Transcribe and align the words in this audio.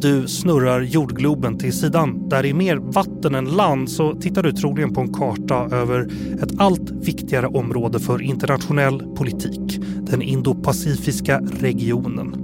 Du 0.00 0.28
snurrar 0.28 0.80
jordgloben 0.80 1.58
till 1.58 1.72
sidan 1.72 2.28
där 2.28 2.42
det 2.42 2.50
är 2.50 2.54
mer 2.54 2.76
vatten 2.76 3.34
än 3.34 3.44
land 3.44 3.90
så 3.90 4.14
tittar 4.14 4.42
du 4.42 4.52
troligen 4.52 4.94
på 4.94 5.00
en 5.00 5.12
karta 5.12 5.76
över 5.76 6.08
ett 6.42 6.60
allt 6.60 6.90
viktigare 6.90 7.46
område 7.46 8.00
för 8.00 8.22
internationell 8.22 9.02
politik. 9.16 9.80
Den 10.00 10.22
Indo-Pacifiska 10.22 11.40
regionen. 11.60 12.36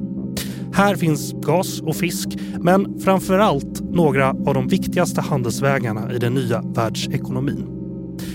Här 0.74 0.96
finns 0.96 1.32
gas 1.32 1.80
och 1.80 1.96
fisk, 1.96 2.28
men 2.60 3.00
framför 3.00 3.38
allt 3.38 3.80
några 3.80 4.30
av 4.30 4.54
de 4.54 4.68
viktigaste 4.68 5.20
handelsvägarna 5.20 6.12
i 6.12 6.18
den 6.18 6.34
nya 6.34 6.62
världsekonomin. 6.62 7.66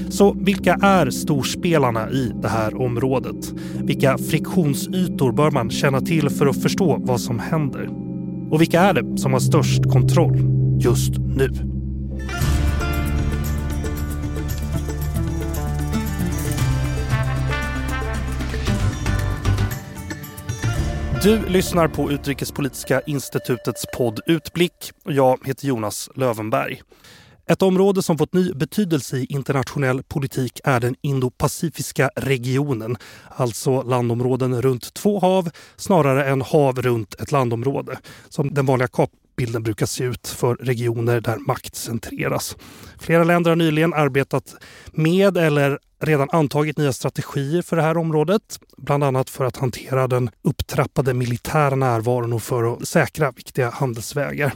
Så 0.09 0.33
vilka 0.33 0.73
är 0.73 1.09
storspelarna 1.09 2.11
i 2.11 2.31
det 2.41 2.47
här 2.49 2.81
området? 2.81 3.53
Vilka 3.83 4.17
friktionsytor 4.17 5.31
bör 5.31 5.51
man 5.51 5.69
känna 5.69 6.01
till 6.01 6.29
för 6.29 6.45
att 6.45 6.61
förstå 6.61 6.97
vad 7.01 7.21
som 7.21 7.39
händer? 7.39 8.06
Och 8.51 8.61
vilka 8.61 8.81
är 8.81 8.93
det 8.93 9.17
som 9.17 9.33
har 9.33 9.39
störst 9.39 9.83
kontroll 9.83 10.37
just 10.79 11.11
nu? 11.17 11.49
Du 21.23 21.45
lyssnar 21.45 21.87
på 21.87 22.11
Utrikespolitiska 22.11 23.01
institutets 23.01 23.85
podd 23.97 24.19
Utblick 24.25 24.91
och 25.05 25.11
jag 25.11 25.39
heter 25.45 25.67
Jonas 25.67 26.09
Lövenberg. 26.15 26.81
Ett 27.49 27.61
område 27.61 28.03
som 28.03 28.17
fått 28.17 28.33
ny 28.33 28.53
betydelse 28.53 29.17
i 29.17 29.25
internationell 29.25 30.03
politik 30.03 30.59
är 30.63 30.79
den 30.79 30.95
Indo-Pacifiska 31.01 32.09
regionen. 32.15 32.97
Alltså 33.29 33.81
landområden 33.81 34.61
runt 34.61 34.93
två 34.93 35.19
hav 35.19 35.49
snarare 35.75 36.25
än 36.25 36.41
hav 36.41 36.81
runt 36.81 37.13
ett 37.13 37.31
landområde. 37.31 37.99
Som 38.29 38.53
den 38.53 38.65
vanliga 38.65 38.87
kartbilden 38.87 39.63
brukar 39.63 39.85
se 39.85 40.03
ut 40.03 40.27
för 40.27 40.55
regioner 40.55 41.21
där 41.21 41.37
makt 41.37 41.75
centreras. 41.75 42.57
Flera 42.99 43.23
länder 43.23 43.51
har 43.51 43.55
nyligen 43.55 43.93
arbetat 43.93 44.55
med 44.91 45.37
eller 45.37 45.79
redan 46.01 46.29
antagit 46.31 46.77
nya 46.77 46.93
strategier 46.93 47.61
för 47.61 47.75
det 47.75 47.81
här 47.81 47.97
området. 47.97 48.59
Bland 48.77 49.03
annat 49.03 49.29
för 49.29 49.45
att 49.45 49.57
hantera 49.57 50.07
den 50.07 50.29
upptrappade 50.41 51.13
militära 51.13 51.75
närvaron 51.75 52.33
och 52.33 52.43
för 52.43 52.73
att 52.73 52.87
säkra 52.87 53.31
viktiga 53.31 53.69
handelsvägar. 53.69 54.53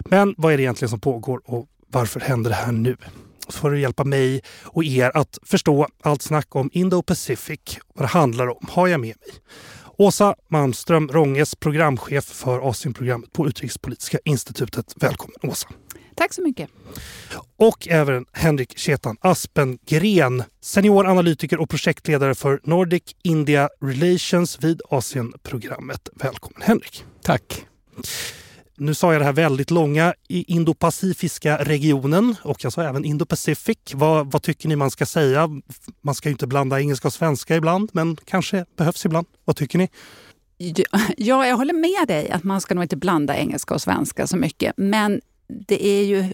Men 0.00 0.34
vad 0.36 0.52
är 0.52 0.56
det 0.56 0.62
egentligen 0.62 0.90
som 0.90 1.00
pågår 1.00 1.40
och 1.44 1.66
varför 1.90 2.20
händer 2.20 2.50
det 2.50 2.56
här 2.56 2.72
nu? 2.72 2.96
för 3.52 3.72
att 3.72 3.80
hjälpa 3.80 4.04
mig 4.04 4.42
och 4.62 4.84
er 4.84 5.10
att 5.14 5.38
förstå 5.42 5.86
allt 6.02 6.22
snack 6.22 6.56
om 6.56 6.70
Indo-Pacific, 6.70 7.78
vad 7.94 8.04
det 8.04 8.08
handlar 8.08 8.48
om, 8.48 8.66
har 8.70 8.88
jag 8.88 9.00
med 9.00 9.16
mig 9.20 9.34
Åsa 9.98 10.34
Malmström 10.48 11.08
Ronges, 11.08 11.54
programchef 11.54 12.24
för 12.24 12.70
Asienprogrammet 12.70 13.32
på 13.32 13.48
Utrikespolitiska 13.48 14.18
institutet. 14.24 14.94
Välkommen 14.96 15.36
Åsa! 15.42 15.68
Tack 16.16 16.34
så 16.34 16.42
mycket. 16.42 16.70
Och 17.56 17.88
även 17.88 18.26
Henrik 18.32 18.78
Ketan 18.78 19.16
Aspengren, 19.20 20.42
senior 20.60 21.06
analytiker 21.06 21.60
och 21.60 21.70
projektledare 21.70 22.34
för 22.34 22.60
Nordic 22.64 23.02
India 23.22 23.68
Relations 23.80 24.64
vid 24.64 24.82
Asienprogrammet. 24.90 26.08
Välkommen 26.14 26.62
Henrik! 26.62 27.04
Tack! 27.22 27.66
Nu 28.80 28.94
sa 28.94 29.12
jag 29.12 29.20
det 29.20 29.24
här 29.24 29.32
väldigt 29.32 29.70
långa 29.70 30.14
i 30.28 30.44
Indo-Pacifiska 30.54 31.64
regionen 31.64 32.36
och 32.42 32.64
jag 32.64 32.72
sa 32.72 32.82
även 32.82 33.04
Indo-Pacific. 33.04 33.76
Vad, 33.94 34.32
vad, 34.32 34.42
tycker 34.42 34.68
ni 34.68 34.76
man 34.76 34.90
ska 34.90 35.06
säga? 35.06 35.48
Man 36.00 36.14
ska 36.14 36.28
ju 36.28 36.32
inte 36.32 36.46
blanda 36.46 36.80
engelska 36.80 37.08
och 37.08 37.12
svenska 37.12 37.56
ibland, 37.56 37.90
men 37.92 38.16
kanske 38.16 38.64
behövs 38.76 39.04
ibland. 39.04 39.26
Vad 39.44 39.56
tycker 39.56 39.78
ni? 39.78 39.88
Ja, 40.56 40.98
jag 41.16 41.56
håller 41.56 41.74
med 41.74 42.08
dig 42.08 42.30
att 42.30 42.44
man 42.44 42.60
ska 42.60 42.74
nog 42.74 42.84
inte 42.84 42.96
blanda 42.96 43.36
engelska 43.36 43.74
och 43.74 43.82
svenska 43.82 44.26
så 44.26 44.36
mycket. 44.36 44.74
Men 44.76 45.20
det 45.48 45.86
är 45.86 46.04
ju 46.04 46.32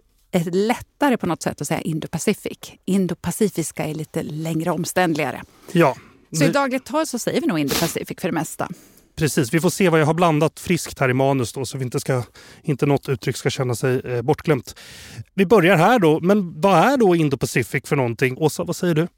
lättare 0.53 1.17
på 1.17 1.27
något 1.27 1.43
sätt 1.43 1.61
att 1.61 1.69
säga 1.69 1.81
Indo-Pacific. 1.81 2.73
Indo-Pacifiska 2.85 3.85
är 3.85 3.95
lite 3.95 4.23
längre 4.23 4.71
omständligare. 4.71 5.43
Ja. 5.73 5.97
Så 6.33 6.45
i 6.45 6.49
dagligt 6.49 6.85
tal 6.85 7.07
så 7.07 7.19
säger 7.19 7.41
vi 7.41 7.47
nog 7.47 7.59
Indo-Pacific 7.59 8.21
för 8.21 8.29
det 8.29 8.35
mesta. 8.35 8.69
Precis, 9.17 9.55
vi 9.55 9.61
får 9.61 9.71
se 9.71 9.89
vad 9.89 10.01
jag 10.01 10.07
har 10.07 10.15
blandat 10.15 10.61
friskt 10.61 11.01
här 11.01 11.09
i 11.09 11.15
manus 11.15 11.53
då 11.53 11.65
så 11.65 11.79
vi 11.79 11.85
inte, 11.85 12.01
ska, 12.01 12.23
inte 12.63 12.87
något 12.87 13.09
uttryck 13.09 13.37
ska 13.37 13.51
känna 13.51 13.75
sig 13.75 14.01
eh, 14.05 14.23
bortglömt. 14.23 14.75
Vi 15.35 15.47
börjar 15.47 15.77
här 15.77 15.99
då, 15.99 16.21
men 16.21 16.61
vad 16.61 16.79
är 16.79 16.97
då 16.97 17.15
Indo-Pacific 17.15 17.87
för 17.87 17.97
någonting? 17.97 18.39
Åsa, 18.39 18.65
vad 18.65 18.77
säger 18.77 18.95
du? 18.95 19.09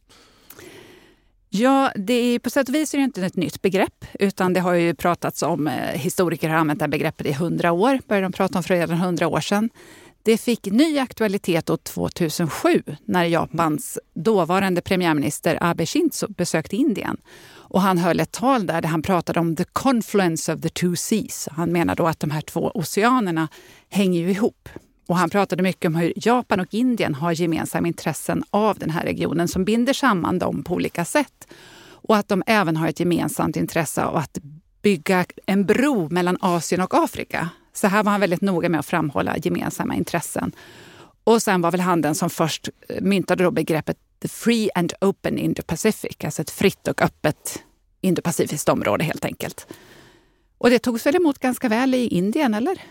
Ja, 1.51 1.93
det 1.97 2.13
är, 2.13 2.39
på 2.39 2.51
sätt 2.51 2.69
och 2.69 2.75
vis 2.75 2.95
är 2.95 2.99
det 2.99 3.05
inte 3.05 3.27
ett 3.27 3.37
nytt 3.37 3.63
begrepp 3.63 4.05
utan 4.21 4.53
det 4.53 4.61
har 4.61 4.75
ju 4.75 4.95
pratats 4.95 5.43
om, 5.43 5.67
eh, 5.67 5.99
historiker 5.99 6.49
har 6.49 6.57
använt 6.57 6.79
det 6.79 6.83
här 6.83 6.91
begreppet 6.91 7.27
i 7.27 7.33
hundra 7.33 7.73
år, 7.73 8.01
började 8.09 8.25
de 8.25 8.33
prata 8.33 8.59
om 8.59 8.65
för 8.65 8.75
redan 8.75 8.99
hundra 8.99 9.29
år 9.29 9.41
sedan. 9.41 9.71
Det 10.29 10.39
fick 10.39 10.67
ny 10.67 10.99
aktualitet 10.99 11.71
år 11.71 11.77
2007 11.77 12.83
när 13.05 13.25
Japans 13.25 13.99
dåvarande 14.15 14.81
premiärminister 14.81 15.59
Abe 15.61 15.87
Shinzo 15.87 16.29
besökte 16.29 16.77
Indien. 16.77 17.17
Och 17.51 17.81
han 17.81 17.99
höll 17.99 18.21
ett 18.21 18.33
tal 18.33 18.67
där, 18.67 18.83
där 18.83 18.89
han 18.89 19.03
pratade 19.03 19.41
om 19.41 19.57
the 19.57 19.65
confluence 19.65 20.55
of 20.55 20.61
the 20.61 20.69
two 20.69 20.95
seas. 20.95 21.49
Han 21.53 21.73
menar 21.73 21.95
då 21.95 22.07
att 22.07 22.21
de 22.21 22.31
här 22.31 22.41
två 22.41 22.71
oceanerna 22.75 23.49
hänger 23.89 24.21
ju 24.21 24.31
ihop. 24.31 24.69
Och 25.07 25.17
han 25.17 25.31
pratade 25.31 25.63
mycket 25.63 25.89
om 25.89 25.95
hur 25.95 26.13
Japan 26.17 26.61
och 26.61 26.75
Indien 26.75 27.15
har 27.15 27.33
gemensamma 27.33 27.89
intressen 27.89 28.45
av 28.51 28.79
den 28.79 28.91
här 28.91 29.05
regionen 29.05 29.49
som 29.49 29.65
binder 29.65 29.93
samman 29.93 30.39
dem 30.39 30.63
på 30.63 30.75
olika 30.75 31.05
sätt. 31.05 31.49
Och 31.81 32.17
att 32.17 32.29
de 32.29 32.43
även 32.47 32.77
har 32.77 32.89
ett 32.89 33.01
gemensamt 33.01 33.57
intresse 33.57 34.05
av 34.05 34.17
att 34.17 34.39
bygga 34.83 35.25
en 35.47 35.67
bro 35.67 36.09
mellan 36.09 36.39
Asien 36.41 36.81
och 36.81 36.95
Afrika. 36.95 37.49
Så 37.73 37.87
här 37.87 38.03
var 38.03 38.13
han 38.13 38.21
väldigt 38.21 38.41
noga 38.41 38.69
med 38.69 38.81
att 38.81 38.87
framhålla 38.87 39.37
gemensamma 39.37 39.95
intressen. 39.95 40.53
Och 41.25 41.43
sen 41.43 41.61
var 41.61 41.71
väl 41.71 41.81
han 41.81 42.03
den 42.03 42.15
som 42.15 42.31
först 42.31 42.69
eh, 42.89 43.03
myntade 43.03 43.45
då 43.45 43.51
begreppet 43.51 43.97
the 44.23 44.29
free 44.29 44.71
and 44.75 44.93
open 45.01 45.39
Indo-Pacific, 45.39 46.25
alltså 46.25 46.43
ett 46.43 46.51
fritt 46.51 46.89
och 46.89 47.03
öppet 47.03 47.63
Indo-Pacifiskt 48.03 48.69
område 48.69 49.05
helt 49.05 49.25
enkelt. 49.25 49.67
Och 50.59 50.71
det 50.71 50.79
togs 50.79 51.07
väl 51.07 51.17
emot 51.17 51.39
ganska 51.39 51.69
väl 51.69 51.95
i 51.95 52.07
Indien, 52.07 52.55
eller? 52.55 52.83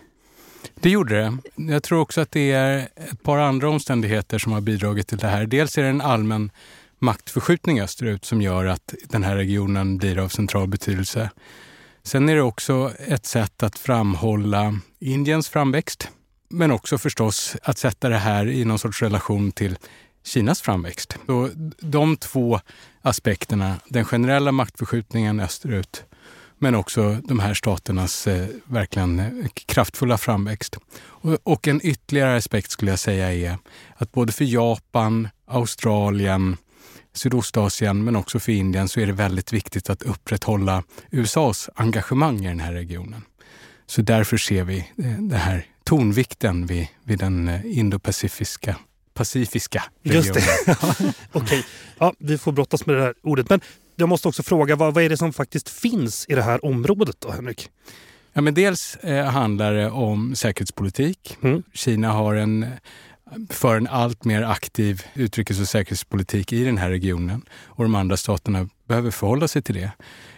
Det 0.75 0.89
gjorde 0.89 1.15
det. 1.15 1.37
Jag 1.55 1.83
tror 1.83 1.99
också 1.99 2.21
att 2.21 2.31
det 2.31 2.51
är 2.51 2.77
ett 2.95 3.23
par 3.23 3.37
andra 3.37 3.69
omständigheter 3.69 4.39
som 4.39 4.51
har 4.51 4.61
bidragit 4.61 5.07
till 5.07 5.17
det 5.17 5.27
här. 5.27 5.45
Dels 5.45 5.77
är 5.77 5.83
det 5.83 5.89
en 5.89 6.01
allmän 6.01 6.51
maktförskjutning 6.99 7.81
österut 7.81 8.25
som 8.25 8.41
gör 8.41 8.65
att 8.65 8.93
den 9.03 9.23
här 9.23 9.35
regionen 9.35 9.97
blir 9.97 10.17
av 10.17 10.27
central 10.29 10.67
betydelse. 10.67 11.29
Sen 12.07 12.29
är 12.29 12.35
det 12.35 12.41
också 12.41 12.93
ett 13.07 13.25
sätt 13.25 13.63
att 13.63 13.79
framhålla 13.79 14.79
Indiens 14.99 15.49
framväxt, 15.49 16.09
men 16.49 16.71
också 16.71 16.97
förstås 16.97 17.55
att 17.63 17.77
sätta 17.77 18.09
det 18.09 18.17
här 18.17 18.47
i 18.47 18.65
någon 18.65 18.79
sorts 18.79 19.01
relation 19.01 19.51
till 19.51 19.77
Kinas 20.25 20.61
framväxt. 20.61 21.17
Så 21.25 21.49
de 21.79 22.17
två 22.17 22.59
aspekterna, 23.01 23.75
den 23.89 24.05
generella 24.05 24.51
maktförskjutningen 24.51 25.39
österut 25.39 26.03
men 26.57 26.75
också 26.75 27.13
de 27.13 27.39
här 27.39 27.53
staternas 27.53 28.27
eh, 28.27 28.47
verkligen 28.65 29.49
kraftfulla 29.65 30.17
framväxt. 30.17 30.77
Och, 30.99 31.37
och, 31.43 31.67
en 31.67 31.81
ytterligare 31.83 32.37
aspekt 32.37 32.71
skulle 32.71 32.91
jag 32.91 32.99
säga 32.99 33.33
är 33.33 33.57
att 33.95 34.11
både 34.11 34.31
för 34.31 34.45
Japan, 34.45 35.27
Australien, 35.47 36.57
Sydostasien 37.17 38.03
men 38.03 38.15
också 38.15 38.39
för 38.39 38.51
Indien 38.51 38.87
så 38.87 38.99
är 38.99 39.05
det 39.05 39.13
väldigt 39.13 39.53
viktigt 39.53 39.89
att 39.89 40.03
upprätthålla 40.03 40.83
USAs 41.11 41.69
engagemang 41.75 42.45
i 42.45 42.47
den 42.47 42.59
här 42.59 42.73
regionen. 42.73 43.21
Så 43.85 44.01
därför 44.01 44.37
ser 44.37 44.63
vi 44.63 44.77
eh, 44.77 45.05
den 45.05 45.31
här 45.31 45.65
tonvikten 45.83 46.65
vid, 46.65 46.87
vid 47.03 47.19
den 47.19 47.47
eh, 47.47 47.61
indo-pacifiska 47.65 48.75
pacifiska 49.13 49.83
regionen. 50.03 50.25
Just 50.25 50.65
det. 50.65 50.77
Okej, 50.91 51.13
okay. 51.31 51.63
ja, 51.97 52.13
vi 52.19 52.37
får 52.37 52.51
brottas 52.51 52.85
med 52.85 52.95
det 52.95 53.01
här 53.01 53.13
ordet. 53.23 53.49
Men 53.49 53.61
jag 53.95 54.09
måste 54.09 54.27
också 54.27 54.43
fråga, 54.43 54.75
vad, 54.75 54.93
vad 54.93 55.03
är 55.03 55.09
det 55.09 55.17
som 55.17 55.33
faktiskt 55.33 55.69
finns 55.69 56.25
i 56.29 56.35
det 56.35 56.41
här 56.41 56.65
området 56.65 57.15
då, 57.19 57.31
Henrik? 57.31 57.69
Ja, 58.33 58.41
men 58.41 58.53
dels 58.53 58.95
eh, 58.95 59.25
handlar 59.25 59.73
det 59.73 59.89
om 59.89 60.35
säkerhetspolitik. 60.35 61.37
Mm. 61.43 61.63
Kina 61.73 62.11
har 62.11 62.35
en, 62.35 62.65
för 63.49 63.77
en 63.77 63.87
allt 63.87 64.25
mer 64.25 64.41
aktiv 64.41 65.03
utrikes 65.13 65.59
och 65.59 65.67
säkerhetspolitik 65.67 66.53
i 66.53 66.63
den 66.63 66.77
här 66.77 66.89
regionen 66.89 67.41
och 67.65 67.83
de 67.83 67.95
andra 67.95 68.17
staterna 68.17 68.69
behöver 68.87 69.11
förhålla 69.11 69.47
sig 69.47 69.61
till 69.61 69.75
det. 69.75 69.91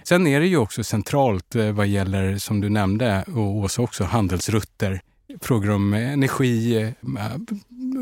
Sen 0.03 0.27
är 0.27 0.39
det 0.39 0.47
ju 0.47 0.57
också 0.57 0.83
centralt 0.83 1.55
eh, 1.55 1.71
vad 1.71 1.87
gäller, 1.87 2.37
som 2.37 2.61
du 2.61 2.69
nämnde 2.69 3.23
och 3.27 3.55
Åsa 3.55 3.81
också, 3.81 4.03
handelsrutter 4.03 5.01
frågor 5.41 5.69
om 5.69 5.93
energi, 5.93 6.77
eh, 6.77 6.89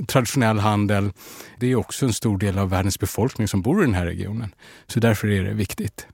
traditionell 0.08 0.60
handel. 0.60 1.12
Det 1.60 1.72
är 1.72 1.76
också 1.76 2.06
en 2.06 2.14
stor 2.14 2.38
del 2.38 2.58
av 2.58 2.70
världens 2.70 3.00
befolkning 3.00 3.48
som 3.48 3.62
bor 3.62 3.82
i 3.82 3.86
den 3.86 3.94
här 3.94 4.06
regionen. 4.06 4.56
Så 4.88 5.00
därför 5.00 5.28
är 5.28 5.44
det 5.44 5.54
viktigt. 5.54 6.08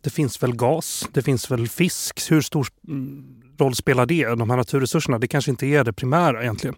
Det 0.00 0.10
finns 0.10 0.42
väl 0.42 0.56
gas, 0.56 1.08
det 1.12 1.22
finns 1.22 1.50
väl 1.50 1.68
fisk. 1.68 2.30
Hur 2.30 2.40
stor 2.40 2.68
mm, 2.88 3.42
roll 3.58 3.74
spelar 3.74 4.06
det, 4.06 4.24
de 4.24 4.50
här 4.50 4.56
naturresurserna? 4.56 5.18
Det 5.18 5.28
kanske 5.28 5.50
inte 5.50 5.66
är 5.66 5.84
det 5.84 5.92
primära 5.92 6.42
egentligen. 6.42 6.76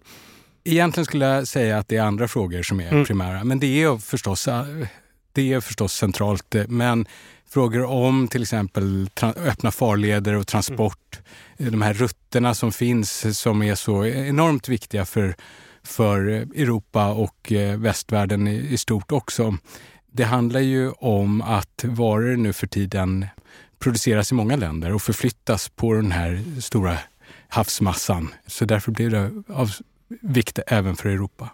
Egentligen 0.67 1.05
skulle 1.05 1.25
jag 1.25 1.47
säga 1.47 1.77
att 1.77 1.87
det 1.87 1.97
är 1.97 2.01
andra 2.01 2.27
frågor 2.27 2.63
som 2.63 2.79
är 2.79 2.91
mm. 2.91 3.05
primära. 3.05 3.43
Men 3.43 3.59
det 3.59 3.83
är 3.83 3.97
förstås, 3.97 4.49
det 5.31 5.53
är 5.53 5.61
förstås 5.61 5.93
centralt. 5.93 6.55
Men 6.67 7.05
frågor 7.49 7.85
om 7.85 8.27
till 8.27 8.41
exempel 8.41 9.09
öppna 9.21 9.71
farleder 9.71 10.33
och 10.33 10.47
transport. 10.47 11.19
Mm. 11.57 11.71
De 11.71 11.81
här 11.81 11.93
rutterna 11.93 12.53
som 12.53 12.71
finns 12.71 13.39
som 13.39 13.63
är 13.63 13.75
så 13.75 14.05
enormt 14.05 14.69
viktiga 14.69 15.05
för, 15.05 15.35
för 15.83 16.19
Europa 16.27 17.07
och 17.07 17.51
eh, 17.51 17.79
västvärlden 17.79 18.47
i, 18.47 18.55
i 18.55 18.77
stort 18.77 19.11
också. 19.11 19.57
Det 20.11 20.23
handlar 20.23 20.59
ju 20.59 20.91
om 20.91 21.41
att 21.41 21.83
varor 21.83 22.35
nu 22.35 22.53
för 22.53 22.67
tiden 22.67 23.25
produceras 23.79 24.31
i 24.31 24.35
många 24.35 24.55
länder 24.55 24.93
och 24.93 25.01
förflyttas 25.01 25.69
på 25.69 25.93
den 25.93 26.11
här 26.11 26.43
stora 26.61 26.97
havsmassan. 27.47 28.33
Så 28.47 28.65
därför 28.65 28.91
blir 28.91 29.09
det 29.09 29.43
av 29.53 29.71
vikt 30.21 30.59
även 30.67 30.95
för 30.95 31.09
Europa. 31.09 31.49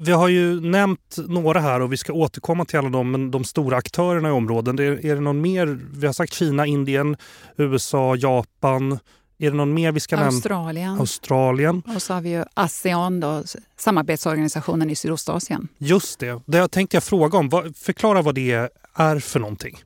Vi 0.00 0.12
har 0.12 0.28
ju 0.28 0.60
nämnt 0.60 1.16
några 1.28 1.60
här 1.60 1.80
och 1.80 1.92
vi 1.92 1.96
ska 1.96 2.12
återkomma 2.12 2.64
till 2.64 2.78
alla 2.78 3.02
men 3.02 3.30
de 3.30 3.44
stora 3.44 3.76
aktörerna 3.76 4.28
i 4.28 4.32
områden. 4.32 4.78
Är, 4.78 5.06
är 5.06 5.14
det 5.14 5.20
någon 5.20 5.40
mer? 5.40 5.78
Vi 5.92 6.06
har 6.06 6.12
sagt 6.12 6.32
Kina, 6.32 6.66
Indien, 6.66 7.16
USA, 7.56 8.16
Japan. 8.16 8.98
Är 9.38 9.50
det 9.50 9.56
någon 9.56 9.74
mer 9.74 9.92
vi 9.92 10.00
ska 10.00 10.16
Australien. 10.16 10.86
nämna? 10.86 11.00
Australien. 11.00 11.82
Och 11.94 12.02
så 12.02 12.14
har 12.14 12.20
vi 12.20 12.30
ju 12.30 12.44
ASEAN, 12.54 13.20
då, 13.20 13.42
samarbetsorganisationen 13.76 14.90
i 14.90 14.96
Sydostasien. 14.96 15.68
Just 15.78 16.18
det. 16.18 16.40
Det 16.46 16.68
tänkte 16.68 16.96
jag 16.96 17.04
fråga 17.04 17.38
om. 17.38 17.72
Förklara 17.76 18.22
vad 18.22 18.34
det 18.34 18.68
är 18.94 19.18
för 19.18 19.40
någonting. 19.40 19.78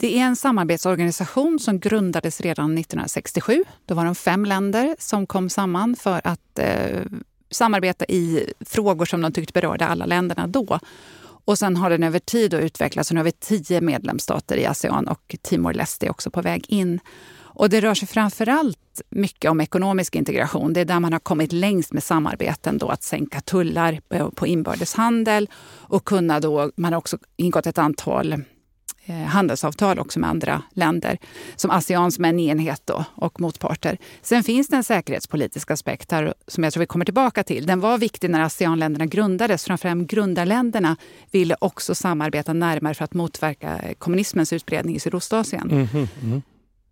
Det 0.00 0.18
är 0.18 0.22
en 0.22 0.36
samarbetsorganisation 0.36 1.58
som 1.58 1.80
grundades 1.80 2.40
redan 2.40 2.78
1967. 2.78 3.64
Då 3.86 3.94
var 3.94 4.04
de 4.04 4.14
fem 4.14 4.44
länder 4.44 4.96
som 4.98 5.26
kom 5.26 5.50
samman 5.50 5.96
för 5.96 6.20
att 6.24 6.58
eh, 6.58 7.00
samarbeta 7.50 8.04
i 8.04 8.52
frågor 8.60 9.04
som 9.04 9.20
de 9.20 9.32
tyckte 9.32 9.52
berörde 9.52 9.86
alla 9.86 10.06
länderna 10.06 10.46
då. 10.46 10.78
Och 11.44 11.58
sen 11.58 11.76
har 11.76 11.90
den 11.90 12.02
över 12.02 12.18
tid 12.18 12.54
utvecklats. 12.54 13.10
Nu 13.12 13.16
har 13.18 13.24
vi 13.24 13.32
tio 13.32 13.80
medlemsstater 13.80 14.56
i 14.56 14.66
ASEAN 14.66 15.08
och 15.08 15.36
Timor-Leste 15.42 16.06
är 16.06 16.10
också 16.10 16.30
på 16.30 16.42
väg 16.42 16.64
in. 16.68 17.00
Och 17.40 17.70
det 17.70 17.80
rör 17.80 17.94
sig 17.94 18.08
framför 18.08 18.48
allt 18.48 19.02
mycket 19.08 19.50
om 19.50 19.60
ekonomisk 19.60 20.16
integration. 20.16 20.72
Det 20.72 20.80
är 20.80 20.84
där 20.84 21.00
man 21.00 21.12
har 21.12 21.20
kommit 21.20 21.52
längst 21.52 21.92
med 21.92 22.02
samarbeten. 22.02 22.78
Då, 22.78 22.88
att 22.88 23.02
sänka 23.02 23.40
tullar 23.40 24.00
på 24.30 24.46
inbördeshandel 24.46 25.50
och 25.64 26.04
kunna 26.04 26.40
då, 26.40 26.70
man 26.76 26.92
har 26.92 26.98
också 26.98 27.18
ingått 27.36 27.66
ett 27.66 27.78
antal 27.78 28.42
handelsavtal 29.12 29.98
också 29.98 30.18
med 30.20 30.30
andra 30.30 30.62
länder, 30.72 31.18
som 31.56 31.70
ASEAN 31.70 32.12
som 32.12 32.24
en 32.24 32.40
enhet 32.40 32.82
då, 32.84 33.04
och 33.14 33.40
motparter. 33.40 33.98
Sen 34.22 34.42
finns 34.42 34.68
det 34.68 34.76
en 34.76 34.84
säkerhetspolitisk 34.84 35.70
aspekt 35.70 36.12
här 36.12 36.34
som 36.46 36.64
jag 36.64 36.72
tror 36.72 36.80
vi 36.80 36.86
kommer 36.86 37.04
tillbaka 37.04 37.44
till. 37.44 37.66
Den 37.66 37.80
var 37.80 37.98
viktig 37.98 38.30
när 38.30 38.40
ASEAN-länderna 38.40 39.06
grundades. 39.06 39.64
Framförallt 39.64 40.10
grundarländerna 40.10 40.96
ville 41.30 41.56
också 41.60 41.94
samarbeta 41.94 42.52
närmare 42.52 42.94
för 42.94 43.04
att 43.04 43.14
motverka 43.14 43.80
kommunismens 43.98 44.52
utbredning 44.52 44.96
i 44.96 45.00
Sydostasien. 45.00 45.70
Mm 45.70 45.86
-hmm. 45.86 46.06
Mm. 46.22 46.42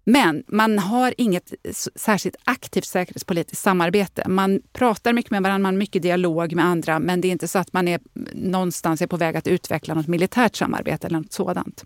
Men 0.09 0.45
man 0.49 0.79
har 0.79 1.15
inget 1.17 1.55
särskilt 1.95 2.37
aktivt 2.45 2.85
säkerhetspolitiskt 2.85 3.63
samarbete. 3.63 4.29
Man 4.29 4.61
pratar 4.73 5.13
mycket 5.13 5.31
med 5.31 5.43
varandra, 5.43 5.63
man 5.63 5.75
har 5.75 5.79
mycket 5.79 6.03
dialog 6.03 6.55
med 6.55 6.65
andra 6.65 6.99
men 6.99 7.21
det 7.21 7.29
är 7.29 7.33
inte 7.33 7.49
så 7.49 7.59
att 7.59 7.73
man 7.73 7.89
är 7.89 8.01
någonstans 8.33 9.03
är 9.03 9.07
på 9.07 9.17
väg 9.17 9.37
att 9.37 9.47
utveckla 9.47 9.95
något 9.95 10.07
militärt 10.07 10.57
samarbete 10.57 11.07
eller 11.07 11.19
något 11.19 11.33
sådant. 11.33 11.85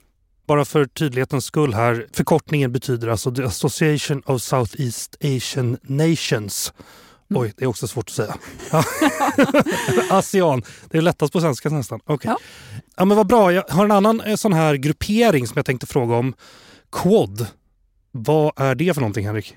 Bara 0.50 0.64
för 0.64 0.84
tydlighetens 0.84 1.44
skull 1.44 1.74
här. 1.74 2.06
Förkortningen 2.12 2.72
betyder 2.72 3.08
alltså 3.08 3.34
The 3.34 3.42
Association 3.42 4.22
of 4.26 4.42
Southeast 4.42 5.16
Asian 5.24 5.78
Nations. 5.82 6.72
Mm. 7.30 7.42
Oj, 7.42 7.52
det 7.56 7.64
är 7.64 7.68
också 7.68 7.86
svårt 7.88 8.08
att 8.08 8.14
säga. 8.14 8.34
ASEAN. 10.10 10.62
Det 10.90 10.98
är 10.98 11.02
lättast 11.02 11.32
på 11.32 11.40
svenska 11.40 11.68
nästan. 11.68 12.00
Okay. 12.06 12.30
Ja. 12.30 12.38
ja. 12.96 13.04
men 13.04 13.16
vad 13.16 13.26
bra. 13.26 13.52
Jag 13.52 13.64
har 13.68 13.84
en 13.84 13.90
annan 13.90 14.20
eh, 14.20 14.36
sån 14.36 14.52
här 14.52 14.74
gruppering 14.74 15.46
som 15.46 15.52
jag 15.56 15.66
tänkte 15.66 15.86
fråga 15.86 16.14
om. 16.14 16.34
Quad. 16.92 17.46
Vad 18.10 18.52
är 18.56 18.74
det 18.74 18.94
för 18.94 19.00
någonting, 19.00 19.26
Henrik? 19.26 19.56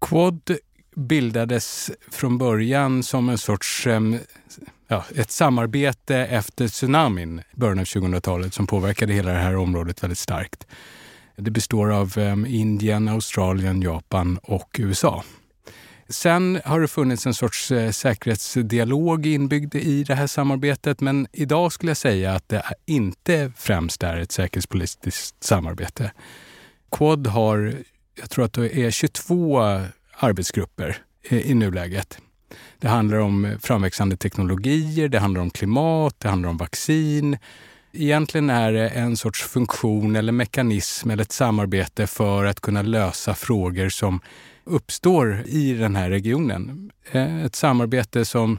Quad 0.00 0.56
bildades 0.96 1.90
från 2.10 2.38
början 2.38 3.02
som 3.02 3.28
en 3.28 3.38
sorts 3.38 3.86
ja, 4.92 5.04
ett 5.16 5.30
samarbete 5.30 6.16
efter 6.16 6.68
tsunamin 6.68 7.38
i 7.38 7.56
början 7.56 7.78
av 7.78 7.84
2000-talet 7.84 8.54
som 8.54 8.66
påverkade 8.66 9.12
hela 9.12 9.32
det 9.32 9.38
här 9.38 9.56
området 9.56 10.02
väldigt 10.02 10.18
starkt. 10.18 10.66
Det 11.36 11.50
består 11.50 11.92
av 11.92 12.18
um, 12.18 12.46
Indien, 12.46 13.08
Australien, 13.08 13.82
Japan 13.82 14.38
och 14.42 14.76
USA. 14.78 15.24
Sen 16.08 16.60
har 16.64 16.80
det 16.80 16.88
funnits 16.88 17.26
en 17.26 17.34
sorts 17.34 17.72
eh, 17.72 17.90
säkerhetsdialog 17.90 19.26
inbyggd 19.26 19.74
i 19.74 20.04
det 20.04 20.14
här 20.14 20.26
samarbetet 20.26 21.00
men 21.00 21.26
idag 21.32 21.72
skulle 21.72 21.90
jag 21.90 21.96
säga 21.96 22.34
att 22.34 22.48
det 22.48 22.62
inte 22.86 23.52
främst 23.56 24.02
är 24.02 24.16
ett 24.16 24.32
säkerhetspolitiskt 24.32 25.44
samarbete. 25.44 26.12
Quad 26.90 27.26
har, 27.26 27.74
jag 28.20 28.30
tror 28.30 28.44
att 28.44 28.52
det 28.52 28.78
är 28.78 28.90
22 28.90 29.60
arbetsgrupper 30.16 30.96
eh, 31.22 31.50
i 31.50 31.54
nuläget. 31.54 32.18
Det 32.82 32.88
handlar 32.88 33.18
om 33.18 33.44
eh, 33.44 33.58
framväxande 33.58 34.16
teknologier, 34.16 35.08
det 35.08 35.18
handlar 35.18 35.40
om 35.40 35.50
klimat, 35.50 36.14
det 36.18 36.28
handlar 36.28 36.48
om 36.48 36.56
vaccin. 36.56 37.38
Egentligen 37.92 38.50
är 38.50 38.72
det 38.72 38.88
en 38.88 39.16
sorts 39.16 39.42
funktion 39.42 40.16
eller 40.16 40.32
mekanism 40.32 41.10
eller 41.10 41.22
ett 41.22 41.32
samarbete 41.32 42.06
för 42.06 42.44
att 42.44 42.60
kunna 42.60 42.82
lösa 42.82 43.34
frågor 43.34 43.88
som 43.88 44.20
uppstår 44.64 45.42
i 45.46 45.72
den 45.72 45.96
här 45.96 46.10
regionen. 46.10 46.90
Eh, 47.10 47.44
ett 47.44 47.56
samarbete 47.56 48.24
som 48.24 48.58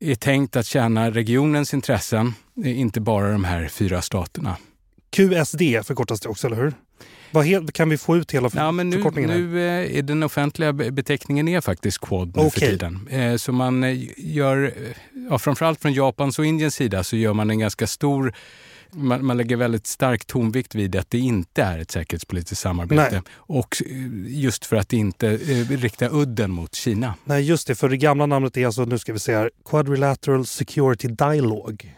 är 0.00 0.14
tänkt 0.14 0.56
att 0.56 0.66
tjäna 0.66 1.10
regionens 1.10 1.74
intressen, 1.74 2.34
eh, 2.64 2.80
inte 2.80 3.00
bara 3.00 3.32
de 3.32 3.44
här 3.44 3.68
fyra 3.68 4.02
staterna. 4.02 4.56
QSD 5.10 5.60
förkortas 5.82 6.20
det 6.20 6.28
också, 6.28 6.46
eller 6.46 6.56
hur? 6.56 6.74
Vad 7.32 7.74
kan 7.74 7.88
vi 7.88 7.98
få 7.98 8.16
ut 8.16 8.32
hela 8.32 8.50
ja, 8.54 8.72
men 8.72 8.90
nu, 8.90 8.96
förkortningen? 8.96 9.30
Nu 9.30 9.68
är 9.68 9.96
eh, 9.96 10.04
den 10.04 10.22
offentliga 10.22 10.72
beteckningen 10.72 11.48
är 11.48 11.60
faktiskt 11.60 11.98
Quad 11.98 12.36
nu 12.36 12.42
okay. 12.42 12.50
för 12.50 12.60
tiden. 12.60 13.08
Eh, 13.10 13.36
så 13.36 13.52
man 13.52 13.84
eh, 13.84 13.98
gör, 14.16 14.74
ja, 15.30 15.38
framförallt 15.38 15.80
från 15.82 15.92
Japans 15.92 16.38
och 16.38 16.46
Indiens 16.46 16.74
sida 16.74 17.04
så 17.04 17.16
gör 17.16 17.32
man 17.32 17.50
en 17.50 17.58
ganska 17.58 17.86
stor 17.86 18.34
man, 18.94 19.24
man, 19.24 19.36
lägger 19.36 19.56
väldigt 19.56 19.86
stark 19.86 20.24
tonvikt 20.24 20.74
vid 20.74 20.96
att 20.96 21.10
det 21.10 21.18
inte 21.18 21.62
är 21.62 21.78
ett 21.78 21.90
säkerhetspolitiskt 21.90 22.62
samarbete. 22.62 23.10
Nej. 23.10 23.20
Och 23.34 23.82
just 24.26 24.64
för 24.64 24.76
att 24.76 24.92
inte 24.92 25.28
eh, 25.28 25.68
rikta 25.68 26.08
udden 26.10 26.50
mot 26.50 26.74
Kina. 26.74 27.14
Nej, 27.24 27.42
just 27.42 27.66
det. 27.66 27.74
För 27.74 27.88
det 27.88 27.96
gamla 27.96 28.26
namnet 28.26 28.56
är 28.56 28.66
alltså, 28.66 28.84
nu 28.84 28.98
ska 28.98 29.12
vi 29.12 29.18
se 29.18 29.34
här, 29.34 29.50
Quadrilateral 29.64 30.46
Security 30.46 31.08
Dialogue. 31.08 31.90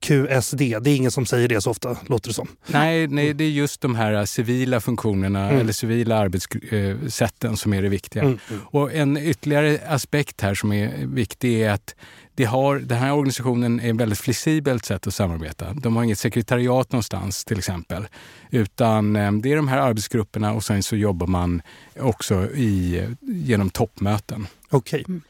QSD. 0.00 0.58
Det 0.58 0.90
är 0.90 0.96
ingen 0.96 1.10
som 1.10 1.26
säger 1.26 1.48
det 1.48 1.60
så 1.60 1.70
ofta, 1.70 1.96
låter 2.06 2.28
det 2.28 2.34
som. 2.34 2.48
Nej, 2.66 3.06
nej 3.06 3.34
det 3.34 3.44
är 3.44 3.50
just 3.50 3.80
de 3.80 3.94
här 3.94 4.24
civila 4.24 4.80
funktionerna 4.80 5.48
mm. 5.48 5.60
eller 5.60 5.72
civila 5.72 6.16
arbetssätten 6.16 7.56
som 7.56 7.72
är 7.74 7.82
det 7.82 7.88
viktiga. 7.88 8.22
Mm, 8.22 8.38
mm. 8.50 8.62
Och 8.66 8.92
en 8.92 9.16
ytterligare 9.16 9.78
aspekt 9.88 10.40
här 10.40 10.54
som 10.54 10.72
är 10.72 11.06
viktig 11.06 11.62
är 11.62 11.70
att 11.70 11.94
det 12.36 12.44
har, 12.44 12.78
den 12.78 12.98
här 12.98 13.12
organisationen 13.12 13.80
är 13.80 13.90
ett 13.90 13.96
väldigt 13.96 14.18
flexibelt 14.18 14.84
sätt 14.84 15.06
att 15.06 15.14
samarbeta. 15.14 15.72
De 15.74 15.96
har 15.96 16.04
inget 16.04 16.18
sekretariat 16.18 16.92
någonstans 16.92 17.44
till 17.44 17.58
exempel. 17.58 18.06
Utan 18.50 19.16
eh, 19.16 19.32
det 19.32 19.52
är 19.52 19.56
de 19.56 19.68
här 19.68 19.78
arbetsgrupperna 19.78 20.52
och 20.52 20.64
sen 20.64 20.82
så 20.82 20.96
jobbar 20.96 21.26
man 21.26 21.62
också 22.00 22.50
i, 22.54 23.02
genom 23.20 23.70
toppmöten. 23.70 24.46
Okej. 24.70 25.00
Okay. 25.00 25.20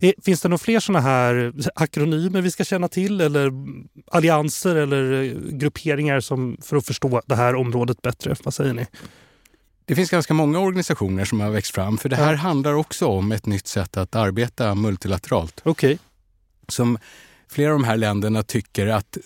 Mm. 0.00 0.14
Finns 0.22 0.40
det 0.40 0.48
några 0.48 0.58
fler 0.58 0.80
sådana 0.80 1.00
här 1.00 1.52
akronymer 1.74 2.40
vi 2.40 2.50
ska 2.50 2.64
känna 2.64 2.88
till 2.88 3.20
eller 3.20 3.52
allianser 4.10 4.76
eller 4.76 5.34
grupperingar 5.50 6.20
som, 6.20 6.56
för 6.62 6.76
att 6.76 6.86
förstå 6.86 7.22
det 7.26 7.36
här 7.36 7.54
området 7.54 8.02
bättre? 8.02 8.36
Vad 8.42 8.54
säger 8.54 8.72
ni? 8.74 8.86
Det 9.84 9.94
finns 9.94 10.10
ganska 10.10 10.34
många 10.34 10.58
organisationer 10.58 11.24
som 11.24 11.40
har 11.40 11.50
växt 11.50 11.74
fram 11.74 11.98
för 11.98 12.08
det 12.08 12.16
här 12.16 12.32
ja. 12.32 12.38
handlar 12.38 12.72
också 12.72 13.06
om 13.06 13.32
ett 13.32 13.46
nytt 13.46 13.66
sätt 13.66 13.96
att 13.96 14.16
arbeta 14.16 14.74
multilateralt. 14.74 15.60
Okej. 15.64 15.94
Okay. 15.94 15.98
Som 16.68 16.98
flera 17.48 17.72
av 17.72 17.78
de 17.78 17.84
här 17.84 17.96
länderna 17.96 18.42
tycker 18.42 18.86
att 18.86 19.18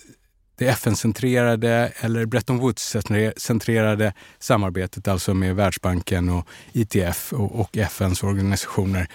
det 0.55 0.67
FN-centrerade 0.67 1.91
eller 1.95 2.25
Bretton 2.25 2.57
Woods-centrerade 2.59 4.13
samarbetet, 4.39 5.07
alltså 5.07 5.33
med 5.33 5.55
Världsbanken 5.55 6.29
och 6.29 6.47
ITF 6.73 7.33
och, 7.33 7.59
och 7.59 7.77
FNs 7.77 8.23
organisationer, 8.23 9.07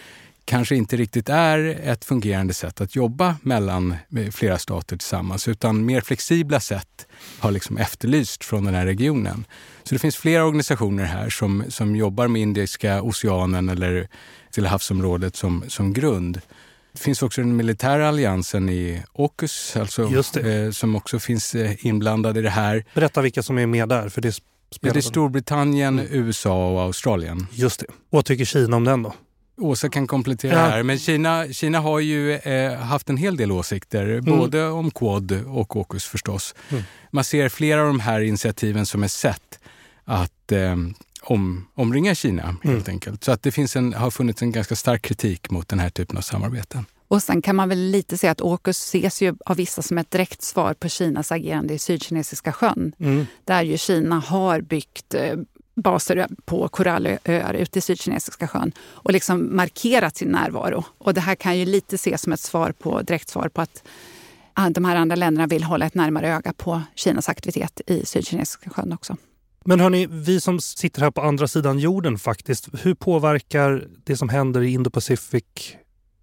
kanske 0.47 0.77
inte 0.77 0.97
riktigt 0.97 1.29
är 1.29 1.81
ett 1.83 2.05
fungerande 2.05 2.55
sätt 2.55 2.81
att 2.81 2.97
jobba 2.97 3.37
mellan 3.43 3.95
flera 4.33 4.59
stater 4.59 4.97
tillsammans, 4.97 5.49
utan 5.49 5.85
mer 5.85 6.01
flexibla 6.01 6.61
sätt 6.61 7.07
har 7.39 7.51
liksom 7.51 7.77
efterlyst 7.79 8.45
från 8.45 8.65
den 8.65 8.75
här 8.75 8.87
regionen. 8.87 9.45
Så 9.83 9.95
det 9.95 9.99
finns 9.99 10.17
flera 10.17 10.45
organisationer 10.45 11.05
här 11.05 11.31
som, 11.31 11.65
som 11.69 11.97
jobbar 11.97 12.29
med 12.29 12.43
Indiska 12.43 13.03
oceanen 13.03 13.69
eller 13.69 14.09
till 14.51 14.67
havsområdet 14.67 15.37
som, 15.37 15.65
som 15.69 15.93
grund. 15.93 16.41
Det 16.97 17.03
finns 17.03 17.23
också 17.23 17.41
den 17.41 17.57
militära 17.57 18.09
alliansen 18.09 18.69
i 18.69 19.03
AUKUS, 19.13 19.77
alltså, 19.77 20.03
eh, 20.41 20.71
som 20.71 20.97
också 20.97 21.19
finns 21.19 21.55
eh, 21.55 21.87
inblandad 21.87 22.37
i 22.39 22.41
det 22.43 22.51
här. 22.51 22.85
Berätta 22.95 23.21
vilka 23.21 23.43
som 23.43 23.59
är 23.59 23.67
med 23.67 23.89
där. 23.89 24.09
För 24.09 24.21
det, 24.21 24.39
ja, 24.81 24.93
det 24.93 24.99
är 24.99 25.01
Storbritannien, 25.01 25.99
mm. 25.99 26.13
USA 26.13 26.71
och 26.73 26.81
Australien. 26.81 27.47
Just 27.53 27.81
det. 27.81 27.87
Och 27.87 27.95
vad 28.11 28.25
tycker 28.25 28.45
Kina 28.45 28.77
om 28.77 28.85
den 28.85 29.03
då? 29.03 29.15
Åsa 29.61 29.89
kan 29.89 30.07
komplettera 30.07 30.53
ja. 30.53 30.59
här, 30.59 30.83
men 30.83 30.99
Kina, 30.99 31.53
Kina 31.53 31.81
har 31.81 32.01
ju 32.01 32.33
eh, 32.35 32.75
haft 32.75 33.11
en 33.11 33.17
hel 33.17 33.37
del 33.37 33.53
åsikter, 33.53 34.07
mm. 34.09 34.25
både 34.25 34.69
om 34.69 34.91
Quad 34.91 35.45
och 35.47 35.77
AUKUS 35.77 36.05
förstås. 36.05 36.55
Mm. 36.69 36.83
Man 37.11 37.25
ser 37.25 37.49
flera 37.49 37.81
av 37.81 37.87
de 37.87 38.01
här 38.01 38.21
initiativen 38.21 38.87
som 38.87 39.03
ett 39.03 39.13
sätt 39.13 39.59
att 40.05 40.53
eh, 40.53 40.77
om, 41.31 41.67
omringa 41.75 42.15
Kina 42.15 42.43
helt 42.43 42.65
mm. 42.65 42.83
enkelt. 42.87 43.25
Så 43.25 43.33
att 43.33 43.43
det 43.43 43.53
finns 43.53 43.77
en, 43.77 43.93
har 43.95 44.11
funnits 44.11 44.43
en 44.43 44.53
ganska 44.53 44.77
stark 44.77 45.03
kritik 45.03 45.51
mot 45.51 45.69
den 45.69 45.79
här 45.79 45.91
typen 45.91 46.17
av 46.17 46.21
samarbeten. 46.21 46.85
Och 47.09 47.23
sen 47.23 47.43
kan 47.43 47.57
man 47.57 47.69
väl 47.69 47.79
lite 47.79 48.19
säga 48.19 48.31
att 48.31 48.41
AUKUS 48.41 48.79
ses 48.79 49.23
ju 49.23 49.35
av 49.47 49.57
vissa 49.57 49.83
som 49.83 49.99
ett 49.99 50.11
direkt 50.11 50.43
svar 50.43 50.75
på 50.75 50.89
Kinas 50.89 51.33
agerande 51.33 51.75
i 51.75 51.79
Sydkinesiska 51.79 52.53
sjön. 52.53 52.93
Mm. 52.99 53.27
Där 53.45 53.63
ju 53.63 53.79
Kina 53.79 54.19
har 54.19 54.61
byggt 54.61 55.15
eh, 55.15 55.37
baser 55.77 56.29
på 56.45 56.69
korallöar 56.69 57.55
ute 57.55 57.79
i 57.79 57.83
Sydkinesiska 57.83 58.49
sjön 58.49 58.73
och 58.79 59.13
liksom 59.13 59.57
markerat 59.57 60.17
sin 60.17 60.29
närvaro. 60.29 60.85
Och 60.99 61.15
det 61.15 61.21
här 61.21 61.35
kan 61.35 61.59
ju 61.59 61.65
lite 61.65 61.95
ses 61.95 62.23
som 62.23 62.33
ett 62.33 62.41
svar 62.41 62.73
på, 62.73 63.03
direkt 63.03 63.29
svar 63.29 63.49
på 63.49 63.61
att 63.61 63.83
de 64.71 64.85
här 64.85 64.97
andra 64.97 65.17
länderna 65.17 65.47
vill 65.47 65.63
hålla 65.63 65.87
ett 65.87 65.95
närmare 65.95 66.35
öga 66.35 66.53
på 66.53 66.83
Kinas 66.95 67.29
aktivitet 67.29 67.81
i 67.87 68.07
Sydkinesiska 68.07 68.71
sjön 68.71 68.93
också. 68.93 69.17
Men 69.67 69.81
hörni, 69.81 70.07
vi 70.11 70.41
som 70.41 70.61
sitter 70.61 71.01
här 71.01 71.11
på 71.11 71.21
andra 71.21 71.49
sidan 71.49 71.79
jorden 71.79 72.19
faktiskt, 72.19 72.69
hur 72.83 72.95
påverkar 72.95 73.85
det 74.05 74.17
som 74.17 74.29
händer 74.29 74.63
i 74.63 74.77
Indo-Pacific 74.77 75.43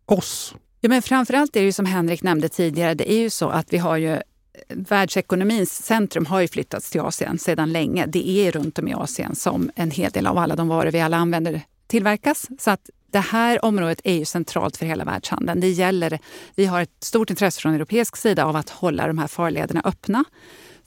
oss? 0.05 0.55
Ja, 0.79 0.89
men 0.89 1.01
framförallt 1.01 1.55
är 1.55 1.59
det 1.59 1.65
ju 1.65 1.71
som 1.71 1.85
Henrik 1.85 2.23
nämnde 2.23 2.49
tidigare, 2.49 2.93
det 2.93 3.13
är 3.13 3.19
ju 3.19 3.29
så 3.29 3.49
att 3.49 3.73
vi 3.73 3.77
har 3.77 3.97
ju 3.97 4.11
eh, 4.13 4.21
Världsekonomins 4.69 5.85
centrum 5.85 6.25
har 6.25 6.41
ju 6.41 6.47
flyttats 6.47 6.91
till 6.91 7.01
Asien 7.01 7.39
sedan 7.39 7.71
länge. 7.71 8.05
Det 8.05 8.29
är 8.29 8.51
runt 8.51 8.79
om 8.79 8.87
i 8.87 8.93
Asien 8.93 9.35
som 9.35 9.71
en 9.75 9.91
hel 9.91 10.11
del 10.11 10.27
av 10.27 10.37
alla 10.37 10.55
de 10.55 10.67
varor 10.67 10.91
vi 10.91 11.01
alla 11.01 11.17
använder 11.17 11.61
tillverkas. 11.87 12.47
Så 12.59 12.71
att 12.71 12.89
det 13.11 13.19
här 13.19 13.65
området 13.65 14.01
är 14.03 14.13
ju 14.13 14.25
centralt 14.25 14.77
för 14.77 14.85
hela 14.85 15.05
världshandeln. 15.05 15.59
Det 15.59 15.69
gäller, 15.69 16.19
vi 16.55 16.65
har 16.65 16.81
ett 16.81 17.03
stort 17.03 17.29
intresse 17.29 17.61
från 17.61 17.73
europeisk 17.73 18.17
sida 18.17 18.45
av 18.45 18.55
att 18.55 18.69
hålla 18.69 19.07
de 19.07 19.17
här 19.17 19.27
farlederna 19.27 19.81
öppna. 19.85 20.23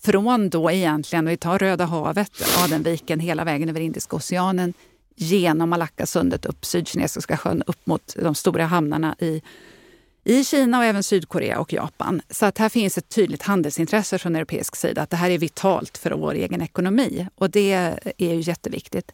Från 0.06 0.50
då 0.50 0.70
egentligen, 0.70 1.26
vi 1.26 1.36
tar 1.36 1.58
Röda 1.58 1.84
havet, 1.84 2.30
Adenviken, 2.64 3.20
hela 3.20 3.44
vägen 3.44 3.68
över 3.68 3.80
Indiska 3.80 4.16
oceanen, 4.16 4.74
genom 5.16 5.70
Malackasundet, 5.70 6.46
upp 6.46 6.64
Sydkinesiska 6.64 7.36
sjön, 7.36 7.62
upp 7.66 7.86
mot 7.86 8.16
de 8.22 8.34
stora 8.34 8.64
hamnarna 8.64 9.16
i 9.18 9.42
i 10.24 10.44
Kina 10.44 10.78
och 10.78 10.84
även 10.84 11.02
Sydkorea 11.02 11.58
och 11.58 11.72
Japan. 11.72 12.22
Så 12.30 12.46
att 12.46 12.58
här 12.58 12.68
finns 12.68 12.98
ett 12.98 13.08
tydligt 13.08 13.42
handelsintresse 13.42 14.18
från 14.18 14.36
europeisk 14.36 14.76
sida 14.76 15.02
att 15.02 15.10
det 15.10 15.16
här 15.16 15.30
är 15.30 15.38
vitalt 15.38 15.98
för 15.98 16.10
vår 16.10 16.34
egen 16.34 16.62
ekonomi 16.62 17.26
och 17.34 17.50
det 17.50 17.72
är 18.18 18.34
ju 18.34 18.40
jätteviktigt. 18.40 19.12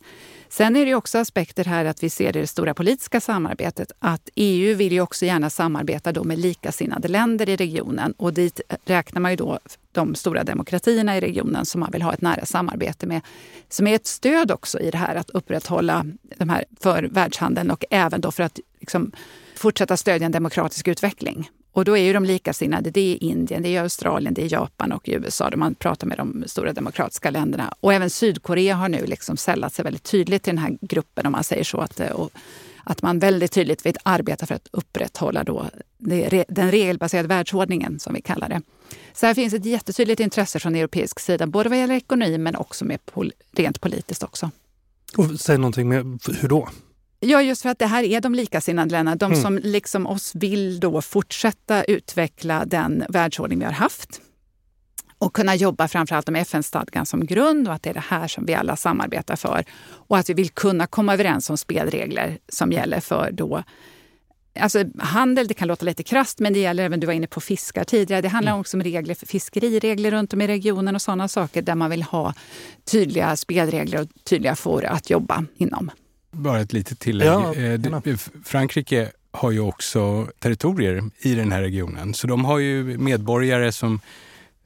Sen 0.52 0.76
är 0.76 0.86
det 0.86 0.94
också 0.94 1.18
aspekter 1.18 1.64
här 1.64 1.84
att 1.84 2.02
vi 2.02 2.10
ser 2.10 2.32
det 2.32 2.46
stora 2.46 2.74
politiska 2.74 3.20
samarbetet 3.20 3.92
att 3.98 4.28
EU 4.34 4.76
vill 4.76 4.92
ju 4.92 5.00
också 5.00 5.24
gärna 5.24 5.50
samarbeta 5.50 6.12
då 6.12 6.24
med 6.24 6.38
likasinnade 6.38 7.08
länder 7.08 7.48
i 7.48 7.56
regionen 7.56 8.12
och 8.12 8.32
dit 8.32 8.60
räknar 8.84 9.20
man 9.20 9.30
ju 9.30 9.36
då 9.36 9.58
de 9.92 10.14
stora 10.14 10.44
demokratierna 10.44 11.16
i 11.16 11.20
regionen 11.20 11.66
som 11.66 11.80
man 11.80 11.90
vill 11.92 12.02
ha 12.02 12.14
ett 12.14 12.20
nära 12.20 12.46
samarbete 12.46 13.06
med. 13.06 13.20
Som 13.68 13.86
är 13.86 13.94
ett 13.94 14.06
stöd 14.06 14.50
också 14.50 14.80
i 14.80 14.90
det 14.90 14.98
här 14.98 15.14
att 15.14 15.30
upprätthålla 15.30 16.06
de 16.38 16.48
här 16.48 16.64
för 16.80 17.02
världshandeln 17.02 17.70
och 17.70 17.84
även 17.90 18.20
då 18.20 18.30
för 18.30 18.42
att 18.42 18.60
liksom 18.80 19.12
fortsätta 19.56 19.96
stödja 19.96 20.26
en 20.26 20.32
demokratisk 20.32 20.88
utveckling. 20.88 21.50
Och 21.72 21.84
då 21.84 21.96
är 21.96 22.02
ju 22.02 22.12
de 22.12 22.24
likasinnade, 22.24 22.90
det 22.90 23.00
är 23.00 23.22
Indien, 23.22 23.62
det 23.62 23.76
är 23.76 23.82
Australien, 23.82 24.34
det 24.34 24.42
är 24.44 24.52
Japan 24.52 24.92
och 24.92 25.02
USA 25.08 25.50
man 25.56 25.74
pratar 25.74 26.06
med 26.06 26.18
de 26.18 26.44
stora 26.46 26.72
demokratiska 26.72 27.30
länderna. 27.30 27.74
Och 27.80 27.92
även 27.92 28.10
Sydkorea 28.10 28.74
har 28.74 28.88
nu 28.88 29.06
liksom 29.06 29.36
sällat 29.36 29.74
sig 29.74 29.82
väldigt 29.82 30.02
tydligt 30.02 30.42
till 30.42 30.54
den 30.54 30.62
här 30.64 30.78
gruppen 30.80 31.26
om 31.26 31.32
man 31.32 31.44
säger 31.44 31.64
så. 31.64 31.78
Att, 31.78 32.00
eh, 32.00 32.10
och, 32.10 32.30
att 32.84 33.02
man 33.02 33.18
väldigt 33.18 33.52
tydligt 33.52 33.86
vill 33.86 33.96
arbeta 34.02 34.46
för 34.46 34.54
att 34.54 34.68
upprätthålla 34.72 35.44
då 35.44 35.66
den 36.48 36.70
regelbaserade 36.70 37.28
världsordningen 37.28 38.00
som 38.00 38.14
vi 38.14 38.22
kallar 38.22 38.48
det. 38.48 38.62
Så 39.12 39.26
här 39.26 39.34
finns 39.34 39.54
ett 39.54 39.64
jättetydligt 39.64 40.20
intresse 40.20 40.58
från 40.58 40.74
europeisk 40.74 41.20
sida, 41.20 41.46
både 41.46 41.68
vad 41.68 41.78
gäller 41.78 41.94
ekonomi 41.94 42.38
men 42.38 42.56
också 42.56 42.84
med 42.84 43.06
pol 43.06 43.32
rent 43.52 43.80
politiskt 43.80 44.22
också. 44.22 44.50
Och 45.16 45.40
säg 45.40 45.58
någonting 45.58 45.88
mer, 45.88 46.18
hur 46.40 46.48
då? 46.48 46.68
Ja, 47.24 47.42
just 47.42 47.62
för 47.62 47.68
att 47.68 47.78
det 47.78 47.86
här 47.86 48.04
är 48.04 48.20
de 48.20 48.34
likasinnade 48.34 48.90
länderna. 48.90 49.16
De 49.16 49.32
mm. 49.32 49.42
som 49.42 49.58
liksom 49.58 50.06
oss 50.06 50.32
vill 50.34 50.80
då 50.80 51.02
fortsätta 51.02 51.84
utveckla 51.84 52.64
den 52.64 53.04
världsordning 53.08 53.58
vi 53.58 53.64
har 53.64 53.72
haft 53.72 54.20
och 55.18 55.32
kunna 55.32 55.54
jobba 55.54 55.88
framförallt 55.88 56.30
med 56.30 56.42
FN-stadgan 56.42 57.06
som 57.06 57.26
grund 57.26 57.68
och 57.68 57.74
att 57.74 57.82
det 57.82 57.90
är 57.90 57.94
det 57.94 58.04
här 58.08 58.28
som 58.28 58.46
vi 58.46 58.54
alla 58.54 58.76
samarbetar 58.76 59.36
för. 59.36 59.64
Och 60.08 60.18
att 60.18 60.30
vi 60.30 60.34
vill 60.34 60.50
kunna 60.50 60.86
komma 60.86 61.14
överens 61.14 61.50
om 61.50 61.58
spelregler 61.58 62.38
som 62.48 62.72
gäller 62.72 63.00
för 63.00 63.30
då 63.32 63.62
Alltså 64.60 64.84
handel, 64.98 65.48
det 65.48 65.54
kan 65.54 65.68
låta 65.68 65.84
lite 65.84 66.02
krast 66.02 66.38
men 66.38 66.52
det 66.52 66.58
gäller 66.58 66.84
även, 66.84 67.00
du 67.00 67.06
var 67.06 67.14
inne 67.14 67.26
på 67.26 67.40
fiskar 67.40 67.84
tidigare. 67.84 68.20
Det 68.20 68.28
handlar 68.28 68.52
mm. 68.52 68.60
också 68.60 68.76
om 68.76 68.82
regler 68.82 69.14
för 69.14 69.26
fiskeriregler 69.26 70.10
runt 70.10 70.32
om 70.32 70.40
i 70.40 70.46
regionen 70.46 70.94
och 70.94 71.02
sådana 71.02 71.28
saker 71.28 71.62
där 71.62 71.74
man 71.74 71.90
vill 71.90 72.02
ha 72.02 72.34
tydliga 72.84 73.36
spelregler 73.36 74.00
och 74.00 74.08
tydliga 74.24 74.56
forum 74.56 74.92
att 74.92 75.10
jobba 75.10 75.44
inom. 75.56 75.90
Bara 76.32 76.60
ett 76.60 76.72
litet 76.72 76.98
tillägg. 76.98 77.28
Ja, 77.28 77.54
eh, 77.54 78.16
Frankrike 78.44 79.12
har 79.30 79.50
ju 79.50 79.60
också 79.60 80.28
territorier 80.38 81.10
i 81.18 81.34
den 81.34 81.52
här 81.52 81.62
regionen. 81.62 82.14
Så 82.14 82.26
de 82.26 82.44
har 82.44 82.58
ju 82.58 82.98
medborgare 82.98 83.72
som 83.72 84.00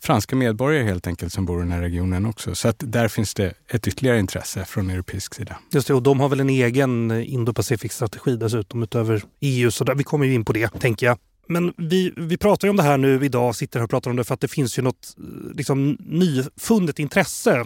franska 0.02 0.37
medborgare 0.37 0.85
helt 0.85 1.06
enkelt 1.06 1.32
som 1.32 1.44
bor 1.46 1.58
i 1.58 1.62
den 1.62 1.73
här 1.73 1.80
regionen 1.80 2.26
också. 2.26 2.54
Så 2.54 2.68
att 2.68 2.76
där 2.78 3.08
finns 3.08 3.35
det 3.35 3.54
ett 3.68 3.88
ytterligare 3.88 4.18
intresse 4.18 4.64
från 4.64 4.90
europeisk 4.90 5.35
sida. 5.35 5.56
Just 5.70 5.88
det, 5.88 5.94
och 5.94 6.02
de 6.02 6.20
har 6.20 6.28
väl 6.28 6.40
en 6.40 6.50
egen 6.50 7.12
Indo-Pacific 7.12 7.92
strategi 7.92 8.37
dessutom 8.37 8.82
utöver 8.82 9.23
EU, 9.40 9.70
så 9.70 9.85
där, 9.85 9.94
vi 9.94 10.04
kommer 10.04 10.26
ju 10.26 10.35
in 10.35 10.44
på 10.44 10.52
det 10.52 10.68
tänker 10.68 11.06
jag. 11.06 11.18
Men 11.49 11.75
vi, 11.76 12.12
vi 12.17 12.37
pratar 12.37 12.69
ju 12.69 12.71
om 12.71 12.76
det 12.76 12.83
här 12.83 12.99
nu 12.99 13.25
idag, 13.25 13.57
sitter 13.57 13.79
här 13.79 13.85
och 13.85 13.91
pratar 13.91 14.11
om 14.11 14.17
det 14.17 14.25
för 14.25 14.35
att 14.35 14.41
det 14.41 14.49
finns 14.49 14.79
ju 14.79 14.83
något 14.83 15.17
liksom, 15.55 15.97
nyfunnet 16.00 16.99
intresse. 16.99 17.65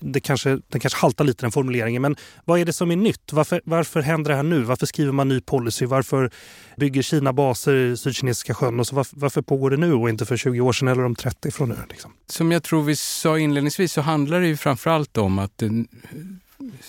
Det 0.00 0.20
kanske, 0.20 0.58
den 0.68 0.80
kanske 0.80 0.98
haltar 0.98 1.24
lite 1.24 1.44
den 1.44 1.52
formuleringen, 1.52 2.02
men 2.02 2.16
vad 2.44 2.60
är 2.60 2.64
det 2.64 2.72
som 2.72 2.90
är 2.90 2.96
nytt? 2.96 3.32
Varför, 3.32 3.60
varför 3.64 4.00
händer 4.00 4.30
det 4.30 4.36
här 4.36 4.42
nu? 4.42 4.62
Varför 4.62 4.86
skriver 4.86 5.12
man 5.12 5.28
ny 5.28 5.40
policy? 5.40 5.86
Varför 5.86 6.30
bygger 6.76 7.02
Kina 7.02 7.32
baser 7.32 7.74
i 7.74 7.96
Sydkinesiska 7.96 8.54
sjön? 8.54 8.80
Och 8.80 8.86
så 8.86 8.96
varför, 8.96 9.16
varför 9.20 9.42
pågår 9.42 9.70
det 9.70 9.76
nu 9.76 9.92
och 9.92 10.08
inte 10.08 10.26
för 10.26 10.36
20 10.36 10.60
år 10.60 10.72
sedan 10.72 10.88
eller 10.88 11.04
om 11.04 11.14
30 11.14 11.50
från 11.50 11.68
nu? 11.68 11.76
Liksom? 11.88 12.12
Som 12.26 12.52
jag 12.52 12.62
tror 12.62 12.82
vi 12.82 12.96
sa 12.96 13.38
inledningsvis 13.38 13.92
så 13.92 14.00
handlar 14.00 14.40
det 14.40 14.46
ju 14.46 14.56
framförallt 14.56 15.16
om 15.16 15.38
att 15.38 15.58
den, 15.58 15.88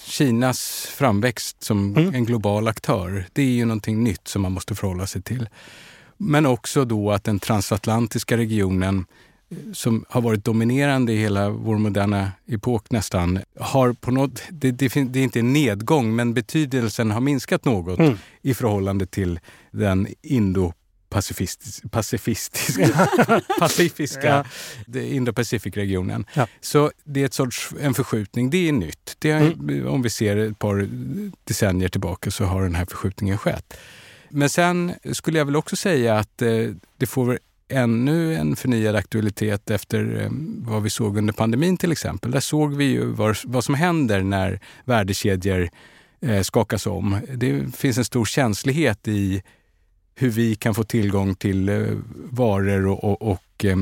Kinas 0.05 0.88
framväxt 0.96 1.63
som 1.63 1.98
mm. 1.98 2.15
en 2.15 2.25
global 2.25 2.67
aktör, 2.67 3.25
det 3.34 3.41
är 3.41 3.46
ju 3.46 3.65
någonting 3.65 4.03
nytt 4.03 4.27
som 4.27 4.41
man 4.41 4.51
måste 4.51 4.75
förhålla 4.75 5.08
sig 5.08 5.22
till. 5.22 5.50
Men 6.21 6.45
också 6.45 6.85
då 6.85 7.11
att 7.11 7.23
den 7.23 7.39
transatlantiska 7.39 8.38
regionen 8.38 9.05
som 9.73 10.05
har 10.09 10.21
varit 10.21 10.45
dominerande 10.45 11.13
i 11.13 11.17
hela 11.17 11.49
vår 11.49 11.77
moderna 11.77 12.31
epok 12.47 12.91
nästan, 12.91 13.39
har 13.59 13.93
på 13.93 14.11
något, 14.11 14.43
det, 14.49 14.71
det, 14.71 14.93
det 14.93 15.19
är 15.19 15.23
inte 15.23 15.39
en 15.39 15.53
nedgång, 15.53 16.15
men 16.15 16.33
betydelsen 16.33 17.11
har 17.11 17.21
minskat 17.21 17.65
något 17.65 17.99
mm. 17.99 18.17
i 18.41 18.53
förhållande 18.53 19.05
till 19.05 19.39
den 19.71 20.07
indo 20.21 20.73
pacifistiska, 21.09 21.89
pacifiska 23.59 24.45
ja. 24.88 24.99
Indo-Pacific-regionen. 24.99 26.25
Ja. 26.33 26.47
Så 26.61 26.91
det 27.03 27.21
är 27.21 27.25
ett 27.25 27.33
sorts, 27.33 27.69
en 27.79 27.93
förskjutning, 27.93 28.49
det 28.49 28.69
är 28.69 28.71
nytt. 28.71 29.15
Det 29.19 29.31
är, 29.31 29.41
mm. 29.41 29.88
Om 29.88 30.01
vi 30.01 30.09
ser 30.09 30.38
ett 30.38 30.59
par 30.59 30.89
decennier 31.43 31.89
tillbaka 31.89 32.31
så 32.31 32.45
har 32.45 32.61
den 32.61 32.75
här 32.75 32.85
förskjutningen 32.85 33.38
skett. 33.38 33.77
Men 34.29 34.50
sen 34.50 34.93
skulle 35.12 35.38
jag 35.38 35.45
väl 35.45 35.55
också 35.55 35.75
säga 35.75 36.17
att 36.17 36.41
eh, 36.41 36.50
det 36.98 37.05
får 37.05 37.39
ännu 37.69 38.36
en 38.36 38.55
förnyad 38.55 38.95
aktualitet 38.95 39.71
efter 39.71 40.21
eh, 40.21 40.29
vad 40.57 40.83
vi 40.83 40.89
såg 40.89 41.17
under 41.17 41.33
pandemin 41.33 41.77
till 41.77 41.91
exempel. 41.91 42.31
Där 42.31 42.39
såg 42.39 42.75
vi 42.75 42.86
ju 42.86 43.05
vad, 43.05 43.38
vad 43.43 43.63
som 43.63 43.75
händer 43.75 44.21
när 44.21 44.59
värdekedjor 44.86 45.69
eh, 46.21 46.41
skakas 46.41 46.88
om. 46.88 47.17
Det 47.33 47.75
finns 47.77 47.98
en 47.98 48.05
stor 48.05 48.25
känslighet 48.25 49.07
i 49.07 49.43
hur 50.15 50.29
vi 50.29 50.55
kan 50.55 50.75
få 50.75 50.83
tillgång 50.83 51.36
till 51.36 51.69
eh, 51.69 51.86
varor 52.31 52.88
och, 52.88 53.03
och, 53.03 53.21
och 53.21 53.65
eh, 53.65 53.77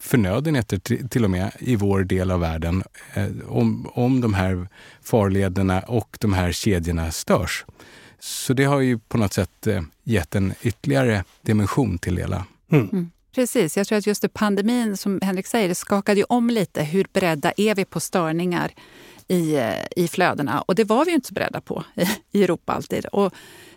förnödenheter 0.00 0.78
till 1.08 1.24
och 1.24 1.30
med 1.30 1.52
i 1.58 1.76
vår 1.76 2.04
del 2.04 2.30
av 2.30 2.40
världen 2.40 2.82
eh, 3.14 3.26
om, 3.48 3.90
om 3.94 4.20
de 4.20 4.34
här 4.34 4.68
farlederna 5.02 5.80
och 5.80 6.16
de 6.20 6.32
här 6.32 6.52
kedjorna 6.52 7.10
störs. 7.10 7.64
Så 8.22 8.52
det 8.52 8.64
har 8.64 8.80
ju 8.80 8.98
på 8.98 9.18
något 9.18 9.32
sätt 9.32 9.66
eh, 9.66 9.82
gett 10.04 10.34
en 10.34 10.54
ytterligare 10.62 11.24
dimension 11.40 11.98
till 11.98 12.14
det 12.14 12.20
hela. 12.20 12.46
Mm. 12.72 12.88
Mm. 12.92 13.10
Precis, 13.34 13.76
jag 13.76 13.86
tror 13.86 13.98
att 13.98 14.06
just 14.06 14.22
det 14.22 14.28
pandemin, 14.28 14.96
som 14.96 15.20
Henrik 15.22 15.46
säger, 15.46 15.68
det 15.68 15.74
skakade 15.74 16.20
ju 16.20 16.26
om 16.28 16.50
lite. 16.50 16.82
Hur 16.82 17.06
beredda 17.12 17.52
är 17.56 17.74
vi 17.74 17.84
på 17.84 18.00
störningar 18.00 18.72
i, 19.28 19.54
eh, 19.54 19.72
i 19.96 20.08
flödena? 20.08 20.60
Och 20.60 20.74
det 20.74 20.84
var 20.84 21.04
vi 21.04 21.10
ju 21.10 21.14
inte 21.14 21.28
så 21.28 21.34
beredda 21.34 21.60
på 21.60 21.84
i 22.32 22.44
Europa 22.44 22.72
alltid. 22.72 23.06
Och, 23.06 23.34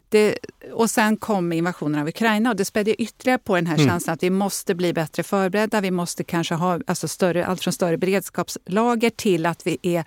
det, 0.09 0.37
och 0.73 0.89
sen 0.89 1.17
kom 1.17 1.53
invasionen 1.53 2.01
av 2.01 2.07
Ukraina 2.07 2.49
och 2.49 2.55
det 2.55 2.65
spädde 2.65 3.01
ytterligare 3.01 3.39
på 3.39 3.55
den 3.55 3.67
här 3.67 3.75
mm. 3.75 3.87
känslan 3.87 4.13
att 4.13 4.23
vi 4.23 4.29
måste 4.29 4.75
bli 4.75 4.93
bättre 4.93 5.23
förberedda. 5.23 5.81
Vi 5.81 5.91
måste 5.91 6.23
kanske 6.23 6.55
ha 6.55 6.79
alltså 6.87 7.07
större, 7.07 7.45
allt 7.45 7.63
från 7.63 7.73
större 7.73 7.97
beredskapslager 7.97 9.09
till 9.09 9.45
att 9.45 9.67
vi 9.67 9.77
är 9.81 10.05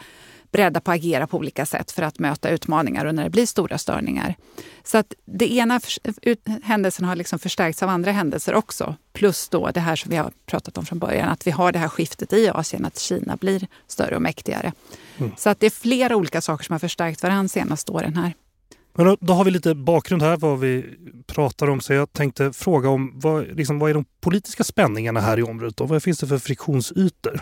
beredda 0.50 0.80
på 0.80 0.90
att 0.90 0.94
agera 0.94 1.26
på 1.26 1.36
olika 1.36 1.66
sätt 1.66 1.90
för 1.90 2.02
att 2.02 2.18
möta 2.18 2.50
utmaningar 2.50 3.04
och 3.04 3.14
när 3.14 3.24
det 3.24 3.30
blir 3.30 3.46
stora 3.46 3.78
störningar. 3.78 4.34
Så 4.84 4.98
att 4.98 5.14
det 5.24 5.52
ena 5.52 5.80
händelsen 6.62 7.04
har 7.04 7.16
liksom 7.16 7.38
förstärkts 7.38 7.82
av 7.82 7.88
andra 7.88 8.12
händelser 8.12 8.54
också. 8.54 8.96
Plus 9.12 9.48
då 9.48 9.70
det 9.70 9.80
här 9.80 9.96
som 9.96 10.10
vi 10.10 10.16
har 10.16 10.32
pratat 10.46 10.78
om 10.78 10.86
från 10.86 10.98
början, 10.98 11.28
att 11.28 11.46
vi 11.46 11.50
har 11.50 11.72
det 11.72 11.78
här 11.78 11.88
skiftet 11.88 12.32
i 12.32 12.48
Asien, 12.48 12.84
att 12.84 12.98
Kina 12.98 13.36
blir 13.36 13.66
större 13.86 14.16
och 14.16 14.22
mäktigare. 14.22 14.72
Mm. 15.18 15.32
Så 15.36 15.50
att 15.50 15.60
det 15.60 15.66
är 15.66 15.70
flera 15.70 16.16
olika 16.16 16.40
saker 16.40 16.64
som 16.64 16.72
har 16.72 16.78
förstärkt 16.78 17.22
varandra 17.22 17.48
senaste 17.48 17.92
åren 17.92 18.16
här. 18.16 18.34
Men 18.94 19.06
då, 19.06 19.16
då, 19.20 19.32
har 19.32 19.44
vi 19.44 19.50
lite 19.50 19.74
bakgrund 19.74 20.22
här 20.22 20.36
vad 20.36 20.60
vi 20.60 20.84
pratar 21.26 21.70
om. 21.70 21.80
Så 21.80 21.92
jag 21.92 22.12
tänkte 22.12 22.52
fråga 22.52 22.88
om 22.88 23.12
vad, 23.14 23.56
liksom, 23.56 23.78
vad 23.78 23.90
är 23.90 23.94
de 23.94 24.04
politiska 24.20 24.64
spänningarna 24.64 25.20
här 25.20 25.38
i 25.38 25.42
området? 25.42 25.80
Och 25.80 25.88
vad 25.88 26.02
finns 26.02 26.18
det 26.18 26.26
för 26.26 26.38
friktionsytor? 26.38 27.40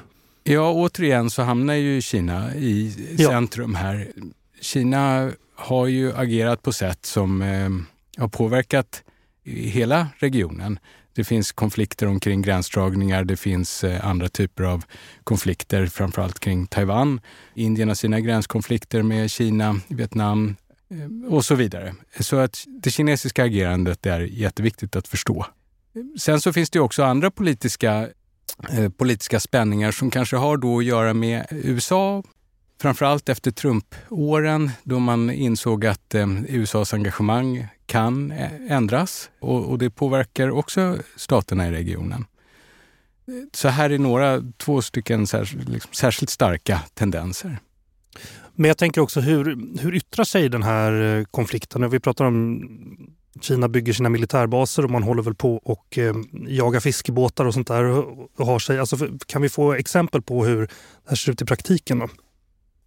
Ja, 0.49 0.73
återigen 0.73 1.31
så 1.31 1.43
hamnar 1.43 1.75
ju 1.75 2.03
Kina 2.03 2.55
i 2.55 2.91
centrum 3.17 3.73
ja. 3.73 3.79
här. 3.79 4.09
Kina 4.61 5.33
har 5.55 5.87
ju 5.87 6.17
agerat 6.17 6.63
på 6.63 6.73
sätt 6.73 7.07
som 7.07 7.43
eh, 7.43 7.71
har 8.17 8.29
påverkat 8.29 9.03
hela 9.45 10.09
regionen. 10.19 10.79
Det 11.15 11.25
finns 11.25 11.53
konflikter 11.53 12.07
omkring 12.07 12.43
gränsdragningar, 12.43 13.25
det 13.25 13.37
finns 13.37 13.85
eh, 13.85 14.07
andra 14.07 14.29
typer 14.29 14.65
av 14.65 14.85
konflikter, 15.25 15.87
framförallt 15.87 16.41
kring 16.41 16.67
Taiwan. 16.67 17.21
Indien 17.55 17.89
har 17.89 17.95
sina 17.95 18.21
gränskonflikter 18.21 19.03
med 19.03 19.31
Kina, 19.31 19.81
Vietnam 19.89 20.57
eh, 20.91 21.33
och 21.33 21.45
så 21.45 21.55
vidare. 21.55 21.95
Så 22.21 22.37
att 22.37 22.65
det 22.67 22.91
kinesiska 22.91 23.45
agerandet 23.45 24.07
är 24.07 24.21
jätteviktigt 24.21 24.97
att 24.97 25.09
förstå. 25.09 25.47
Sen 26.19 26.41
så 26.41 26.53
finns 26.53 26.71
det 26.71 26.81
också 26.81 27.03
andra 27.03 27.31
politiska 27.31 28.09
Eh, 28.71 28.89
politiska 28.89 29.41
spänningar 29.41 29.93
som 29.93 30.11
kanske 30.11 30.37
har 30.37 30.57
då 30.57 30.79
att 30.79 30.85
göra 30.85 31.15
med 31.15 31.47
USA. 31.51 32.23
Framförallt 32.81 33.29
efter 33.29 33.51
Trump-åren 33.51 34.71
då 34.83 34.99
man 34.99 35.31
insåg 35.31 35.87
att 35.87 36.15
eh, 36.15 36.27
USAs 36.49 36.95
engagemang 36.95 37.67
kan 37.87 38.33
eh, 38.33 38.51
ändras 38.69 39.31
och, 39.41 39.65
och, 39.65 39.79
det 39.79 39.91
påverkar 39.91 40.51
också 40.51 40.99
staterna 41.17 41.69
i 41.69 41.71
regionen. 41.71 42.25
Så 43.53 43.69
här 43.69 43.91
är 43.91 43.99
några, 43.99 44.43
två 44.57 44.83
stycken 44.83 45.27
särskilt, 45.27 45.69
liksom, 45.69 45.93
särskilt 45.93 46.31
starka 46.31 46.81
tendenser. 46.95 47.59
Men 48.55 48.69
jag 48.69 48.79
tänker 48.79 49.01
också 49.01 49.21
hur, 49.21 49.45
hur 49.81 49.95
yttrar 49.95 50.25
sig 50.25 50.49
den 50.49 50.63
här 50.63 51.19
eh, 51.19 51.25
konflikten? 51.25 51.91
Vi 51.91 52.01
pratar 52.01 52.25
om 52.25 52.69
Kina 53.41 53.69
bygger 53.69 53.93
sina 53.93 54.09
militärbaser 54.09 54.85
och 54.85 54.91
man 54.91 55.03
håller 55.03 55.23
väl 55.23 55.35
på 55.35 55.57
och 55.57 55.99
eh, 55.99 56.15
jagar 56.49 56.81
fiskebåtar 56.81 57.45
och 57.45 57.55
sånt 57.55 57.69
där. 57.69 57.85
Och 57.85 58.47
har 58.47 58.59
sig. 58.59 58.79
Alltså, 58.79 58.97
kan 59.27 59.43
vi 59.43 59.49
få 59.49 59.73
exempel 59.73 60.23
på 60.23 60.45
hur 60.45 60.61
det 60.61 61.09
här 61.09 61.17
ser 61.17 61.33
ut 61.33 61.43
i 61.43 61.45
praktiken? 61.45 61.99
Då? 61.99 62.09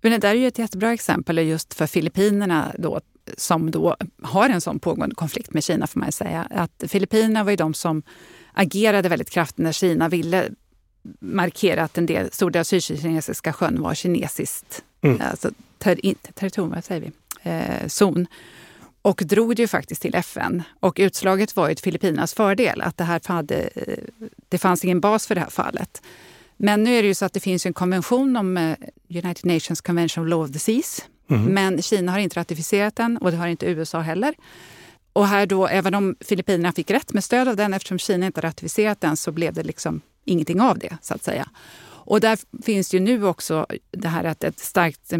Men 0.01 0.11
det 0.11 0.17
där 0.17 0.29
är 0.29 0.35
ju 0.35 0.47
ett 0.47 0.59
jättebra 0.59 0.93
exempel 0.93 1.37
just 1.37 1.73
för 1.73 1.87
Filippinerna 1.87 2.75
då, 2.77 2.99
som 3.37 3.71
då 3.71 3.95
har 4.21 4.49
en 4.49 4.61
sån 4.61 4.79
pågående 4.79 5.15
konflikt 5.15 5.53
med 5.53 5.63
Kina 5.63 5.87
får 5.87 5.99
man 5.99 6.11
säga. 6.11 6.47
Att 6.51 6.83
Filippinerna 6.87 7.43
var 7.43 7.51
ju 7.51 7.57
de 7.57 7.73
som 7.73 8.03
agerade 8.53 9.09
väldigt 9.09 9.29
kraftigt 9.29 9.57
när 9.57 9.71
Kina 9.71 10.09
ville 10.09 10.49
markera 11.19 11.83
att 11.83 11.97
en 11.97 12.05
del, 12.05 12.31
stor 12.31 12.51
del 12.51 12.59
av 12.59 12.63
Sydkinesiska 12.63 13.53
sjön 13.53 13.81
var 13.81 13.93
kinesiskt 13.93 14.83
mm. 15.01 15.21
alltså, 15.21 15.51
ter, 15.77 15.99
territorium, 16.33 16.71
vad 16.71 16.83
säger 16.83 17.01
vi, 17.01 17.11
eh, 17.49 17.87
zon 17.87 18.27
och 19.09 19.21
drog 19.25 19.55
det 19.55 19.61
ju 19.61 19.67
faktiskt 19.67 20.01
till 20.01 20.15
FN. 20.15 20.63
Och 20.79 20.97
utslaget 20.99 21.55
var 21.55 21.69
ju 21.69 21.75
till 21.75 21.83
Filippinas 21.83 22.33
fördel, 22.33 22.81
att 22.81 22.97
det, 22.97 23.03
här 23.03 23.21
hade, 23.25 23.69
det 24.49 24.57
fanns 24.57 24.85
ingen 24.85 24.99
bas 24.99 25.27
för 25.27 25.35
det 25.35 25.41
här 25.41 25.49
fallet. 25.49 26.01
Men 26.57 26.83
nu 26.83 26.97
är 26.97 27.01
det 27.01 27.07
ju 27.07 27.13
så 27.13 27.25
att 27.25 27.33
det 27.33 27.39
finns 27.39 27.65
en 27.65 27.73
konvention 27.73 28.37
om 28.37 28.57
eh, 28.57 28.75
United 29.09 29.45
Nations 29.45 29.81
Convention 29.81 30.23
of 30.23 30.29
Law 30.29 30.43
of 30.43 30.51
the 30.51 30.59
Seas. 30.59 31.05
Mm. 31.29 31.43
Men 31.43 31.81
Kina 31.81 32.11
har 32.11 32.19
inte 32.19 32.39
ratificerat 32.39 32.95
den 32.95 33.17
och 33.17 33.31
det 33.31 33.37
har 33.37 33.47
inte 33.47 33.65
USA 33.65 33.99
heller. 33.99 34.35
Och 35.13 35.27
här 35.27 35.45
då, 35.45 35.67
även 35.67 35.95
om 35.95 36.15
Filippinerna 36.21 36.71
fick 36.71 36.91
rätt 36.91 37.13
med 37.13 37.23
stöd 37.23 37.47
av 37.47 37.55
den, 37.55 37.73
eftersom 37.73 37.99
Kina 37.99 38.25
inte 38.25 38.41
ratificerat 38.41 39.01
den, 39.01 39.17
så 39.17 39.31
blev 39.31 39.53
det 39.53 39.63
liksom 39.63 40.01
ingenting 40.25 40.61
av 40.61 40.79
det, 40.79 40.97
så 41.01 41.13
att 41.13 41.23
säga. 41.23 41.49
Och 42.09 42.19
där 42.19 42.39
finns 42.63 42.93
ju 42.93 42.99
nu 42.99 43.25
också 43.25 43.65
det 43.91 44.07
här 44.07 44.23
att 44.23 44.43
ett 44.43 44.59
starkt 44.59 45.13
eh, 45.13 45.19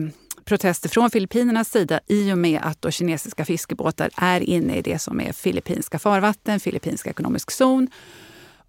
protester 0.49 0.89
från 0.89 1.11
Filippinernas 1.11 1.71
sida 1.71 1.99
i 2.07 2.33
och 2.33 2.37
med 2.37 2.59
att 2.63 2.81
då 2.81 2.91
kinesiska 2.91 3.45
fiskebåtar 3.45 4.09
är 4.15 4.41
inne 4.41 4.75
i 4.75 4.81
det 4.81 4.99
som 4.99 5.21
är 5.21 5.33
filippinska 5.33 5.99
farvatten, 5.99 6.59
filippinsk 6.59 7.07
ekonomisk 7.07 7.51
zon. 7.51 7.87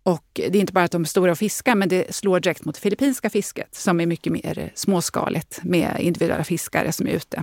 Och 0.03 0.25
det 0.35 0.47
är 0.47 0.57
inte 0.57 0.73
bara 0.73 0.85
att 0.85 0.91
de 0.91 1.03
är 1.03 1.07
stora 1.07 1.33
och 1.33 1.39
fiskar, 1.39 1.75
men 1.75 1.89
det 1.89 2.15
slår 2.15 2.41
direkt 2.41 2.65
mot 2.65 2.75
det 2.75 2.81
filippinska 2.81 3.31
fisket 3.31 3.75
som 3.75 4.01
är 4.01 4.07
mycket 4.07 4.33
mer 4.33 4.73
småskaligt 4.75 5.61
med 5.63 5.97
individuella 6.01 6.45
fiskare 6.45 6.93
som 6.93 7.07
är 7.07 7.11
ute. 7.11 7.43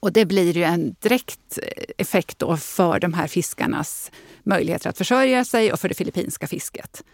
Och 0.00 0.12
det 0.12 0.24
blir 0.24 0.56
ju 0.56 0.62
en 0.62 0.94
direkt 1.00 1.58
effekt 1.98 2.38
då 2.38 2.56
för 2.56 3.00
de 3.00 3.14
här 3.14 3.26
fiskarnas 3.26 4.10
möjligheter 4.42 4.90
att 4.90 4.98
försörja 4.98 5.44
sig 5.44 5.72
och 5.72 5.80
för 5.80 5.88
det 5.88 5.94
filippinska 5.94 6.46
fisket. 6.46 7.04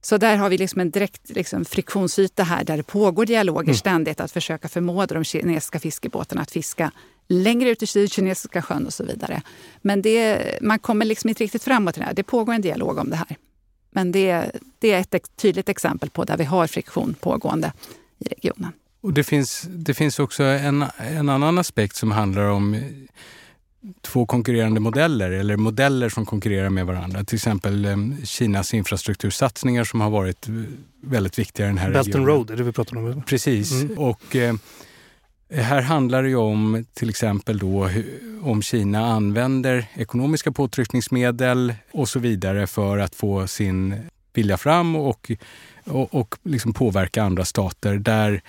Så 0.00 0.16
där 0.18 0.36
har 0.36 0.50
vi 0.50 0.58
liksom 0.58 0.80
en 0.80 0.90
direkt 0.90 1.30
liksom, 1.30 1.64
friktionsyta 1.64 2.42
här 2.42 2.64
där 2.64 2.76
det 2.76 2.82
pågår 2.82 3.26
dialoger 3.26 3.62
mm. 3.62 3.74
ständigt 3.74 4.20
att 4.20 4.32
försöka 4.32 4.68
förmå 4.68 5.06
de 5.06 5.24
kinesiska 5.24 5.78
fiskebåtarna 5.78 6.42
att 6.42 6.50
fiska 6.50 6.90
längre 7.28 7.70
ut 7.70 7.82
i 7.82 7.86
Sydkinesiska 7.86 8.62
sjön 8.62 8.86
och 8.86 8.94
så 8.94 9.04
vidare. 9.04 9.42
Men 9.82 10.02
det, 10.02 10.58
man 10.60 10.78
kommer 10.78 11.04
liksom 11.04 11.28
inte 11.28 11.44
riktigt 11.44 11.64
framåt 11.64 11.96
i 11.96 12.00
det 12.00 12.06
här. 12.06 12.14
Det 12.14 12.22
pågår 12.22 12.52
en 12.52 12.60
dialog 12.60 12.98
om 12.98 13.10
det 13.10 13.16
här. 13.16 13.36
Men 13.90 14.12
det, 14.12 14.50
det 14.78 14.92
är 14.92 15.00
ett 15.00 15.36
tydligt 15.36 15.68
exempel 15.68 16.10
på 16.10 16.24
där 16.24 16.36
vi 16.36 16.44
har 16.44 16.66
friktion 16.66 17.14
pågående 17.20 17.72
i 18.18 18.28
regionen. 18.28 18.72
Och 19.00 19.12
det, 19.12 19.24
finns, 19.24 19.66
det 19.68 19.94
finns 19.94 20.18
också 20.18 20.42
en, 20.42 20.84
en 20.96 21.28
annan 21.28 21.58
aspekt 21.58 21.96
som 21.96 22.10
handlar 22.10 22.44
om 22.44 22.82
två 24.00 24.26
konkurrerande 24.26 24.80
modeller 24.80 25.30
eller 25.30 25.56
modeller 25.56 26.08
som 26.08 26.26
konkurrerar 26.26 26.70
med 26.70 26.86
varandra. 26.86 27.24
Till 27.24 27.36
exempel 27.36 27.84
eh, 27.84 27.96
Kinas 28.24 28.74
infrastruktursatsningar 28.74 29.84
som 29.84 30.00
har 30.00 30.10
varit 30.10 30.46
väldigt 31.00 31.38
viktiga 31.38 31.66
i 31.66 31.68
den 31.68 31.78
här 31.78 31.90
Belt 31.90 32.06
regionen. 32.06 32.26
Belt 32.26 32.38
and 32.38 32.48
Road 32.48 32.50
är 32.50 32.56
det 32.56 32.62
vi 32.62 32.72
pratar 32.72 32.96
om. 32.96 33.22
Precis. 33.22 33.72
Mm. 33.72 33.98
Och, 33.98 34.36
eh, 34.36 34.54
här 35.52 35.82
handlar 35.82 36.22
det 36.22 36.28
ju 36.28 36.36
om 36.36 36.86
till 36.94 37.10
exempel 37.10 37.58
då 37.58 37.90
om 38.42 38.62
Kina 38.62 39.06
använder 39.06 39.86
ekonomiska 39.94 40.52
påtryckningsmedel 40.52 41.74
och 41.92 42.08
så 42.08 42.18
vidare 42.18 42.66
för 42.66 42.98
att 42.98 43.14
få 43.14 43.46
sin 43.46 43.94
vilja 44.32 44.56
fram 44.56 44.96
och, 44.96 45.30
och, 45.84 46.14
och 46.14 46.34
liksom 46.42 46.72
påverka 46.72 47.22
andra 47.22 47.44
stater 47.44 47.94
där 47.94 48.42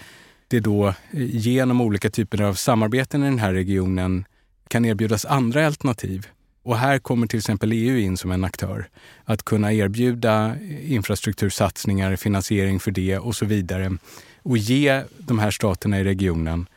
det 0.48 0.60
då 0.60 0.94
genom 1.12 1.82
olika 1.82 2.10
typer 2.10 2.42
av 2.42 2.54
samarbeten 2.54 3.24
i 3.24 3.26
den 3.26 3.40
här 3.40 3.54
regionen 3.54 4.26
kan 4.72 4.86
erbjudas 4.86 5.26
andra 5.26 5.68
alternativ. 5.68 6.28
Och 6.64 6.78
här 6.78 7.00
kommer 7.00 7.28
till 7.28 7.40
exempel 7.40 7.72
EU 7.72 7.98
in 7.98 8.18
som 8.18 8.32
en 8.32 8.44
aktör. 8.44 8.90
Att 9.26 9.44
kunna 9.44 9.74
erbjuda 9.74 10.56
infrastruktursatsningar, 10.84 12.16
finansiering 12.16 12.80
för 12.80 12.92
det 12.92 13.18
och 13.18 13.36
så 13.36 13.46
vidare. 13.46 13.98
Och 14.44 14.58
ge 14.58 15.04
de 15.18 15.40
här 15.40 15.52
staterna 15.52 16.00
i 16.00 16.04
regionen 16.04 16.68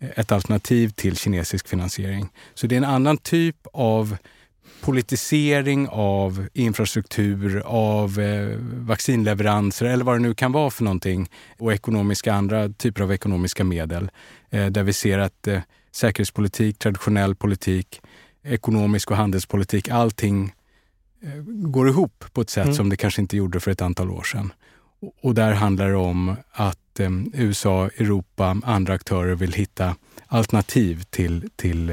ett 0.00 0.32
alternativ 0.32 0.88
till 0.88 1.16
kinesisk 1.16 1.68
finansiering. 1.68 2.28
Så 2.54 2.66
det 2.66 2.74
är 2.74 2.76
en 2.76 2.84
annan 2.84 3.16
typ 3.16 3.66
av 3.72 4.16
politisering 4.80 5.88
av 5.90 6.46
infrastruktur, 6.52 7.62
av 7.66 8.20
eh, 8.20 8.56
vaccinleveranser 8.74 9.86
eller 9.86 10.04
vad 10.04 10.14
det 10.14 10.22
nu 10.22 10.34
kan 10.34 10.52
vara 10.52 10.70
för 10.70 10.84
någonting 10.84 11.30
och 11.58 11.72
ekonomiska, 11.72 12.34
andra 12.34 12.68
typer 12.68 13.02
av 13.02 13.12
ekonomiska 13.12 13.64
medel. 13.64 14.10
Eh, 14.50 14.66
där 14.66 14.82
vi 14.82 14.92
ser 14.92 15.18
att 15.18 15.46
eh, 15.46 15.60
säkerhetspolitik, 15.92 16.78
traditionell 16.78 17.34
politik, 17.34 18.00
ekonomisk 18.42 19.10
och 19.10 19.16
handelspolitik, 19.16 19.88
allting 19.88 20.54
eh, 21.22 21.42
går 21.46 21.88
ihop 21.88 22.24
på 22.32 22.40
ett 22.40 22.50
sätt 22.50 22.64
mm. 22.64 22.76
som 22.76 22.88
det 22.88 22.96
kanske 22.96 23.20
inte 23.20 23.36
gjorde 23.36 23.60
för 23.60 23.70
ett 23.70 23.82
antal 23.82 24.10
år 24.10 24.22
sedan. 24.22 24.52
Och 25.22 25.34
där 25.34 25.52
handlar 25.52 25.88
det 25.88 25.96
om 25.96 26.36
att 26.52 27.00
eh, 27.00 27.10
USA, 27.34 27.86
Europa, 27.86 28.56
andra 28.64 28.94
aktörer 28.94 29.34
vill 29.34 29.52
hitta 29.52 29.96
alternativ 30.26 31.02
till, 31.10 31.50
till 31.56 31.86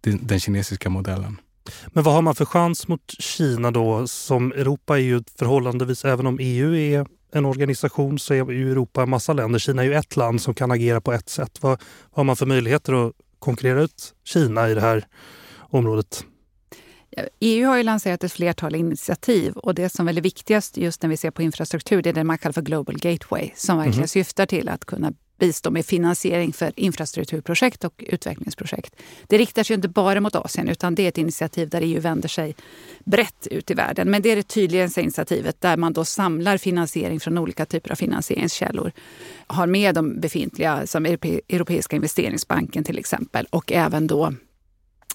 den, 0.00 0.20
den 0.22 0.40
kinesiska 0.40 0.90
modellen. 0.90 1.40
Men 1.86 2.04
vad 2.04 2.14
har 2.14 2.22
man 2.22 2.34
för 2.34 2.44
chans 2.44 2.88
mot 2.88 3.14
Kina 3.18 3.70
då? 3.70 4.06
Som 4.06 4.52
Europa 4.52 4.98
är 4.98 5.02
ju 5.02 5.22
förhållandevis, 5.38 6.04
även 6.04 6.26
om 6.26 6.38
EU 6.40 6.74
är 6.74 7.06
en 7.32 7.46
organisation 7.46 8.18
så 8.18 8.34
är 8.34 8.52
ju 8.52 8.70
Europa 8.72 9.02
en 9.02 9.10
massa 9.10 9.32
länder. 9.32 9.58
Kina 9.58 9.82
är 9.82 9.86
ju 9.86 9.94
ett 9.94 10.16
land 10.16 10.42
som 10.42 10.54
kan 10.54 10.70
agera 10.70 11.00
på 11.00 11.12
ett 11.12 11.28
sätt. 11.28 11.58
Vad, 11.60 11.70
vad 11.70 11.78
har 12.10 12.24
man 12.24 12.36
för 12.36 12.46
möjligheter 12.46 13.06
att 13.06 13.12
konkurrera 13.44 13.82
ut 13.82 14.14
Kina 14.24 14.70
i 14.70 14.74
det 14.74 14.80
här 14.80 15.06
området? 15.60 16.24
EU 17.40 17.68
har 17.68 17.76
ju 17.76 17.82
lanserat 17.82 18.24
ett 18.24 18.32
flertal 18.32 18.74
initiativ 18.74 19.56
och 19.56 19.74
det 19.74 19.88
som 19.88 20.08
är 20.08 20.12
viktigast 20.12 20.76
just 20.76 21.02
när 21.02 21.10
vi 21.10 21.16
ser 21.16 21.30
på 21.30 21.42
infrastruktur 21.42 22.02
det 22.02 22.08
är 22.08 22.14
det 22.14 22.24
man 22.24 22.38
kallar 22.38 22.52
för 22.52 22.62
Global 22.62 22.96
Gateway 22.98 23.50
som 23.56 23.76
verkligen 23.76 23.98
mm. 23.98 24.08
syftar 24.08 24.46
till 24.46 24.68
att 24.68 24.84
kunna 24.84 25.12
bistå 25.38 25.70
med 25.70 25.86
finansiering 25.86 26.52
för 26.52 26.72
infrastrukturprojekt 26.76 27.84
och 27.84 28.04
utvecklingsprojekt. 28.06 28.96
Det 29.26 29.38
riktar 29.38 29.62
sig 29.62 29.74
inte 29.74 29.88
bara 29.88 30.20
mot 30.20 30.34
Asien 30.34 30.68
utan 30.68 30.94
det 30.94 31.02
är 31.02 31.08
ett 31.08 31.18
initiativ 31.18 31.68
där 31.68 31.80
EU 31.80 32.00
vänder 32.00 32.28
sig 32.28 32.54
brett 33.04 33.46
ut 33.46 33.70
i 33.70 33.74
världen. 33.74 34.10
Men 34.10 34.22
det 34.22 34.30
är 34.30 34.36
det 34.36 34.42
tydligaste 34.42 35.00
initiativet 35.00 35.60
där 35.60 35.76
man 35.76 35.92
då 35.92 36.04
samlar 36.04 36.58
finansiering 36.58 37.20
från 37.20 37.38
olika 37.38 37.66
typer 37.66 37.92
av 37.92 37.96
finansieringskällor. 37.96 38.92
Har 39.46 39.66
med 39.66 39.94
de 39.94 40.20
befintliga, 40.20 40.86
som 40.86 41.06
Europeiska 41.06 41.96
investeringsbanken 41.96 42.84
till 42.84 42.98
exempel 42.98 43.46
och 43.50 43.72
även 43.72 44.06
då 44.06 44.34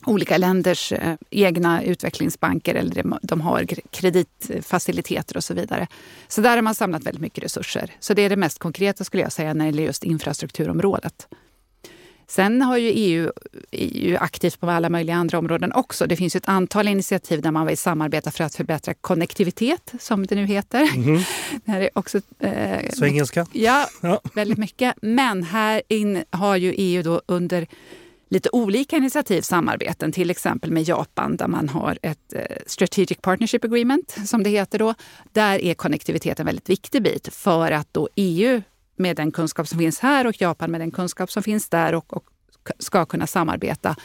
olika 0.06 0.38
länders 0.38 0.92
eh, 0.92 1.16
egna 1.30 1.84
utvecklingsbanker 1.84 2.76
eller 2.76 3.04
de 3.22 3.42
har 3.42 3.66
kreditfaciliteter 3.92 5.38
och 5.38 5.44
så 5.44 5.54
vidare. 5.54 5.88
Så 6.28 6.42
där 6.42 6.56
har 6.56 6.62
man 6.62 6.76
samlat 6.76 7.04
väldigt 7.04 7.22
mycket 7.22 7.44
resurser. 7.44 7.92
Så 8.00 8.14
det 8.14 8.22
är 8.22 8.30
det 8.30 8.36
mest 8.36 8.60
konkreta 8.60 9.04
skulle 9.04 9.24
jag 9.24 9.32
säga 9.32 9.54
när 9.54 9.66
det 9.66 9.70
gäller 9.70 9.84
just 9.84 10.04
infrastrukturområdet. 10.04 11.28
Sen 12.30 12.62
har 12.62 12.78
ju 12.78 12.90
EU, 12.90 13.32
EU 13.72 14.18
aktivt 14.20 14.60
på 14.60 14.70
alla 14.70 14.90
möjliga 14.90 15.16
andra 15.16 15.38
områden 15.38 15.74
också. 15.74 16.08
Det 16.08 16.16
finns 16.16 16.36
ett 16.36 16.48
antal 16.50 16.88
initiativ 16.88 17.42
där 17.42 17.52
man 17.52 17.68
vill 17.68 17.78
samarbeta 17.78 18.32
för 18.32 18.44
att 18.44 18.56
förbättra 18.56 18.94
konnektivitet, 18.94 19.94
som 20.00 20.26
det 20.26 20.36
nu 20.36 20.46
heter. 20.46 20.90
Mm. 20.96 21.16
det 21.66 21.72
här 21.72 21.82
är 21.82 21.90
också, 21.94 22.22
eh, 22.40 22.90
Svengelska? 22.94 23.46
Ja, 23.54 23.88
ja, 24.02 24.22
väldigt 24.34 24.58
mycket. 24.58 24.96
Men 25.02 25.44
här 25.44 25.82
in 25.88 26.24
har 26.30 26.56
ju 26.56 26.74
EU 26.78 27.04
då 27.04 27.22
under 27.26 27.68
lite 28.30 28.50
olika 28.52 28.98
initiativ, 28.98 29.42
samarbeten, 29.42 30.12
till 30.12 30.30
exempel 30.30 30.72
med 30.72 30.84
Japan 30.84 31.38
där 31.38 31.48
man 31.48 31.70
har 31.70 32.00
ett 32.02 32.34
eh, 32.34 32.42
Strategic 32.66 33.18
Partnership 33.22 33.66
Agreement, 33.66 34.18
som 34.26 34.44
det 34.44 34.50
heter 34.50 34.80
då. 34.80 34.94
Där 35.32 35.62
är 35.62 35.74
konnektivitet 35.74 36.40
en 36.40 36.46
väldigt 36.46 36.70
viktig 36.70 37.04
bit 37.04 37.34
för 37.34 37.72
att 37.72 37.94
då 37.94 38.10
EU 38.16 38.62
med 38.96 39.16
den 39.16 39.32
kunskap 39.32 39.68
som 39.68 39.80
finns 39.80 40.00
här 40.00 40.28
och 40.28 40.42
Japan 40.42 40.72
med 40.72 40.82
den 40.82 40.92
kunskap 40.92 41.32
som 41.32 41.44
finns 41.44 41.70
där 41.70 41.96
och, 41.96 42.14
och 42.14 42.24
ska 42.80 43.06
kunna 43.06 43.28
samarbeta 43.28 43.96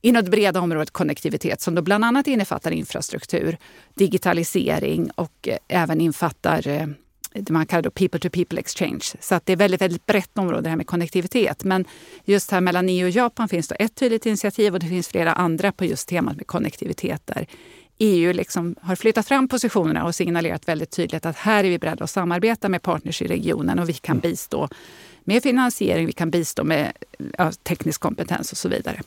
inom 0.00 0.24
det 0.24 0.30
breda 0.30 0.60
området 0.60 0.90
konnektivitet 0.90 1.60
som 1.60 1.74
då 1.74 1.82
bland 1.82 2.04
annat 2.04 2.26
innefattar 2.26 2.70
infrastruktur, 2.70 3.58
digitalisering 3.94 5.10
och 5.14 5.48
eh, 5.48 5.58
även 5.68 6.00
infattar 6.00 6.68
eh, 6.68 6.86
man 7.48 7.66
kallar 7.66 7.90
people-to-people 7.90 8.60
exchange. 8.60 9.04
Så 9.20 9.34
att 9.34 9.46
det 9.46 9.52
är 9.52 9.56
väldigt, 9.56 9.80
väldigt 9.80 10.06
brett 10.06 10.38
område 10.38 10.62
det 10.62 10.68
här 10.68 10.76
med 10.76 10.86
konnektivitet. 10.86 11.64
Men 11.64 11.84
just 12.24 12.50
här 12.50 12.60
mellan 12.60 12.88
EU 12.88 13.06
och 13.06 13.10
Japan 13.10 13.48
finns 13.48 13.68
det 13.68 13.74
ett 13.74 13.94
tydligt 13.94 14.26
initiativ 14.26 14.72
och 14.74 14.80
det 14.80 14.86
finns 14.86 15.08
flera 15.08 15.32
andra 15.32 15.72
på 15.72 15.84
just 15.84 16.08
temat 16.08 16.36
med 16.36 16.46
konnektivitet 16.46 17.22
där 17.24 17.46
EU 17.98 18.32
liksom 18.32 18.76
har 18.80 18.96
flyttat 18.96 19.28
fram 19.28 19.48
positionerna 19.48 20.04
och 20.04 20.14
signalerat 20.14 20.68
väldigt 20.68 20.90
tydligt 20.90 21.26
att 21.26 21.36
här 21.36 21.64
är 21.64 21.70
vi 21.70 21.78
beredda 21.78 22.04
att 22.04 22.10
samarbeta 22.10 22.68
med 22.68 22.82
partners 22.82 23.22
i 23.22 23.26
regionen 23.26 23.78
och 23.78 23.88
vi 23.88 23.92
kan 23.92 24.16
mm. 24.16 24.20
bistå 24.20 24.68
med 25.24 25.42
finansiering, 25.42 26.06
vi 26.06 26.12
kan 26.12 26.30
bistå 26.30 26.64
med 26.64 26.92
ja, 27.38 27.52
teknisk 27.52 28.00
kompetens 28.00 28.52
och 28.52 28.58
så 28.58 28.68
vidare. 28.68 29.00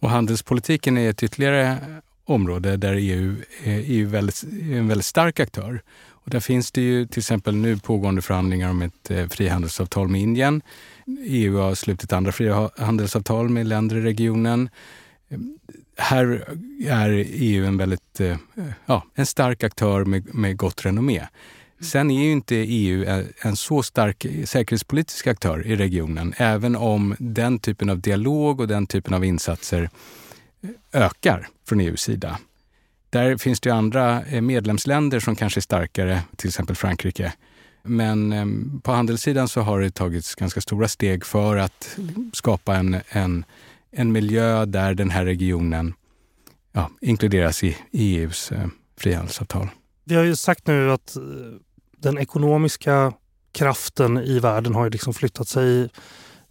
Och 0.00 0.10
handelspolitiken 0.10 0.98
är 0.98 1.10
ett 1.10 1.22
ytterligare 1.22 1.76
område 2.24 2.76
där 2.76 2.94
EU 2.94 3.36
är, 3.64 3.82
EU 3.86 4.08
väldigt, 4.08 4.42
är 4.42 4.78
en 4.78 4.88
väldigt 4.88 5.04
stark 5.04 5.40
aktör. 5.40 5.82
Och 6.28 6.32
där 6.32 6.40
finns 6.40 6.72
det 6.72 6.80
ju 6.80 7.06
till 7.06 7.18
exempel 7.18 7.56
nu 7.56 7.78
pågående 7.78 8.22
förhandlingar 8.22 8.70
om 8.70 8.82
ett 8.82 9.10
eh, 9.10 9.28
frihandelsavtal 9.28 10.08
med 10.08 10.20
Indien. 10.20 10.62
EU 11.22 11.58
har 11.58 11.74
slutit 11.74 12.12
andra 12.12 12.32
frihandelsavtal 12.32 13.48
med 13.48 13.66
länder 13.66 13.96
i 13.96 14.00
regionen. 14.00 14.70
Här 15.96 16.44
är 16.86 17.24
EU 17.28 17.66
en 17.66 17.76
väldigt 17.76 18.20
eh, 18.20 18.36
ja, 18.86 19.04
en 19.14 19.26
stark 19.26 19.64
aktör 19.64 20.04
med, 20.04 20.34
med 20.34 20.56
gott 20.56 20.86
renommé. 20.86 21.26
Sen 21.80 22.10
är 22.10 22.24
ju 22.24 22.32
inte 22.32 22.56
EU 22.56 23.04
eh, 23.04 23.24
en 23.40 23.56
så 23.56 23.82
stark 23.82 24.26
säkerhetspolitisk 24.44 25.26
aktör 25.26 25.66
i 25.66 25.76
regionen, 25.76 26.34
även 26.36 26.76
om 26.76 27.16
den 27.18 27.58
typen 27.58 27.90
av 27.90 28.00
dialog 28.00 28.60
och 28.60 28.68
den 28.68 28.86
typen 28.86 29.14
av 29.14 29.24
insatser 29.24 29.90
eh, 30.92 31.02
ökar 31.02 31.48
från 31.68 31.80
EUs 31.80 32.00
sida. 32.00 32.38
Där 33.10 33.36
finns 33.36 33.60
det 33.60 33.70
andra 33.70 34.22
eh, 34.22 34.40
medlemsländer 34.40 35.20
som 35.20 35.36
kanske 35.36 35.58
är 35.58 35.62
starkare, 35.62 36.22
till 36.36 36.48
exempel 36.48 36.76
Frankrike. 36.76 37.32
Men 37.82 38.32
ehm, 38.32 38.80
på 38.84 38.92
handelssidan 38.92 39.48
så 39.48 39.60
har 39.60 39.80
det 39.80 39.90
tagits 39.90 40.34
ganska 40.34 40.60
stora 40.60 40.88
steg 40.88 41.24
för 41.24 41.56
att 41.56 41.98
skapa 42.32 42.76
en, 42.76 43.00
en, 43.08 43.44
en 43.90 44.12
miljö 44.12 44.64
där 44.64 44.94
den 44.94 45.10
här 45.10 45.24
regionen 45.24 45.94
ja, 46.72 46.90
inkluderas 47.00 47.64
i 47.64 47.76
EUs 47.92 48.52
eh, 48.52 48.66
frihandelsavtal. 48.96 49.68
Vi 50.04 50.14
har 50.14 50.24
ju 50.24 50.36
sagt 50.36 50.66
nu 50.66 50.92
att 50.92 51.16
eh, 51.16 51.22
den 51.96 52.18
ekonomiska 52.18 53.12
kraften 53.52 54.18
i 54.18 54.38
världen 54.38 54.74
har 54.74 54.84
ju 54.84 54.90
liksom 54.90 55.14
flyttat 55.14 55.48
sig 55.48 55.88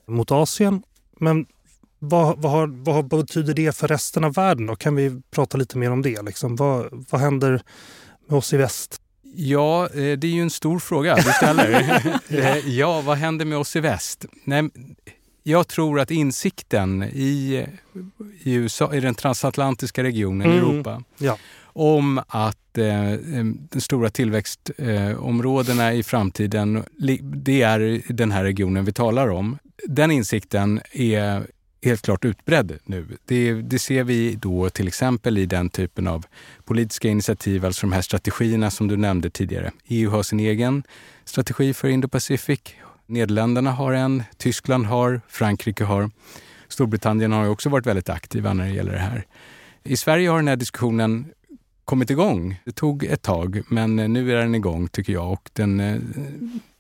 mot 0.06 0.32
Asien. 0.32 0.84
Men 1.20 1.46
vad, 2.00 2.42
vad, 2.42 2.52
har, 2.52 2.68
vad 2.68 3.08
betyder 3.08 3.54
det 3.54 3.76
för 3.76 3.88
resten 3.88 4.24
av 4.24 4.34
världen? 4.34 4.66
Då? 4.66 4.76
Kan 4.76 4.96
vi 4.96 5.22
prata 5.32 5.58
lite 5.58 5.78
mer 5.78 5.92
om 5.92 6.02
det? 6.02 6.22
Liksom? 6.22 6.56
Vad, 6.56 7.06
vad 7.10 7.22
händer 7.22 7.62
med 8.28 8.38
oss 8.38 8.54
i 8.54 8.58
väst? 8.58 9.02
Ja, 9.36 9.86
eh, 9.86 9.90
det 9.94 10.28
är 10.28 10.32
ju 10.32 10.42
en 10.42 10.50
stor 10.50 10.80
fråga 10.80 11.16
du 11.16 11.32
ställer. 11.32 12.20
Eh, 12.30 12.58
ja, 12.58 13.02
vad 13.02 13.18
händer 13.18 13.46
med 13.46 13.58
oss 13.58 13.76
i 13.76 13.80
väst? 13.80 14.26
Nej, 14.44 14.70
jag 15.44 15.68
tror 15.68 16.00
att 16.00 16.12
insikten 16.12 17.04
i, 17.04 17.66
i, 18.44 18.54
USA, 18.54 18.94
i 18.94 19.00
den 19.00 19.16
transatlantiska 19.16 20.04
regionen 20.04 20.48
i 20.48 20.58
mm. 20.58 20.70
Europa 20.70 21.04
ja. 21.18 21.38
om 21.64 22.22
att 22.28 22.78
eh, 22.78 23.12
de 23.72 23.82
stora 23.82 24.10
tillväxtområdena 24.10 25.94
i 25.94 26.04
framtiden, 26.04 26.84
det 27.22 27.62
är 27.62 28.02
den 28.14 28.32
här 28.32 28.44
regionen 28.44 28.86
vi 28.86 28.94
talar 28.94 29.28
om. 29.28 29.58
Den 29.88 30.12
insikten 30.12 30.82
är 30.92 31.48
helt 31.82 32.02
klart 32.02 32.26
utbredd 32.26 32.80
nu. 32.84 33.08
Det, 33.26 33.54
det, 33.54 33.80
ser 33.80 34.04
vi 34.04 34.36
då 34.36 34.70
till 34.70 34.88
exempel 34.88 35.38
i 35.38 35.46
den 35.46 35.70
typen 35.70 36.08
av 36.08 36.26
politiska 36.66 37.08
initiativ, 37.08 37.66
alltså 37.66 37.88
de 37.88 37.94
här 37.94 38.02
strategierna 38.02 38.72
som 38.72 38.88
du 38.88 38.98
nämnde 38.98 39.30
tidigare. 39.30 39.72
EU 39.88 40.10
har 40.10 40.24
sin 40.24 40.40
egen 40.40 40.84
strategi 41.26 41.74
för 41.74 41.88
Indo-Pacific. 41.88 42.60
Nederländerna 43.06 43.72
har 43.72 43.94
en, 43.94 44.24
Tyskland 44.38 44.86
har, 44.86 45.22
Frankrike 45.28 45.84
har. 45.84 46.10
Storbritannien 46.68 47.32
har 47.32 47.50
också 47.50 47.70
varit 47.70 47.86
väldigt 47.86 48.10
aktiva 48.10 48.54
när 48.54 48.66
det 48.66 48.74
gäller 48.74 48.92
det 48.92 49.00
här. 49.00 49.26
I 49.84 49.98
Sverige 49.98 50.30
har 50.30 50.38
den 50.38 50.48
här 50.48 50.56
diskussionen 50.56 51.26
kommit 51.86 52.10
igång. 52.10 52.62
Det 52.66 52.72
tog 52.72 53.04
ett 53.04 53.22
tag, 53.22 53.62
men 53.70 53.96
nu 53.96 54.32
är 54.32 54.36
den 54.36 54.56
igång 54.56 54.88
tycker 54.88 55.14
jag 55.14 55.32
och 55.32 55.50
den 55.54 55.80
eh, 55.80 55.96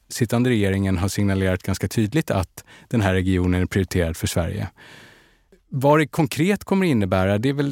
sittande 0.09 0.49
regeringen 0.49 0.97
har 0.97 1.07
signalerat 1.07 1.63
ganska 1.63 1.87
tydligt 1.87 2.31
att 2.31 2.63
den 2.87 3.01
här 3.01 3.13
regionen 3.13 3.61
är 3.61 3.65
prioriterad 3.65 4.17
för 4.17 4.27
Sverige. 4.27 4.67
Vad 5.69 5.99
det 5.99 6.07
konkret 6.07 6.63
kommer 6.63 6.87
innebära, 6.87 7.37
det 7.37 7.49
är 7.49 7.53
väl, 7.53 7.71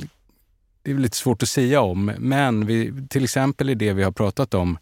det 0.84 0.90
är 0.92 0.94
väl 0.94 1.04
lite 1.04 1.18
svårt 1.18 1.44
att 1.44 1.50
säga 1.50 1.82
om. 1.82 2.06
Men 2.06 2.66
vi, 2.66 2.94
till 3.10 3.24
exempel 3.24 3.70
i 3.70 3.76
det 3.76 3.94
vi 3.94 4.04
har 4.04 4.12
pratat 4.12 4.54
om, 4.54 4.78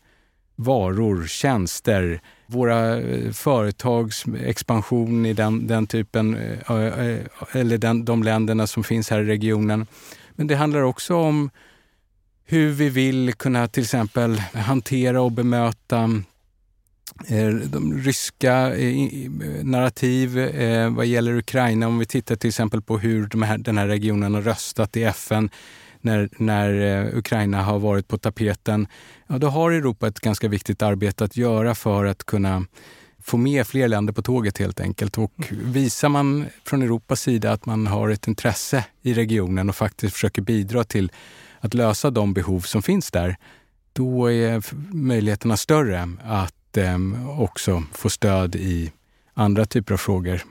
varor, 0.56 1.28
tjänster, 1.28 2.22
våra 2.48 3.00
eh, 3.00 3.32
företags 3.32 4.26
expansion 4.44 5.26
i 5.26 5.34
den, 5.34 5.68
den 5.68 5.88
typen, 5.88 6.36
eh, 6.36 6.76
eh, 6.76 7.20
eller 7.52 7.78
den, 7.78 8.06
de 8.06 8.24
länderna 8.24 8.68
som 8.68 8.84
finns 8.84 9.10
här 9.10 9.20
i 9.20 9.26
regionen. 9.26 9.88
Men 10.32 10.48
det 10.48 10.56
handlar 10.56 10.82
också 10.82 11.16
om 11.16 11.50
hur 12.46 12.70
vi 12.70 12.90
vill 12.90 13.34
kunna 13.34 13.68
till 13.68 13.84
exempel 13.84 14.40
hantera 14.54 15.22
och 15.22 15.32
bemöta 15.32 16.10
de 17.66 17.98
ryska 17.98 18.76
eh, 18.76 19.20
narrativ 19.64 20.40
eh, 20.40 20.90
vad 20.90 21.06
gäller 21.06 21.38
Ukraina, 21.38 21.88
om 21.88 22.00
vi 22.00 22.06
tittar 22.06 22.36
till 22.36 22.48
exempel 22.48 22.82
på 22.82 22.98
hur 22.98 23.28
de 23.28 23.42
här, 23.42 23.58
den 23.58 23.78
här 23.78 23.88
regionen 23.88 24.34
har 24.34 24.42
röstat 24.42 24.98
i 24.98 25.04
FN 25.04 25.50
när, 26.02 26.30
när 26.38 27.06
Ukraina 27.16 27.62
har 27.64 27.80
varit 27.80 28.08
på 28.08 28.18
tapeten, 28.18 28.88
ja, 29.28 29.38
då 29.38 29.48
har 29.48 29.72
Europa 29.72 30.08
ett 30.08 30.20
ganska 30.20 30.48
viktigt 30.48 30.82
arbete 30.82 31.24
att 31.24 31.38
göra 31.38 31.76
för 31.76 32.06
att 32.06 32.24
kunna 32.24 32.66
få 33.24 33.38
med 33.38 33.68
fler 33.68 33.88
länder 33.88 34.14
på 34.14 34.22
tåget 34.22 34.58
helt 34.58 34.80
enkelt. 34.80 35.18
Och 35.18 35.34
visar 35.50 36.10
man 36.10 36.46
från 36.66 36.82
Europas 36.82 37.22
sida 37.22 37.52
att 37.52 37.66
man 37.66 37.88
har 37.88 38.10
ett 38.10 38.28
intresse 38.28 38.86
i 39.02 39.14
regionen 39.14 39.70
och 39.70 39.76
faktiskt 39.76 40.14
försöker 40.14 40.42
bidra 40.42 40.84
till 40.84 41.12
att 41.60 41.74
lösa 41.74 42.10
de 42.10 42.34
behov 42.34 42.62
som 42.62 42.82
finns 42.82 43.12
där, 43.12 43.36
då 43.94 44.32
är 44.32 44.64
möjligheterna 44.94 45.58
större 45.58 46.10
att 46.24 46.54
eh, 46.54 46.63
också 47.40 47.84
få 47.92 48.10
stöd 48.10 48.56
i 48.56 48.92
andra 49.34 49.66
typer 49.66 49.94
av 49.94 49.98
frågor. 49.98 50.44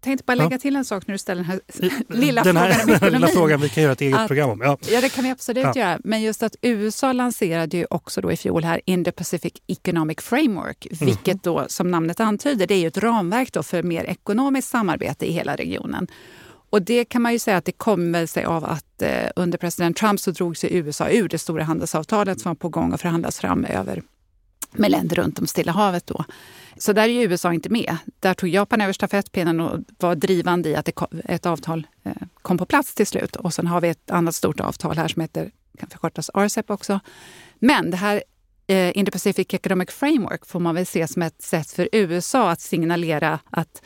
Jag 0.00 0.04
tänkte 0.04 0.24
bara 0.24 0.34
lägga 0.34 0.58
till 0.58 0.76
en 0.76 0.84
sak 0.84 1.06
när 1.06 1.12
du 1.12 1.18
ställer 1.18 1.42
den 1.42 1.50
här 1.50 1.60
lilla 2.08 2.42
den 2.42 2.56
här, 2.56 2.72
frågan. 2.72 3.12
lilla 3.12 3.28
frågan 3.28 3.60
vi 3.60 3.68
kan 3.68 3.82
göra 3.82 3.92
ett 3.92 4.00
eget 4.00 4.18
att, 4.18 4.26
program 4.26 4.50
om. 4.50 4.60
Ja. 4.60 4.78
ja, 4.90 5.00
det 5.00 5.08
kan 5.08 5.24
vi 5.24 5.30
absolut 5.30 5.64
ja. 5.64 5.72
göra. 5.76 5.98
Men 6.04 6.22
just 6.22 6.42
att 6.42 6.56
USA 6.62 7.12
lanserade 7.12 7.76
ju 7.76 7.86
också 7.90 8.20
då 8.20 8.32
i 8.32 8.36
fjol 8.36 8.64
här 8.64 8.80
Indo-Pacific 8.86 9.52
Economic 9.66 10.18
Framework, 10.20 10.86
mm. 10.86 11.06
vilket 11.06 11.42
då 11.42 11.64
som 11.68 11.90
namnet 11.90 12.20
antyder, 12.20 12.66
det 12.66 12.74
är 12.74 12.78
ju 12.78 12.86
ett 12.86 12.98
ramverk 12.98 13.52
då 13.52 13.62
för 13.62 13.82
mer 13.82 14.04
ekonomiskt 14.04 14.68
samarbete 14.68 15.30
i 15.30 15.32
hela 15.32 15.56
regionen. 15.56 16.06
Och 16.70 16.82
det 16.82 17.04
kan 17.04 17.22
man 17.22 17.32
ju 17.32 17.38
säga 17.38 17.56
att 17.56 17.64
det 17.64 17.72
kommer 17.72 18.26
sig 18.26 18.44
av 18.44 18.64
att 18.64 19.02
eh, 19.02 19.28
under 19.36 19.58
president 19.58 19.96
Trump 19.96 20.20
så 20.20 20.30
drog 20.30 20.56
sig 20.56 20.76
USA 20.76 21.10
ur 21.10 21.28
det 21.28 21.38
stora 21.38 21.64
handelsavtalet 21.64 22.40
som 22.40 22.50
var 22.50 22.54
på 22.54 22.68
gång 22.68 22.92
att 22.92 23.00
förhandlas 23.00 23.38
fram 23.38 23.64
över 23.64 24.02
med 24.72 24.90
länder 24.90 25.16
runt 25.16 25.38
om 25.38 25.46
Stilla 25.46 25.72
havet. 25.72 26.06
Då. 26.06 26.24
Så 26.76 26.92
där 26.92 27.02
är 27.02 27.08
ju 27.08 27.22
USA 27.22 27.52
inte 27.52 27.68
med. 27.68 27.96
Där 28.20 28.34
tog 28.34 28.48
Japan 28.48 28.80
över 28.80 28.92
stafettpinnen 28.92 29.60
och 29.60 29.80
var 29.98 30.14
drivande 30.14 30.68
i 30.68 30.76
att 30.76 30.88
ett 31.24 31.46
avtal 31.46 31.86
eh, 32.04 32.12
kom 32.42 32.58
på 32.58 32.66
plats 32.66 32.94
till 32.94 33.06
slut. 33.06 33.36
Och 33.36 33.54
sen 33.54 33.66
har 33.66 33.80
vi 33.80 33.88
ett 33.88 34.10
annat 34.10 34.34
stort 34.34 34.60
avtal 34.60 34.96
här 34.96 35.08
som 35.08 35.22
heter, 35.22 35.50
kan 35.78 35.90
förkortas 35.90 36.30
RCEP 36.34 36.70
också. 36.70 37.00
Men 37.58 37.90
det 37.90 37.96
här 37.96 38.22
eh, 38.66 38.92
Indo-Pacific 38.96 39.54
Economic 39.54 39.90
Framework 39.90 40.46
får 40.46 40.60
man 40.60 40.74
väl 40.74 40.86
se 40.86 41.08
som 41.08 41.22
ett 41.22 41.42
sätt 41.42 41.70
för 41.70 41.88
USA 41.92 42.50
att 42.50 42.60
signalera 42.60 43.38
att 43.50 43.82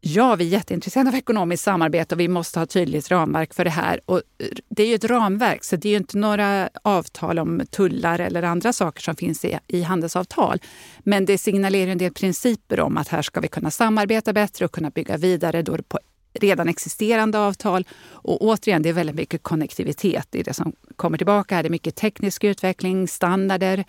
Ja, 0.00 0.36
vi 0.36 0.44
är 0.44 0.48
jätteintresserade 0.48 1.10
av 1.10 1.14
ekonomiskt 1.14 1.64
samarbete 1.64 2.14
och 2.14 2.20
vi 2.20 2.28
måste 2.28 2.58
ha 2.58 2.64
ett 2.64 2.70
tydligt 2.70 3.10
ramverk 3.10 3.54
för 3.54 3.64
det 3.64 3.70
här. 3.70 4.00
Och 4.06 4.16
eh, 4.16 4.46
det 4.68 4.82
är 4.82 4.86
ju 4.86 4.94
ett 4.94 5.04
ramverk, 5.04 5.64
så 5.64 5.76
det 5.76 5.88
är 5.88 5.90
ju 5.90 5.96
inte 5.96 6.18
några 6.18 6.68
avtal 6.82 7.38
om 7.38 7.62
tullar 7.70 8.18
eller 8.18 8.42
andra 8.42 8.72
saker 8.72 9.02
som 9.02 9.16
finns 9.16 9.44
i, 9.44 9.58
i 9.66 9.82
handelsavtal. 9.82 10.58
Men 10.98 11.24
det 11.24 11.38
signalerar 11.38 11.90
en 11.90 11.98
del 11.98 12.12
principer 12.12 12.80
om 12.80 12.96
att 12.96 13.08
här 13.08 13.22
ska 13.22 13.40
vi 13.40 13.48
kunna 13.48 13.70
samarbeta 13.70 14.32
bättre 14.32 14.64
och 14.64 14.72
kunna 14.72 14.90
bygga 14.90 15.16
vidare 15.16 15.62
då 15.62 15.76
på 15.88 15.98
redan 16.32 16.68
existerande 16.68 17.38
avtal. 17.38 17.84
Och 18.10 18.42
återigen, 18.42 18.82
det 18.82 18.88
är 18.88 18.92
väldigt 18.92 19.16
mycket 19.16 19.42
konnektivitet 19.42 20.34
i 20.34 20.42
det 20.42 20.54
som 20.54 20.72
kommer 20.96 21.18
tillbaka. 21.18 21.54
Här. 21.54 21.62
Det 21.62 21.68
är 21.68 21.70
mycket 21.70 21.96
teknisk 21.96 22.44
utveckling, 22.44 23.08
standarder 23.08 23.84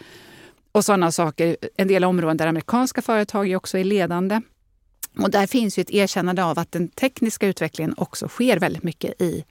och 0.71 0.85
sådana 0.85 1.11
saker. 1.11 1.57
En 1.77 1.87
del 1.87 2.03
områden 2.03 2.37
där 2.37 2.47
amerikanska 2.47 3.01
företag 3.01 3.55
också 3.55 3.77
är 3.77 3.83
ledande. 3.83 4.41
Och 5.23 5.31
där 5.31 5.47
finns 5.47 5.77
ju 5.77 5.81
ett 5.81 5.91
erkännande 5.91 6.43
av 6.43 6.59
att 6.59 6.71
den 6.71 6.87
tekniska 6.87 7.47
utvecklingen 7.47 7.93
också 7.97 8.27
sker 8.27 8.59
väldigt 8.59 8.83
mycket 8.83 9.21
i 9.21 9.43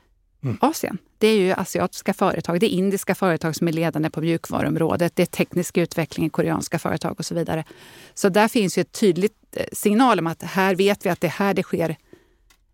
mm. 0.42 0.58
Asien. 0.60 0.98
Det 1.18 1.28
är 1.28 1.36
ju 1.36 1.52
asiatiska 1.52 2.14
företag, 2.14 2.60
det 2.60 2.66
är 2.66 2.76
indiska 2.76 3.14
företag 3.14 3.56
som 3.56 3.68
är 3.68 3.72
ledande 3.72 4.10
på 4.10 4.20
mjukvaruområdet, 4.20 5.16
det 5.16 5.22
är 5.22 5.26
teknisk 5.26 5.76
utveckling 5.76 6.26
i 6.26 6.30
koreanska 6.30 6.78
företag 6.78 7.14
och 7.18 7.24
så 7.24 7.34
vidare. 7.34 7.64
Så 8.14 8.28
där 8.28 8.48
finns 8.48 8.78
ju 8.78 8.80
ett 8.80 8.92
tydligt 8.92 9.36
eh, 9.52 9.66
signal 9.72 10.18
om 10.18 10.26
att 10.26 10.42
här 10.42 10.74
vet 10.74 11.06
vi 11.06 11.10
att 11.10 11.20
det 11.20 11.26
är 11.26 11.30
här 11.30 11.54
det 11.54 11.62
sker 11.62 11.96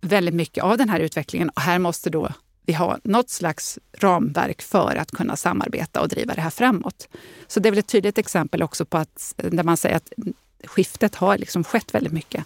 väldigt 0.01 0.35
mycket 0.35 0.65
av 0.65 0.79
den 0.79 0.89
här 0.89 1.01
utvecklingen 1.01 1.49
och 1.49 1.63
här 1.63 1.79
måste 1.79 2.11
då 2.11 2.29
vi 2.67 2.73
ha 2.73 2.99
något 3.05 3.31
slags 3.31 3.79
ramverk 3.99 4.63
för 4.63 4.97
att 4.97 5.11
kunna 5.11 5.37
samarbeta 5.37 6.01
och 6.01 6.09
driva 6.09 6.35
det 6.35 6.41
här 6.41 6.51
framåt. 6.51 7.09
Så 7.47 7.61
det 7.61 7.69
är 7.69 7.71
väl 7.71 7.79
ett 7.79 7.87
tydligt 7.87 8.19
exempel 8.19 8.63
också 8.63 8.85
på 8.85 8.99
att 8.99 9.35
där 9.37 9.63
man 9.63 9.77
säger 9.77 9.97
att 9.97 10.13
skiftet 10.65 11.15
har 11.15 11.39
liksom 11.39 11.65
skett 11.65 11.95
väldigt 11.95 12.13
mycket. 12.13 12.45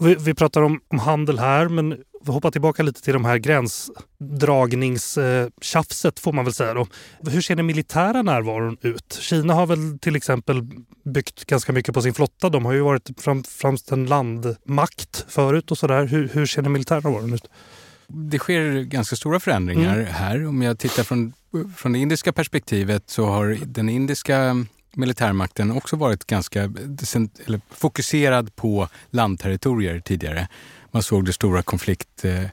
Vi, 0.00 0.14
vi 0.14 0.34
pratar 0.34 0.62
om, 0.62 0.80
om, 0.88 0.98
handel 0.98 1.38
här, 1.38 1.68
men 1.68 1.96
vi 2.24 2.32
hoppar 2.32 2.50
tillbaka 2.50 2.82
lite 2.82 3.02
till 3.02 3.12
de 3.12 3.24
här 3.24 3.38
gränsdragningstjafset 3.38 6.20
får 6.20 6.32
man 6.32 6.44
väl 6.44 6.54
säga. 6.54 6.74
Då. 6.74 6.86
Hur 7.20 7.40
ser 7.40 7.56
den 7.56 7.66
militära 7.66 8.22
närvaron 8.22 8.76
ut? 8.80 9.18
Kina 9.20 9.54
har 9.54 9.66
väl 9.66 9.98
till 9.98 10.16
exempel 10.16 10.62
byggt 11.04 11.44
ganska 11.44 11.72
mycket 11.72 11.94
på 11.94 12.02
sin 12.02 12.14
flotta. 12.14 12.48
De 12.48 12.64
har 12.64 12.72
ju 12.72 12.80
varit 12.80 13.20
fram, 13.20 13.44
främst 13.44 13.92
en 13.92 14.06
landmakt 14.06 15.26
förut 15.28 15.70
och 15.70 15.78
sådär. 15.78 16.06
Hur, 16.06 16.28
hur 16.28 16.46
ser 16.46 16.62
den 16.62 16.72
militära 16.72 17.00
närvaron 17.00 17.34
ut? 17.34 17.48
Det 18.06 18.38
sker 18.38 18.82
ganska 18.82 19.16
stora 19.16 19.40
förändringar 19.40 19.94
mm. 19.94 20.06
här. 20.06 20.46
Om 20.46 20.62
jag 20.62 20.78
tittar 20.78 21.02
från, 21.02 21.32
från 21.76 21.92
det 21.92 21.98
indiska 21.98 22.32
perspektivet 22.32 23.10
så 23.10 23.26
har 23.26 23.58
den 23.64 23.88
indiska 23.88 24.66
militärmakten 24.96 25.70
också 25.70 25.96
varit 25.96 26.24
ganska 26.24 26.62
eller, 26.62 27.60
fokuserad 27.70 28.56
på 28.56 28.88
landterritorier 29.10 30.00
tidigare. 30.00 30.48
Man 30.90 31.02
såg 31.02 31.24
den 31.24 31.32
stora 31.32 31.62
konflikt, 31.62 32.24
eh, 32.24 32.44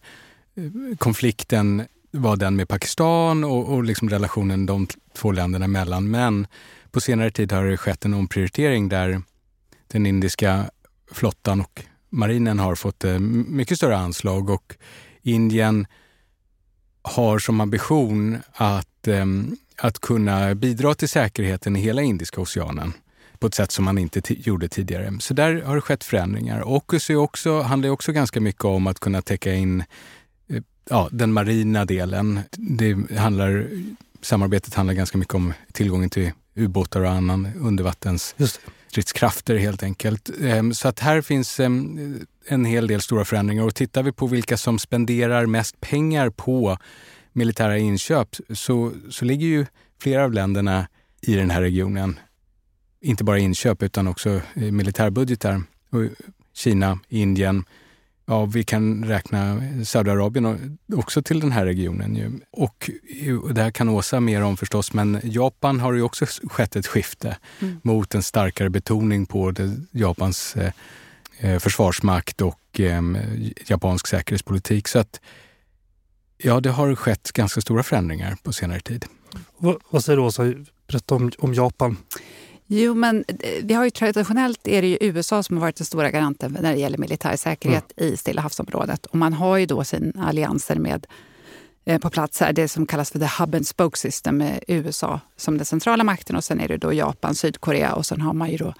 konflikten 0.97 1.87
var 2.11 2.35
den 2.35 2.55
med 2.55 2.67
Pakistan 2.67 3.43
och, 3.43 3.73
och 3.73 3.83
liksom 3.83 4.09
relationen 4.09 4.65
de 4.65 4.87
två 5.13 5.31
länderna 5.31 5.65
emellan. 5.65 6.11
Men 6.11 6.47
på 6.91 7.01
senare 7.01 7.31
tid 7.31 7.51
har 7.51 7.65
det 7.65 7.77
skett 7.77 8.05
en 8.05 8.13
omprioritering 8.13 8.89
där 8.89 9.21
den 9.87 10.05
indiska 10.05 10.69
flottan 11.11 11.61
och 11.61 11.83
marinen 12.09 12.59
har 12.59 12.75
fått 12.75 13.03
eh, 13.03 13.19
mycket 13.19 13.77
större 13.77 13.97
anslag 13.97 14.49
och 14.49 14.75
Indien 15.21 15.87
har 17.01 17.39
som 17.39 17.61
ambition 17.61 18.37
att 18.53 19.07
eh, 19.07 19.25
att 19.83 19.99
kunna 19.99 20.55
bidra 20.55 20.93
till 20.93 21.09
säkerheten 21.09 21.75
i 21.75 21.79
hela 21.79 22.01
Indiska 22.01 22.41
oceanen 22.41 22.93
på 23.39 23.47
ett 23.47 23.53
sätt 23.53 23.71
som 23.71 23.85
man 23.85 23.97
inte 23.97 24.21
gjorde 24.27 24.67
tidigare. 24.67 25.13
Så 25.19 25.33
där 25.33 25.61
har 25.61 25.75
det 25.75 25.81
skett 25.81 26.03
förändringar. 26.03 26.75
AUKUS 26.75 27.09
är 27.09 27.15
också, 27.15 27.61
handlar 27.61 27.89
också 27.89 28.11
ganska 28.11 28.41
mycket 28.41 28.65
om 28.65 28.87
att 28.87 28.99
kunna 28.99 29.21
täcka 29.21 29.53
in 29.53 29.83
eh, 30.49 30.61
ja, 30.89 31.09
den 31.11 31.33
marina 31.33 31.85
delen. 31.85 32.39
Det 32.51 33.17
handlar, 33.17 33.67
samarbetet 34.21 34.73
handlar 34.73 34.93
ganska 34.93 35.17
mycket 35.17 35.35
om 35.35 35.53
tillgången 35.71 36.09
till 36.09 36.31
ubåtar 36.55 37.01
och 37.01 37.09
annan 37.09 37.47
undervattensstridskrafter 37.59 39.55
helt 39.55 39.83
enkelt. 39.83 40.29
Ehm, 40.41 40.73
så 40.73 40.87
att 40.87 40.99
här 40.99 41.21
finns 41.21 41.59
ehm, 41.59 42.25
en 42.47 42.65
hel 42.65 42.87
del 42.87 43.01
stora 43.01 43.25
förändringar 43.25 43.63
och 43.63 43.75
tittar 43.75 44.03
vi 44.03 44.11
på 44.11 44.27
vilka 44.27 44.57
som 44.57 44.79
spenderar 44.79 45.45
mest 45.45 45.81
pengar 45.81 46.29
på 46.29 46.77
militära 47.33 47.77
inköp 47.77 48.35
så, 48.53 48.91
så 49.09 49.25
ligger 49.25 49.47
ju 49.47 49.65
flera 50.01 50.23
av 50.23 50.33
länderna 50.33 50.87
i 51.21 51.35
den 51.35 51.49
här 51.49 51.61
regionen, 51.61 52.19
inte 53.01 53.23
bara 53.23 53.39
inköp 53.39 53.83
utan 53.83 54.07
också 54.07 54.41
militärbudgetar. 54.53 55.63
Kina, 56.53 56.99
Indien, 57.09 57.65
ja, 58.25 58.45
vi 58.45 58.63
kan 58.63 59.05
räkna 59.05 59.61
Saudiarabien 59.85 60.77
också 60.95 61.21
till 61.21 61.39
den 61.39 61.51
här 61.51 61.65
regionen. 61.65 62.15
Ju. 62.15 62.39
Och 62.51 62.89
det 63.53 63.61
här 63.61 63.71
kan 63.71 63.89
Åsa 63.89 64.19
mer 64.19 64.43
om 64.43 64.57
förstås, 64.57 64.93
men 64.93 65.19
Japan 65.23 65.79
har 65.79 65.93
ju 65.93 66.01
också 66.01 66.25
skett 66.25 66.75
ett 66.75 66.87
skifte 66.87 67.37
mm. 67.59 67.79
mot 67.83 68.15
en 68.15 68.23
starkare 68.23 68.69
betoning 68.69 69.25
på 69.25 69.51
det, 69.51 69.75
Japans 69.91 70.55
eh, 70.55 70.71
eh 71.39 71.59
försvarsmakt 71.59 72.41
och 72.41 72.79
eh, 72.79 73.01
japansk 73.67 74.07
säkerhetspolitik. 74.07 74.87
Så 74.87 74.99
att 74.99 75.21
Ja, 76.43 76.59
det 76.59 76.69
har 76.69 76.95
skett 76.95 77.31
ganska 77.31 77.61
stora 77.61 77.83
förändringar 77.83 78.37
på 78.43 78.53
senare 78.53 78.79
tid. 78.79 79.05
vad, 79.57 79.77
vad 79.89 80.03
säger 80.03 80.17
du 80.17 80.23
Åsa? 80.23 80.53
Berätta 80.87 81.15
om, 81.15 81.31
om 81.37 81.53
Japan. 81.53 81.97
Jo, 82.67 82.93
men 82.93 83.25
eh, 83.27 83.63
vi 83.63 83.73
har 83.73 83.83
ju 83.83 83.89
traditionellt 83.89 84.67
är 84.67 84.81
det 84.81 84.87
ju 84.87 84.97
USA 85.01 85.43
som 85.43 85.57
har 85.57 85.61
varit 85.61 85.75
den 85.75 85.85
stora 85.85 86.11
garanten 86.11 86.57
när 86.61 86.73
det 86.73 86.79
gäller 86.79 86.97
militär 86.97 87.35
säkerhet 87.35 87.91
mm. 87.97 88.13
i 88.13 88.17
Stilla 88.17 88.41
havsområdet. 88.41 89.05
Och 89.05 89.15
man 89.15 89.33
har 89.33 89.57
ju 89.57 89.65
då 89.65 89.83
sina 89.83 90.27
allianser 90.27 90.75
med 90.75 91.07
eh, 91.85 91.99
på 91.99 92.09
plats 92.09 92.39
här, 92.39 92.53
det 92.53 92.67
som 92.67 92.85
kallas 92.85 93.11
för 93.11 93.19
the 93.19 93.29
hub 93.39 93.55
and 93.55 93.67
spoke 93.67 93.97
system 93.97 94.37
med 94.37 94.63
USA 94.67 95.19
som 95.37 95.57
den 95.57 95.65
centrala 95.65 96.03
makten 96.03 96.35
och 96.35 96.43
sen 96.43 96.59
är 96.59 96.67
det 96.67 96.77
då 96.77 96.93
Japan, 96.93 97.35
Sydkorea 97.35 97.93
och 97.93 98.05
sen 98.05 98.21
har 98.21 98.33
man 98.33 98.49
ju 98.49 98.57
då 98.57 98.73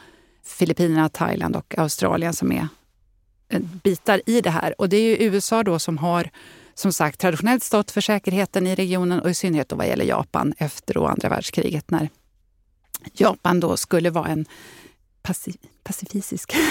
Filippinerna, 0.46 1.10
Thailand 1.10 1.56
och 1.56 1.78
Australien 1.78 2.34
som 2.34 2.52
är 2.52 2.68
eh, 3.50 3.60
bitar 3.84 4.22
i 4.26 4.42
det 4.42 4.50
här. 4.50 4.82
Och 4.82 4.90
det 4.90 4.98
är 4.98 5.02
ju 5.02 5.26
USA 5.26 5.64
då 5.64 5.80
som 5.80 5.98
har 5.98 6.30
som 6.74 6.94
sagt 6.94 7.20
traditionellt 7.20 7.64
stått 7.64 7.92
för 7.92 8.02
säkerheten 8.02 8.68
i 8.68 8.76
regionen 8.76 9.20
och 9.20 9.30
i 9.30 9.34
synnerhet 9.34 9.70
då 9.70 9.76
vad 9.76 9.88
gäller 9.88 10.06
Japan 10.06 10.54
efter 10.58 11.10
andra 11.10 11.30
världskriget 11.30 11.92
när 11.92 12.10
Japan 13.14 13.60
då 13.60 13.78
skulle 13.78 14.10
vara 14.10 14.28
en 14.28 14.46
paci 15.22 15.54
pacifistisk... 15.84 16.56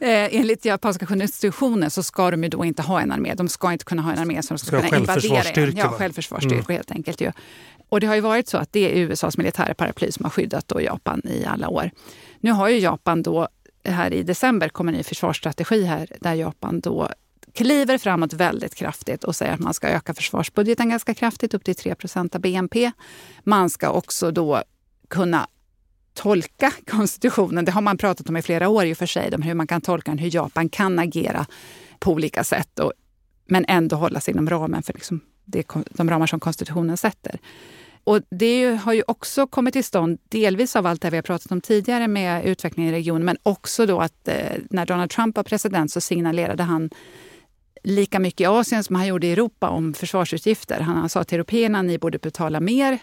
Eh, 0.00 0.34
enligt 0.36 0.64
japanska 0.64 1.06
konstitutionen 1.06 1.90
så 1.90 2.02
ska 2.02 2.30
de 2.30 2.42
ju 2.42 2.48
då 2.48 2.64
inte 2.64 2.82
ha 2.82 3.00
en 3.00 3.12
armé. 3.12 3.34
De 3.34 3.48
ska 3.48 3.72
inte 3.72 3.84
kunna 3.84 4.02
ha 4.02 4.12
en 4.12 4.18
armé 4.18 4.42
som 4.42 4.58
ska, 4.58 4.66
ska 4.66 4.80
kunna 4.80 4.98
invadera 4.98 5.42
en. 5.42 5.76
Ja, 5.76 5.88
självförsvarsstyrkor 5.88 6.70
mm. 6.70 6.76
helt 6.76 6.90
enkelt. 6.90 7.20
Ju. 7.20 7.32
Och 7.88 8.00
det 8.00 8.06
har 8.06 8.14
ju 8.14 8.20
varit 8.20 8.48
så 8.48 8.58
att 8.58 8.72
det 8.72 8.80
är 8.80 8.96
USAs 8.96 9.36
militära 9.36 9.74
paraply 9.74 10.12
som 10.12 10.24
har 10.24 10.30
skyddat 10.30 10.68
då 10.68 10.80
Japan 10.80 11.22
i 11.24 11.44
alla 11.44 11.68
år. 11.68 11.90
Nu 12.40 12.50
har 12.50 12.68
ju 12.68 12.78
Japan 12.78 13.22
då 13.22 13.48
här 13.84 14.12
i 14.12 14.22
december 14.22 14.68
kommer 14.68 14.92
en 14.92 14.98
ny 14.98 15.04
försvarsstrategi 15.04 15.84
här 15.84 16.08
där 16.20 16.34
Japan 16.34 16.80
då 16.80 17.08
kliver 17.54 17.98
framåt 17.98 18.32
väldigt 18.32 18.74
kraftigt 18.74 19.24
och 19.24 19.36
säger 19.36 19.52
att 19.52 19.60
man 19.60 19.74
ska 19.74 19.88
öka 19.88 20.14
försvarsbudgeten 20.14 20.88
ganska 20.88 21.14
kraftigt, 21.14 21.54
upp 21.54 21.64
till 21.64 21.74
3 21.74 21.94
av 22.14 22.40
BNP. 22.40 22.92
Man 23.44 23.70
ska 23.70 23.90
också 23.90 24.30
då 24.30 24.62
kunna 25.08 25.46
tolka 26.14 26.72
konstitutionen. 26.90 27.64
Det 27.64 27.72
har 27.72 27.80
man 27.80 27.98
pratat 27.98 28.28
om 28.28 28.36
i 28.36 28.42
flera 28.42 28.68
år 28.68 28.84
i 28.84 28.92
och 28.92 28.98
för 28.98 29.06
sig, 29.06 29.34
om 29.34 29.42
hur 29.42 29.54
man 29.54 29.66
kan 29.66 29.80
tolka 29.80 30.10
den, 30.10 30.18
hur 30.18 30.34
Japan 30.34 30.68
kan 30.68 30.98
agera 30.98 31.46
på 31.98 32.12
olika 32.12 32.44
sätt 32.44 32.78
och, 32.78 32.92
men 33.46 33.64
ändå 33.68 33.96
hålla 33.96 34.20
sig 34.20 34.34
inom 34.34 34.50
ramen 34.50 34.82
för 34.82 34.92
liksom 34.92 35.20
det, 35.44 35.66
de 35.90 36.10
ramar 36.10 36.26
som 36.26 36.40
konstitutionen 36.40 36.96
sätter. 36.96 37.40
Och 38.04 38.20
det 38.30 38.80
har 38.82 38.92
ju 38.92 39.02
också 39.06 39.46
kommit 39.46 39.72
till 39.72 39.84
stånd 39.84 40.18
delvis 40.28 40.76
av 40.76 40.86
allt 40.86 41.02
det 41.02 41.10
vi 41.10 41.16
har 41.16 41.22
pratat 41.22 41.52
om 41.52 41.60
tidigare 41.60 42.08
med 42.08 42.44
utvecklingen 42.44 42.94
i 42.94 42.96
regionen, 42.96 43.24
men 43.24 43.36
också 43.42 43.86
då 43.86 44.00
att 44.00 44.28
eh, 44.28 44.34
när 44.70 44.86
Donald 44.86 45.10
Trump 45.10 45.36
var 45.36 45.42
president 45.42 45.92
så 45.92 46.00
signalerade 46.00 46.62
han 46.62 46.90
lika 47.82 48.18
mycket 48.18 48.40
i 48.40 48.46
Asien 48.46 48.84
som 48.84 48.96
han 48.96 49.06
gjorde 49.06 49.26
i 49.26 49.32
Europa 49.32 49.68
om 49.68 49.94
försvarsutgifter. 49.94 50.80
Han 50.80 51.08
sa 51.08 51.24
till 51.24 51.34
européerna 51.34 51.82
ni 51.82 51.98
borde 51.98 52.18
betala 52.18 52.60
mer, 52.60 52.98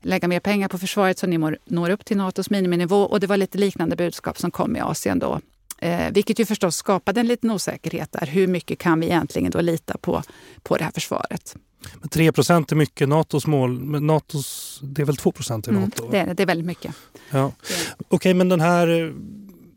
lägga 0.00 0.28
mer 0.28 0.40
pengar 0.40 0.68
på 0.68 0.78
försvaret 0.78 1.18
så 1.18 1.26
ni 1.26 1.56
når 1.64 1.90
upp 1.90 2.04
till 2.04 2.16
Natos 2.16 2.50
miniminivå. 2.50 3.02
Och 3.02 3.20
det 3.20 3.26
var 3.26 3.36
lite 3.36 3.58
liknande 3.58 3.96
budskap 3.96 4.38
som 4.38 4.50
kom 4.50 4.76
i 4.76 4.80
Asien 4.80 5.18
då. 5.18 5.40
Eh, 5.78 6.12
vilket 6.12 6.38
ju 6.38 6.46
förstås 6.46 6.76
skapade 6.76 7.20
en 7.20 7.26
liten 7.26 7.50
osäkerhet 7.50 8.12
där. 8.12 8.26
Hur 8.26 8.46
mycket 8.46 8.78
kan 8.78 9.00
vi 9.00 9.06
egentligen 9.06 9.50
då 9.50 9.60
lita 9.60 9.98
på, 9.98 10.22
på 10.62 10.76
det 10.76 10.84
här 10.84 10.90
försvaret? 10.90 11.56
Men 12.00 12.08
3% 12.08 12.72
är 12.72 12.76
mycket. 12.76 13.08
Natos 13.08 13.46
mål, 13.46 13.80
men 13.80 14.06
Natos, 14.06 14.80
det 14.82 15.02
är 15.02 15.06
väl 15.06 15.16
2% 15.16 15.68
i 15.68 15.70
mm, 15.70 15.82
Nato? 15.82 16.02
Mm, 16.02 16.12
det, 16.12 16.30
är, 16.30 16.34
det 16.34 16.42
är 16.42 16.46
väldigt 16.46 16.66
mycket. 16.66 16.94
Ja. 17.30 17.44
Okej, 17.46 17.96
okay, 18.08 18.34
men 18.34 18.48
den 18.48 18.60
här, 18.60 19.14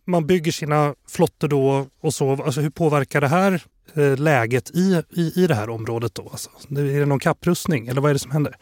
man 0.06 0.28
bygger 0.28 0.52
sina 0.52 0.96
flottor 1.08 1.48
då 1.48 1.88
och 2.02 2.14
så. 2.14 2.44
Alltså 2.44 2.62
hur 2.62 2.70
påverkar 2.70 3.22
det 3.22 3.28
här 3.28 3.64
eh, 3.94 4.18
läget 4.18 4.70
i, 4.70 5.02
i, 5.10 5.44
i 5.44 5.48
det 5.48 5.56
här 5.56 5.70
området 5.70 6.16
då? 6.16 6.30
Alltså, 6.32 6.50
är 6.70 7.00
det 7.00 7.06
någon 7.06 7.20
kapprustning 7.20 7.88
eller 7.88 8.02
vad 8.02 8.10
är 8.10 8.14
det 8.14 8.20
som 8.20 8.32
händer? 8.32 8.58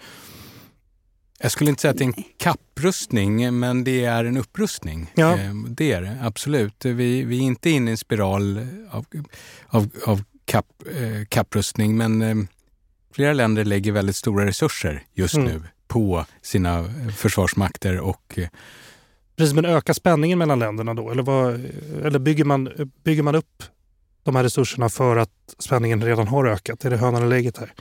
Jag 1.42 1.52
skulle 1.52 1.70
inte 1.70 1.82
säga 1.82 1.92
att 1.92 1.98
det 1.98 2.04
är 2.04 2.14
en 2.18 2.24
kapprustning, 2.38 3.60
men 3.60 3.84
det 3.84 4.06
är 4.06 4.26
en 4.26 4.38
upprustning. 4.38 5.12
Ja. 5.16 5.38
Eh, 5.38 5.54
det 5.54 5.92
är 5.92 6.02
det, 6.02 6.18
absolut. 6.22 6.86
Vi, 6.86 7.24
vi 7.24 7.38
är 7.38 7.42
inte 7.42 7.70
inne 7.70 7.92
i 7.92 7.92
en 7.92 7.98
spiral 7.98 8.68
av, 8.90 9.06
av, 9.68 9.90
av 10.06 10.24
kapp, 10.46 10.84
eh, 10.92 11.26
kapprustning, 11.30 11.98
men 11.98 12.48
flera 13.14 13.34
länder 13.34 13.66
lägger 13.66 13.92
väldigt 13.92 14.16
stora 14.16 14.46
resurser 14.46 15.04
just 15.14 15.36
mm. 15.36 15.48
nu 15.48 15.64
på 15.88 16.26
sina 16.42 16.94
försvarsmakter 17.18 18.00
och 18.00 18.40
Precis, 19.40 19.56
men 19.56 19.66
ökar 19.66 19.94
spänningen 19.94 20.40
mellan 20.40 20.60
länderna 20.60 20.94
då? 20.94 21.12
Eller, 21.12 21.24
vad, 21.24 21.66
eller 22.06 22.20
bygger, 22.20 22.46
man, 22.46 22.70
bygger 23.04 23.24
man 23.24 23.36
upp 23.36 23.64
de 24.24 24.36
här 24.36 24.44
resurserna 24.44 24.90
för 24.90 25.18
att 25.18 25.56
spänningen 25.60 26.04
redan 26.04 26.28
har 26.28 26.46
ökat? 26.46 26.86
Är 26.86 26.90
det 26.90 26.98
hönan 26.98 27.16
eller 27.16 27.36
läget 27.36 27.58
här? 27.58 27.74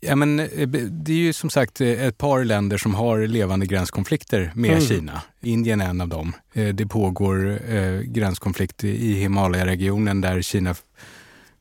Ja, 0.00 0.16
men, 0.16 0.40
eh, 0.40 0.68
det 0.68 1.12
är 1.12 1.16
ju 1.16 1.32
som 1.32 1.50
sagt 1.50 1.80
eh, 1.80 2.06
ett 2.06 2.18
par 2.18 2.44
länder 2.44 2.78
som 2.78 2.94
har 2.94 3.26
levande 3.26 3.66
gränskonflikter 3.66 4.52
med 4.54 4.70
mm. 4.70 4.82
Kina. 4.82 5.22
Indien 5.40 5.80
är 5.80 5.88
en 5.88 6.00
av 6.00 6.08
dem. 6.08 6.32
Eh, 6.52 6.68
det 6.68 6.86
pågår 6.86 7.58
gränskonflikt 8.02 8.84
i 8.84 9.12
Himalaya-regionen 9.12 10.20
där 10.20 10.42
Kina 10.42 10.74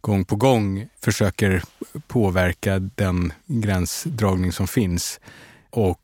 gång 0.02 0.26
på 0.26 0.36
gång 0.36 0.88
försöker 1.02 1.64
påverka 2.08 2.80
den 2.80 3.34
gränsdragning 3.46 4.52
som 4.52 4.68
finns. 4.68 5.20
Och 5.70 6.02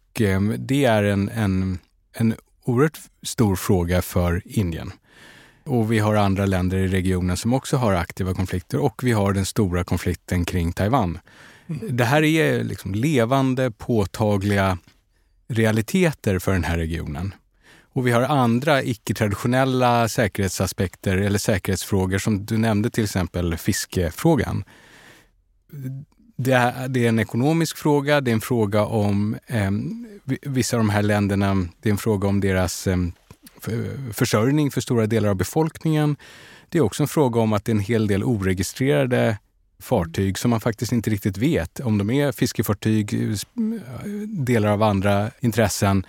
det 0.58 0.86
är 0.86 1.04
en, 1.04 1.30
en, 1.30 1.80
en 2.14 2.36
oerhört 2.63 3.00
stor 3.24 3.56
fråga 3.56 4.02
för 4.02 4.41
Indien. 4.45 4.91
Och 5.63 5.91
vi 5.91 6.00
har 6.00 6.15
andra 6.15 6.45
länder 6.45 6.78
i 6.78 6.88
regionen 6.88 7.38
som 7.38 7.54
också 7.54 7.78
har 7.78 7.93
aktiva 7.93 8.34
konflikter 8.34 8.78
och 8.78 9.04
vi 9.04 9.12
har 9.12 9.34
den 9.34 9.45
stora 9.45 9.84
konflikten 9.84 10.45
kring 10.45 10.74
Taiwan 10.74 11.19
det 11.80 12.04
här 12.04 12.24
är 12.24 12.63
liksom 12.63 12.95
levande, 12.95 13.71
påtagliga 13.71 14.78
realiteter 15.47 16.39
för 16.39 16.54
den 16.54 16.63
här 16.63 16.78
regionen. 16.78 17.34
Och 17.93 18.08
vi 18.08 18.12
har 18.12 18.21
andra 18.21 18.84
icke-traditionella 18.84 20.08
säkerhetsaspekter 20.08 21.17
eller 21.17 21.39
säkerhetsfrågor 21.39 22.17
som 22.17 22.45
du 22.45 22.58
nämnde 22.58 22.89
till 22.89 23.04
exempel 23.04 23.58
fiskefrågan. 23.58 24.63
Det 26.36 26.52
är, 26.52 26.88
det 26.88 27.06
är 27.06 27.10
en 27.10 27.20
ekonomisk 27.20 27.78
fråga, 27.78 28.22
det 28.22 28.32
är 28.32 28.34
en 28.34 28.41
fråga 28.41 28.86
om 28.86 29.38
eh, 29.48 29.72
vissa 30.41 30.78
av 30.78 30.80
de 30.80 30.89
här 30.89 31.04
länderna, 31.04 31.67
det 31.82 31.89
är 31.89 31.91
en 31.91 31.98
fråga 31.98 32.28
om 32.28 32.39
deras 32.39 32.88
eh, 32.88 32.98
försörjning 34.13 34.72
för 34.72 34.82
stora 34.82 35.06
delar 35.06 35.30
av 35.30 35.36
befolkningen. 35.36 36.15
Det 36.70 36.78
är 36.78 36.82
också 36.82 37.04
en 37.04 37.08
fråga 37.08 37.39
om 37.39 37.54
att 37.54 37.65
det 37.65 37.72
är 37.72 37.76
en 37.76 37.80
hel 37.80 38.08
del 38.08 38.24
oregistrerade 38.24 39.38
fartyg 39.80 40.38
som 40.38 40.52
man 40.52 40.62
faktiskt 40.62 40.91
inte 40.91 41.10
riktigt 41.10 41.38
vet 41.38 41.80
om 41.80 41.98
de 41.98 42.10
är 42.10 42.32
fiskefartyg, 42.32 43.13
eh, 43.13 43.30
eh, 43.30 44.12
delar 44.28 44.70
av 44.70 44.84
andra 44.84 45.32
intressen. 45.39 46.06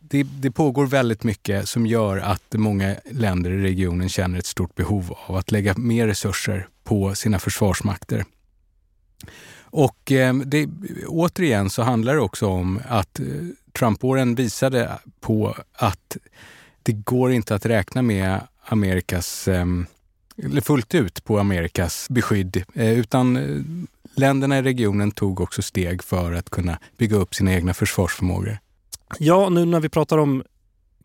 Det, 0.00 0.22
det, 0.22 0.50
pågår 0.50 0.86
väldigt 0.86 1.24
mycket 1.24 1.68
som 1.68 1.86
gör 1.86 2.16
att 2.18 2.52
många 2.52 2.96
länder 3.10 3.50
i 3.50 3.62
regionen 3.62 4.08
känner 4.08 4.38
ett 4.38 4.46
stort 4.46 4.74
behov 4.74 5.14
av 5.26 5.36
att 5.36 5.50
lägga 5.50 5.74
mer 5.76 6.06
resurser 6.06 6.68
på 6.84 7.14
sina 7.14 7.38
försvarsmakter. 7.38 8.24
Och 9.70 10.12
eh, 10.12 10.34
det, 10.34 10.68
återigen 11.06 11.70
så 11.70 11.82
handlar 11.82 12.14
det 12.14 12.20
också 12.20 12.46
om 12.46 12.80
att 12.88 13.20
eh, 13.20 13.26
Trump-åren 13.78 14.34
visade 14.34 14.98
på 15.20 15.56
att 15.72 16.16
det 16.82 16.92
går 16.92 17.32
inte 17.32 17.54
att 17.54 17.66
räkna 17.66 18.02
med 18.02 18.40
Amerikas 18.64 19.48
eh, 19.48 19.66
fullt 20.62 20.94
ut 20.94 21.24
på 21.24 21.38
Amerikas 21.38 22.06
beskydd, 22.10 22.64
eh, 22.74 22.98
utan 22.98 23.36
eh, 23.36 23.62
länderna 24.14 24.58
i 24.58 24.62
regionen 24.62 25.10
tog 25.10 25.40
också 25.40 25.62
steg 25.62 26.02
för 26.02 26.32
att 26.32 26.50
kunna 26.50 26.78
bygga 26.96 27.16
upp 27.16 27.34
sina 27.34 27.54
egna 27.54 27.74
försvarsförmågor. 27.74 28.58
Ja, 29.18 29.48
nu 29.48 29.64
när 29.64 29.80
vi 29.80 29.88
pratar 29.88 30.18
om 30.18 30.42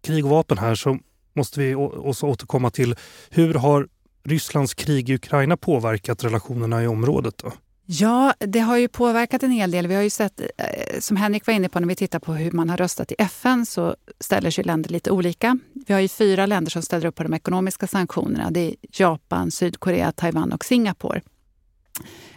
krig 0.02 0.26
och 0.26 0.32
vapen 0.32 0.58
här 0.58 0.76
så 0.76 1.00
måste 1.34 1.60
vi 1.60 1.76
också 1.76 2.26
återkomma 2.26 2.70
till 2.70 2.96
hur 3.30 3.54
har 3.54 3.88
Rysslands 4.24 4.74
krig 4.74 5.10
i 5.10 5.16
Ukraina 5.16 5.58
påverkat 5.58 6.24
relationerna 6.24 6.84
i 6.84 6.88
området? 6.88 7.38
Då? 7.38 7.52
Ja, 7.86 8.34
det 8.40 8.60
har 8.60 8.78
ju 8.78 8.88
påverkat 8.88 9.44
en 9.44 9.52
hel 9.52 9.72
del. 9.72 9.88
Vi 9.88 9.96
har 9.96 10.02
ju 10.02 10.10
sett, 10.10 10.42
eh, 10.42 11.00
som 11.00 11.18
Henrik 11.18 11.48
var 11.48 11.54
inne 11.54 11.70
på, 11.70 11.80
när 11.80 11.88
vi 11.88 11.96
tittar 11.96 12.20
på 12.20 12.34
hur 12.34 12.52
man 12.52 12.70
har 12.70 12.78
röstat 12.78 13.12
i 13.12 13.16
FN 13.18 13.66
så 13.66 13.96
ställer 14.20 14.52
sig 14.52 14.64
länder 14.64 14.90
lite 14.90 15.12
olika. 15.12 15.60
Vi 15.88 15.94
har 15.94 16.02
ju 16.02 16.08
fyra 16.08 16.46
länder 16.46 16.72
som 16.72 16.82
ställer 16.82 17.06
upp 17.06 17.16
på 17.16 17.24
de 17.24 17.34
ekonomiska 17.34 17.88
sanktionerna. 17.88 18.52
Det 18.52 18.60
är 18.60 18.76
Japan, 18.92 19.52
Sydkorea, 19.52 20.12
Taiwan 20.12 20.52
och 20.52 20.66
Singapore. 20.66 21.22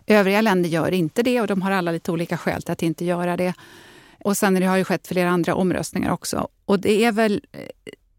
Övriga 0.06 0.40
länder 0.40 0.68
gör 0.68 0.92
inte 0.92 1.22
det 1.22 1.40
och 1.40 1.46
de 1.46 1.62
har 1.62 1.70
alla 1.70 1.92
lite 1.92 2.12
olika 2.12 2.38
skäl 2.38 2.62
till 2.62 2.72
att 2.72 2.82
inte 2.82 3.04
göra 3.04 3.36
det. 3.36 3.54
Och 4.24 4.36
sen 4.36 4.54
det 4.54 4.66
har 4.66 4.76
ju 4.76 4.84
skett 4.84 5.06
flera 5.06 5.30
andra 5.30 5.54
omröstningar 5.54 6.12
också. 6.12 6.48
Och 6.64 6.80
det 6.80 7.04
är 7.04 7.12
väl 7.12 7.42
eh, 7.52 7.60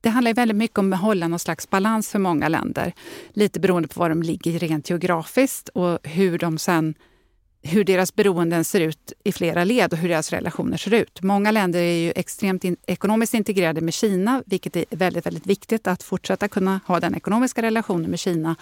det 0.02 0.10
handlar 0.10 0.34
väldigt 0.34 0.58
mycket 0.58 0.80
om 0.80 0.94
att 0.94 1.02
hålla 1.02 1.28
någon 1.28 1.40
slags 1.40 1.70
balans 1.70 2.10
för 2.10 2.20
många 2.20 2.48
länder. 2.48 2.94
Lite 3.30 3.60
beroende 3.60 3.88
på 3.88 4.00
var 4.00 4.10
de 4.10 4.24
ligger 4.24 4.60
rent 4.60 4.90
geografiskt 4.90 5.70
och 5.70 6.08
hur 6.08 6.38
de 6.38 6.58
sen 6.58 6.96
hur 7.62 7.84
deras 7.84 8.16
beroenden 8.16 8.66
ser 8.66 8.82
ut 8.82 9.14
i 9.24 9.32
flera 9.32 9.64
led 9.64 9.94
och 9.94 10.00
hur 10.00 10.10
deras 10.10 10.32
relationer 10.32 10.78
ser 10.78 10.94
ut. 10.94 11.22
Många 11.22 11.52
länder 11.52 11.80
är 11.80 11.94
ju 11.94 12.14
extremt 12.16 12.64
in, 12.64 12.78
ekonomiskt 12.88 13.34
integrerade 13.34 13.82
med 13.82 13.94
Kina, 13.94 14.44
vilket 14.46 14.76
är 14.76 14.86
väldigt, 14.90 15.26
väldigt 15.26 15.48
viktigt 15.48 15.88
att 15.88 16.04
fortsätta 16.04 16.48
kunna 16.48 16.80
ha 16.86 17.00
den 17.00 17.16
ekonomiska 17.16 17.62
relationen 17.62 18.10
med 18.10 18.20
Kina. 18.20 18.56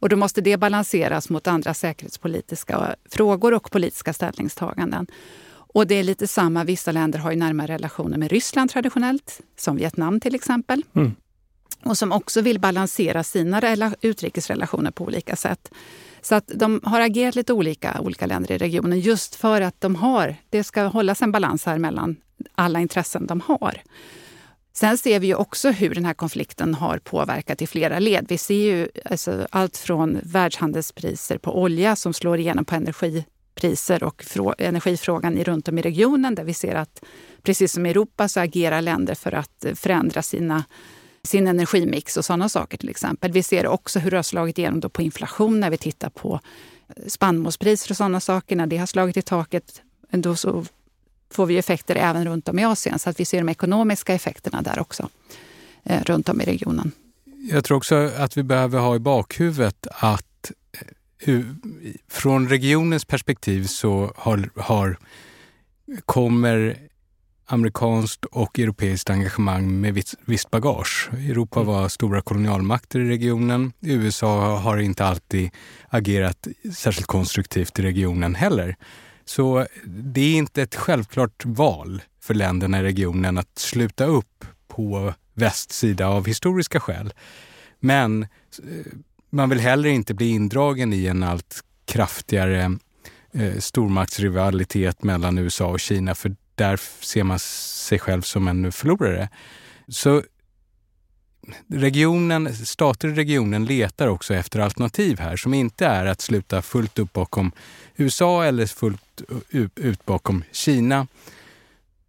Och 0.00 0.08
då 0.08 0.16
måste 0.16 0.40
det 0.40 0.56
balanseras 0.56 1.28
mot 1.28 1.46
andra 1.46 1.74
säkerhetspolitiska 1.74 2.96
frågor 3.10 3.54
och 3.54 3.70
politiska 3.70 4.12
ställningstaganden. 4.12 5.06
Och 5.50 5.86
det 5.86 5.94
är 5.94 6.02
lite 6.02 6.26
samma, 6.26 6.64
vissa 6.64 6.92
länder 6.92 7.18
har 7.18 7.30
ju 7.30 7.36
närmare 7.36 7.74
relationer 7.74 8.18
med 8.18 8.30
Ryssland 8.30 8.70
traditionellt, 8.70 9.40
som 9.56 9.76
Vietnam 9.76 10.20
till 10.20 10.34
exempel. 10.34 10.82
Mm. 10.94 11.14
Och 11.84 11.98
som 11.98 12.12
också 12.12 12.40
vill 12.40 12.60
balansera 12.60 13.24
sina 13.24 13.92
utrikesrelationer 14.00 14.90
på 14.90 15.04
olika 15.04 15.36
sätt. 15.36 15.70
Så 16.22 16.34
att 16.34 16.50
de 16.54 16.80
har 16.84 17.00
agerat 17.00 17.34
lite 17.34 17.52
olika, 17.52 18.00
olika 18.00 18.26
länder 18.26 18.52
i 18.54 18.58
regionen 18.58 19.00
just 19.00 19.34
för 19.34 19.60
att 19.60 19.80
de 19.80 19.94
har, 19.96 20.36
det 20.50 20.64
ska 20.64 20.82
hållas 20.82 21.22
en 21.22 21.32
balans 21.32 21.66
här 21.66 21.78
mellan 21.78 22.16
alla 22.54 22.80
intressen 22.80 23.26
de 23.26 23.40
har. 23.40 23.82
Sen 24.72 24.98
ser 24.98 25.20
vi 25.20 25.26
ju 25.26 25.34
också 25.34 25.70
hur 25.70 25.94
den 25.94 26.04
här 26.04 26.14
konflikten 26.14 26.74
har 26.74 26.98
påverkat 26.98 27.62
i 27.62 27.66
flera 27.66 27.98
led. 27.98 28.26
Vi 28.28 28.38
ser 28.38 28.54
ju 28.54 28.88
alltså 29.04 29.46
allt 29.50 29.76
från 29.76 30.18
världshandelspriser 30.22 31.38
på 31.38 31.62
olja 31.62 31.96
som 31.96 32.12
slår 32.12 32.38
igenom 32.38 32.64
på 32.64 32.74
energipriser 32.74 34.04
och 34.04 34.24
energifrågan 34.58 35.44
runt 35.44 35.68
om 35.68 35.78
i 35.78 35.82
regionen 35.82 36.34
där 36.34 36.44
vi 36.44 36.54
ser 36.54 36.74
att 36.74 37.04
precis 37.42 37.72
som 37.72 37.86
i 37.86 37.90
Europa 37.90 38.28
så 38.28 38.40
agerar 38.40 38.82
länder 38.82 39.14
för 39.14 39.34
att 39.34 39.66
förändra 39.74 40.22
sina 40.22 40.64
sin 41.22 41.48
energimix 41.48 42.16
och 42.16 42.24
sådana 42.24 42.48
saker 42.48 42.78
till 42.78 42.88
exempel. 42.88 43.32
Vi 43.32 43.42
ser 43.42 43.66
också 43.66 43.98
hur 43.98 44.10
det 44.10 44.16
har 44.16 44.22
slagit 44.22 44.58
igenom 44.58 44.80
då 44.80 44.88
på 44.88 45.02
inflation 45.02 45.60
när 45.60 45.70
vi 45.70 45.78
tittar 45.78 46.10
på 46.10 46.40
eh, 46.88 47.06
spannmålspriser 47.06 47.92
och 47.92 47.96
sådana 47.96 48.20
saker. 48.20 48.56
När 48.56 48.66
det 48.66 48.76
har 48.76 48.86
slagit 48.86 49.16
i 49.16 49.22
taket, 49.22 49.82
då 50.10 50.36
så 50.36 50.64
får 51.30 51.46
vi 51.46 51.58
effekter 51.58 51.96
även 51.96 52.24
runt 52.24 52.48
om 52.48 52.58
i 52.58 52.64
Asien. 52.64 52.98
Så 52.98 53.10
att 53.10 53.20
vi 53.20 53.24
ser 53.24 53.38
de 53.38 53.48
ekonomiska 53.48 54.14
effekterna 54.14 54.62
där 54.62 54.78
också, 54.78 55.08
eh, 55.84 56.02
runt 56.02 56.28
om 56.28 56.40
i 56.40 56.44
regionen. 56.44 56.92
Jag 57.50 57.64
tror 57.64 57.76
också 57.76 57.94
att 57.94 58.36
vi 58.36 58.42
behöver 58.42 58.78
ha 58.78 58.96
i 58.96 58.98
bakhuvudet 58.98 59.86
att 59.90 60.52
eh, 60.72 60.80
hur, 61.18 61.54
från 62.08 62.48
regionens 62.48 63.04
perspektiv 63.04 63.64
så 63.64 64.12
har, 64.16 64.50
har 64.56 64.98
kommer 66.04 66.76
amerikanskt 67.48 68.24
och 68.24 68.58
europeiskt 68.58 69.10
engagemang 69.10 69.80
med 69.80 70.04
visst 70.26 70.50
bagage. 70.50 71.10
Europa 71.12 71.60
mm. 71.60 71.72
var 71.72 71.88
stora 71.88 72.20
kolonialmakter 72.20 73.00
i 73.00 73.08
regionen. 73.08 73.72
USA 73.80 74.56
har 74.56 74.78
inte 74.78 75.04
alltid 75.04 75.50
agerat 75.88 76.48
särskilt 76.74 77.06
konstruktivt 77.06 77.78
i 77.78 77.82
regionen 77.82 78.34
heller. 78.34 78.76
Så 79.24 79.66
det 79.86 80.20
är 80.20 80.34
inte 80.34 80.62
ett 80.62 80.74
självklart 80.74 81.44
val 81.44 82.02
för 82.22 82.34
länderna 82.34 82.80
i 82.80 82.82
regionen 82.82 83.38
att 83.38 83.58
sluta 83.58 84.04
upp 84.04 84.44
på 84.68 85.14
västsida 85.34 86.08
av 86.08 86.26
historiska 86.26 86.80
skäl. 86.80 87.12
Men 87.80 88.22
eh, 88.22 88.28
man 89.30 89.48
vill 89.48 89.60
heller 89.60 89.88
inte 89.88 90.14
bli 90.14 90.28
indragen 90.28 90.92
i 90.92 91.06
en 91.06 91.22
allt 91.22 91.60
kraftigare 91.84 92.78
eh, 93.32 93.58
stormaktsrivalitet 93.58 95.02
mellan 95.02 95.38
USA 95.38 95.66
och 95.66 95.80
Kina, 95.80 96.14
för 96.14 96.36
där 96.58 96.80
ser 97.00 97.24
man 97.24 97.38
sig 97.38 97.98
själv 97.98 98.22
som 98.22 98.48
en 98.48 98.72
förlorare. 98.72 99.28
Så 99.88 100.22
regionen, 101.68 102.54
stater 102.54 103.08
i 103.08 103.14
regionen 103.14 103.64
letar 103.64 104.08
också 104.08 104.34
efter 104.34 104.60
alternativ 104.60 105.18
här 105.18 105.36
som 105.36 105.54
inte 105.54 105.86
är 105.86 106.06
att 106.06 106.20
sluta 106.20 106.62
fullt 106.62 106.98
upp 106.98 107.12
bakom 107.12 107.52
USA 107.96 108.44
eller 108.44 108.66
fullt 108.66 109.22
ut 109.76 110.06
bakom 110.06 110.44
Kina. 110.52 111.06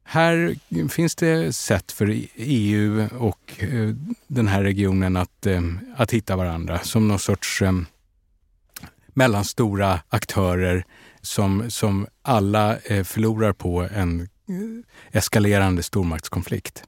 Här 0.04 0.56
finns 0.90 1.16
det 1.16 1.54
sätt 1.56 1.92
för 1.92 2.20
EU 2.36 3.08
och 3.18 3.54
eh, 3.58 3.90
den 4.28 4.48
här 4.48 4.64
regionen 4.64 5.18
att, 5.18 5.46
eh, 5.46 5.62
att 5.96 6.12
hitta 6.14 6.36
varandra 6.36 6.80
som 6.80 7.08
någon 7.08 7.20
sorts 7.20 7.62
eh, 7.62 7.72
mellanstora 9.14 10.00
aktörer 10.10 10.86
som, 11.22 11.72
som 11.72 12.08
alla 12.22 12.78
eh, 12.78 13.04
förlorar 13.04 13.54
på 13.54 13.88
en 13.96 14.30
eskalerande 15.12 15.84
stormaktskonflikt. 15.84 16.84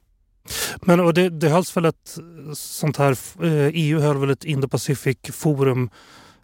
Men 0.82 1.00
och 1.00 1.14
det, 1.14 1.30
det 1.30 1.50
hölls 1.50 1.78
väl 1.78 1.86
ett 1.86 2.18
sånt 2.54 2.98
här, 2.98 3.18
EU 3.74 4.00
höll 4.00 4.18
väl 4.18 4.30
ett 4.30 4.46
Indo-Pacific 4.46 5.32
forum 5.32 5.90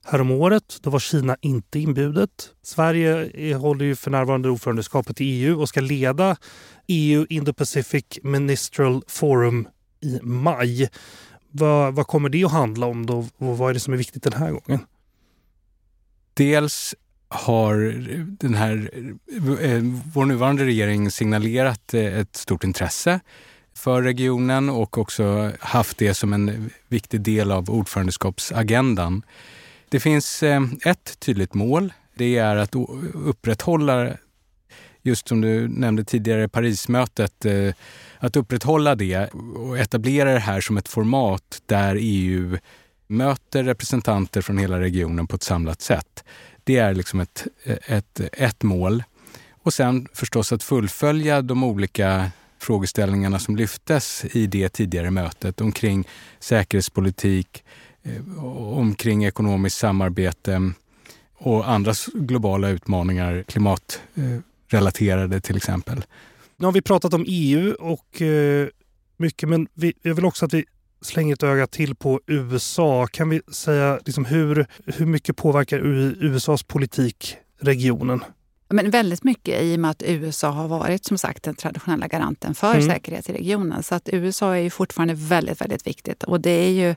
häromåret. 0.03 0.77
Då 0.81 0.89
var 0.89 0.99
Kina 0.99 1.37
inte 1.41 1.79
inbjudet. 1.79 2.49
Sverige 2.63 3.55
håller 3.55 3.85
ju 3.85 3.95
för 3.95 4.11
närvarande 4.11 4.49
ordförandeskapet 4.49 5.21
i 5.21 5.25
EU 5.25 5.61
och 5.61 5.69
ska 5.69 5.81
leda 5.81 6.37
EU 6.87 7.25
Indo-Pacific 7.29 8.19
Ministerial 8.23 9.03
Forum 9.07 9.67
i 10.01 10.19
maj. 10.21 10.89
Vad, 11.51 11.95
vad 11.95 12.07
kommer 12.07 12.29
det 12.29 12.43
att 12.43 12.51
handla 12.51 12.85
om 12.85 13.05
då 13.05 13.17
och 13.37 13.57
vad 13.57 13.69
är 13.69 13.73
det 13.73 13.79
som 13.79 13.93
är 13.93 13.97
viktigt 13.97 14.23
den 14.23 14.33
här 14.33 14.51
gången? 14.51 14.79
Dels 16.33 16.95
har 17.29 17.75
den 18.39 18.53
här, 18.53 18.91
eh, 19.61 19.81
vår 20.13 20.25
nuvarande 20.25 20.65
regering 20.65 21.11
signalerat 21.11 21.93
eh, 21.93 22.19
ett 22.19 22.35
stort 22.35 22.63
intresse 22.63 23.19
för 23.75 24.01
regionen 24.01 24.69
och 24.69 24.97
också 24.97 25.51
haft 25.59 25.97
det 25.97 26.13
som 26.13 26.33
en 26.33 26.69
viktig 26.87 27.21
del 27.21 27.51
av 27.51 27.69
ordförandeskapsagendan. 27.69 29.23
Det 29.89 29.99
finns 29.99 30.43
eh, 30.43 30.61
ett 30.85 31.19
tydligt 31.19 31.53
mål. 31.53 31.93
Det 32.15 32.37
är 32.37 32.55
att 32.55 32.75
upprätthålla, 33.13 34.09
just 35.01 35.27
som 35.27 35.41
du 35.41 35.67
nämnde 35.67 36.03
tidigare, 36.03 36.49
Parismötet, 36.49 37.45
att 38.19 38.35
upprätthålla 38.35 38.95
det 38.95 39.27
och 39.55 39.77
etablera 39.77 40.33
det 40.33 40.39
här 40.39 40.61
som 40.61 40.77
ett 40.77 40.87
format 40.87 41.61
där 41.65 41.97
EU 41.99 42.57
möter 43.07 43.63
representanter 43.63 44.41
från 44.41 44.57
hela 44.57 44.79
regionen 44.79 45.27
på 45.27 45.35
ett 45.35 45.43
samlat 45.43 45.81
sätt. 45.81 46.23
Det 46.67 46.77
är 46.77 46.93
liksom 46.93 47.19
ett, 47.19 47.47
ett, 47.65 48.21
ett 48.33 48.63
mål. 48.63 49.03
Och 49.49 49.73
sen 49.73 50.07
förstås 50.13 50.51
att 50.51 50.63
fullfölja 50.63 51.41
de 51.41 51.63
olika 51.63 52.31
frågeställningarna 52.59 53.39
som 53.39 53.55
lyftes 53.55 54.25
i 54.31 54.47
det 54.47 54.69
tidigare 54.69 55.11
mötet 55.11 55.61
omkring 55.61 56.07
säkerhetspolitik, 56.39 57.63
eh, 58.03 58.43
omkring 58.77 59.25
ekonomiskt 59.25 59.77
samarbete 59.77 60.71
och 61.37 61.69
andra 61.69 61.93
globala 62.13 62.69
utmaningar, 62.69 63.43
klimatrelaterade 63.47 65.41
till 65.41 65.57
exempel. 65.57 66.05
Nu 66.57 66.65
har 66.65 66.71
vi 66.71 66.81
pratat 66.81 67.13
om 67.13 67.25
EU 67.27 67.73
och 67.73 68.21
eh, 68.21 68.67
mycket, 69.17 69.49
men 69.49 69.67
vi, 69.73 69.93
jag 70.01 70.15
vill 70.15 70.25
också 70.25 70.45
att 70.45 70.53
vi 70.53 70.65
slänger 71.01 71.33
ett 71.33 71.43
öga 71.43 71.67
till 71.67 71.95
på 71.95 72.21
USA. 72.27 73.07
Kan 73.07 73.29
vi 73.29 73.41
säga 73.51 73.99
liksom 74.05 74.25
hur, 74.25 74.67
hur 74.85 75.05
mycket 75.05 75.35
påverkar 75.35 75.79
USAs 76.23 76.63
politik 76.63 77.37
regionen? 77.59 78.23
Men 78.69 78.89
väldigt 78.89 79.23
mycket 79.23 79.61
i 79.61 79.75
och 79.75 79.79
med 79.79 79.91
att 79.91 80.03
USA 80.05 80.49
har 80.49 80.67
varit 80.67 81.05
som 81.05 81.17
sagt 81.17 81.43
den 81.43 81.55
traditionella 81.55 82.07
garanten 82.07 82.55
för 82.55 82.75
mm. 82.75 82.87
säkerhet 82.87 83.29
i 83.29 83.33
regionen. 83.33 83.83
Så 83.83 83.95
att 83.95 84.09
USA 84.11 84.55
är 84.55 84.61
ju 84.61 84.69
fortfarande 84.69 85.13
väldigt, 85.13 85.61
väldigt 85.61 85.87
viktigt. 85.87 86.23
Och 86.23 86.41
det 86.41 86.49
är 86.49 86.71
ju 86.71 86.95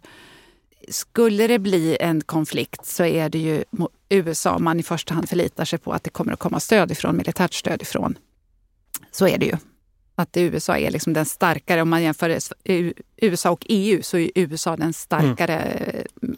skulle 0.89 1.47
det 1.47 1.59
bli 1.59 1.97
en 2.01 2.21
konflikt 2.21 2.87
så 2.87 3.05
är 3.05 3.29
det 3.29 3.39
ju 3.39 3.65
USA 4.09 4.59
man 4.59 4.81
i 4.81 4.83
första 4.83 5.15
hand 5.15 5.29
förlitar 5.29 5.65
sig 5.65 5.79
på 5.79 5.93
att 5.93 6.05
det 6.05 6.11
kommer 6.11 6.33
att 6.33 6.39
komma 6.39 6.61
stöd 6.61 6.91
ifrån, 6.91 7.17
militärt 7.17 7.55
stöd 7.55 7.83
ifrån. 7.83 8.19
Så 9.11 9.29
är 9.29 9.39
det 9.39 9.47
ju. 9.47 9.57
Att 10.21 10.37
USA 10.37 10.79
är 10.79 10.91
liksom 10.91 11.13
den 11.13 11.27
starkare, 11.27 11.83
om 11.83 11.89
man 11.89 12.03
jämför 12.03 12.39
USA 13.17 13.51
och 13.51 13.67
EU 13.69 14.03
så 14.03 14.19
är 14.19 14.31
USA 14.35 14.77
den 14.77 14.93
starkare 14.93 15.57
mm. 16.23 16.37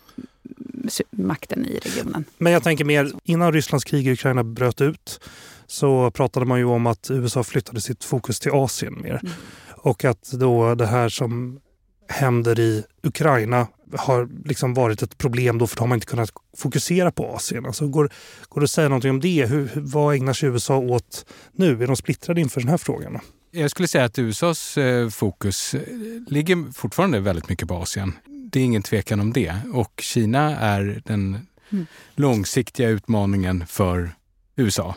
makten 1.10 1.66
i 1.66 1.78
regionen. 1.78 2.24
Men 2.38 2.52
jag 2.52 2.62
tänker 2.62 2.84
mer, 2.84 3.12
innan 3.24 3.52
Rysslands 3.52 3.84
krig 3.84 4.06
i 4.06 4.12
Ukraina 4.12 4.44
bröt 4.44 4.80
ut 4.80 5.20
så 5.66 6.10
pratade 6.10 6.46
man 6.46 6.58
ju 6.58 6.64
om 6.64 6.86
att 6.86 7.10
USA 7.10 7.44
flyttade 7.44 7.80
sitt 7.80 8.04
fokus 8.04 8.40
till 8.40 8.52
Asien 8.52 9.02
mer. 9.02 9.20
Mm. 9.22 9.32
Och 9.76 10.04
att 10.04 10.30
då 10.32 10.74
det 10.74 10.86
här 10.86 11.08
som 11.08 11.60
händer 12.08 12.60
i 12.60 12.84
Ukraina 13.02 13.66
har 13.96 14.28
liksom 14.44 14.74
varit 14.74 15.02
ett 15.02 15.18
problem 15.18 15.58
då 15.58 15.66
för 15.66 15.76
då 15.76 15.82
har 15.82 15.88
man 15.88 15.96
inte 15.96 16.06
kunnat 16.06 16.30
fokusera 16.56 17.10
på 17.10 17.34
Asien. 17.34 17.66
Alltså 17.66 17.88
går, 17.88 18.12
går 18.48 18.60
det 18.60 18.64
att 18.64 18.70
säga 18.70 18.88
någonting 18.88 19.10
om 19.10 19.20
det? 19.20 19.46
Hur, 19.46 19.70
vad 19.74 20.14
ägnar 20.14 20.32
sig 20.32 20.48
USA 20.48 20.76
åt 20.76 21.26
nu? 21.52 21.82
Är 21.82 21.86
de 21.86 21.96
splittrade 21.96 22.40
inför 22.40 22.60
den 22.60 22.68
här 22.68 22.76
frågan? 22.76 23.18
Jag 23.54 23.70
skulle 23.70 23.88
säga 23.88 24.04
att 24.04 24.18
USAs 24.18 24.78
eh, 24.78 25.08
fokus 25.08 25.74
eh, 25.74 25.80
ligger 26.26 26.72
fortfarande 26.72 27.20
väldigt 27.20 27.48
mycket 27.48 27.68
på 27.68 27.74
Asien. 27.74 28.12
Det 28.26 28.60
är 28.60 28.64
ingen 28.64 28.82
tvekan 28.82 29.20
om 29.20 29.32
det. 29.32 29.54
Och 29.72 30.00
Kina 30.02 30.56
är 30.58 31.02
den 31.04 31.46
mm. 31.70 31.86
långsiktiga 32.14 32.88
utmaningen 32.88 33.66
för 33.66 34.14
USA. 34.56 34.96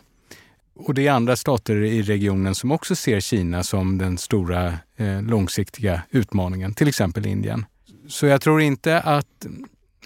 Och 0.76 0.94
det 0.94 1.08
är 1.08 1.12
andra 1.12 1.36
stater 1.36 1.76
i 1.76 2.02
regionen 2.02 2.56
som 2.56 2.72
också 2.72 2.96
ser 2.96 3.20
Kina 3.20 3.64
som 3.64 3.98
den 3.98 4.18
stora 4.18 4.80
eh, 4.98 5.22
långsiktiga 5.22 6.02
utmaningen, 6.10 6.74
till 6.74 6.88
exempel 6.88 7.26
Indien. 7.26 7.66
Så 8.08 8.26
jag 8.26 8.42
tror 8.42 8.62
inte 8.62 9.00
att, 9.00 9.46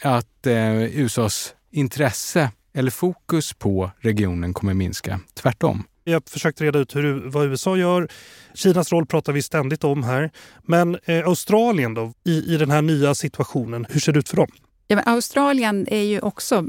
att 0.02 0.48
eh, 0.48 1.00
USAs 1.00 1.54
intresse 1.72 2.52
eller 2.74 2.92
fokus 2.92 3.54
på 3.54 3.92
regionen 4.00 4.54
kommer 4.54 4.74
minska. 4.74 5.20
Tvärtom. 5.34 5.84
Vi 6.04 6.14
har 6.14 6.22
försökt 6.30 6.62
reda 6.62 6.80
ut 6.80 6.96
hur, 6.96 7.30
vad 7.30 7.46
USA 7.46 7.78
gör. 7.78 8.08
Kinas 8.54 8.92
roll 8.92 9.06
pratar 9.06 9.34
vi 9.34 9.42
ständigt 9.42 9.84
om 9.84 10.04
här. 10.04 10.32
Men 10.64 10.98
eh, 11.06 11.28
Australien 11.28 11.94
då, 11.94 12.14
i, 12.24 12.54
i 12.54 12.58
den 12.58 12.72
här 12.72 12.82
nya 12.82 13.16
situationen, 13.16 13.86
hur 13.90 14.00
ser 14.00 14.12
det 14.12 14.20
ut 14.20 14.30
för 14.30 14.38
dem? 14.38 14.48
Ja, 14.88 14.96
men 14.96 15.08
Australien 15.08 15.88
är 15.90 16.04
ju 16.04 16.20
också 16.20 16.66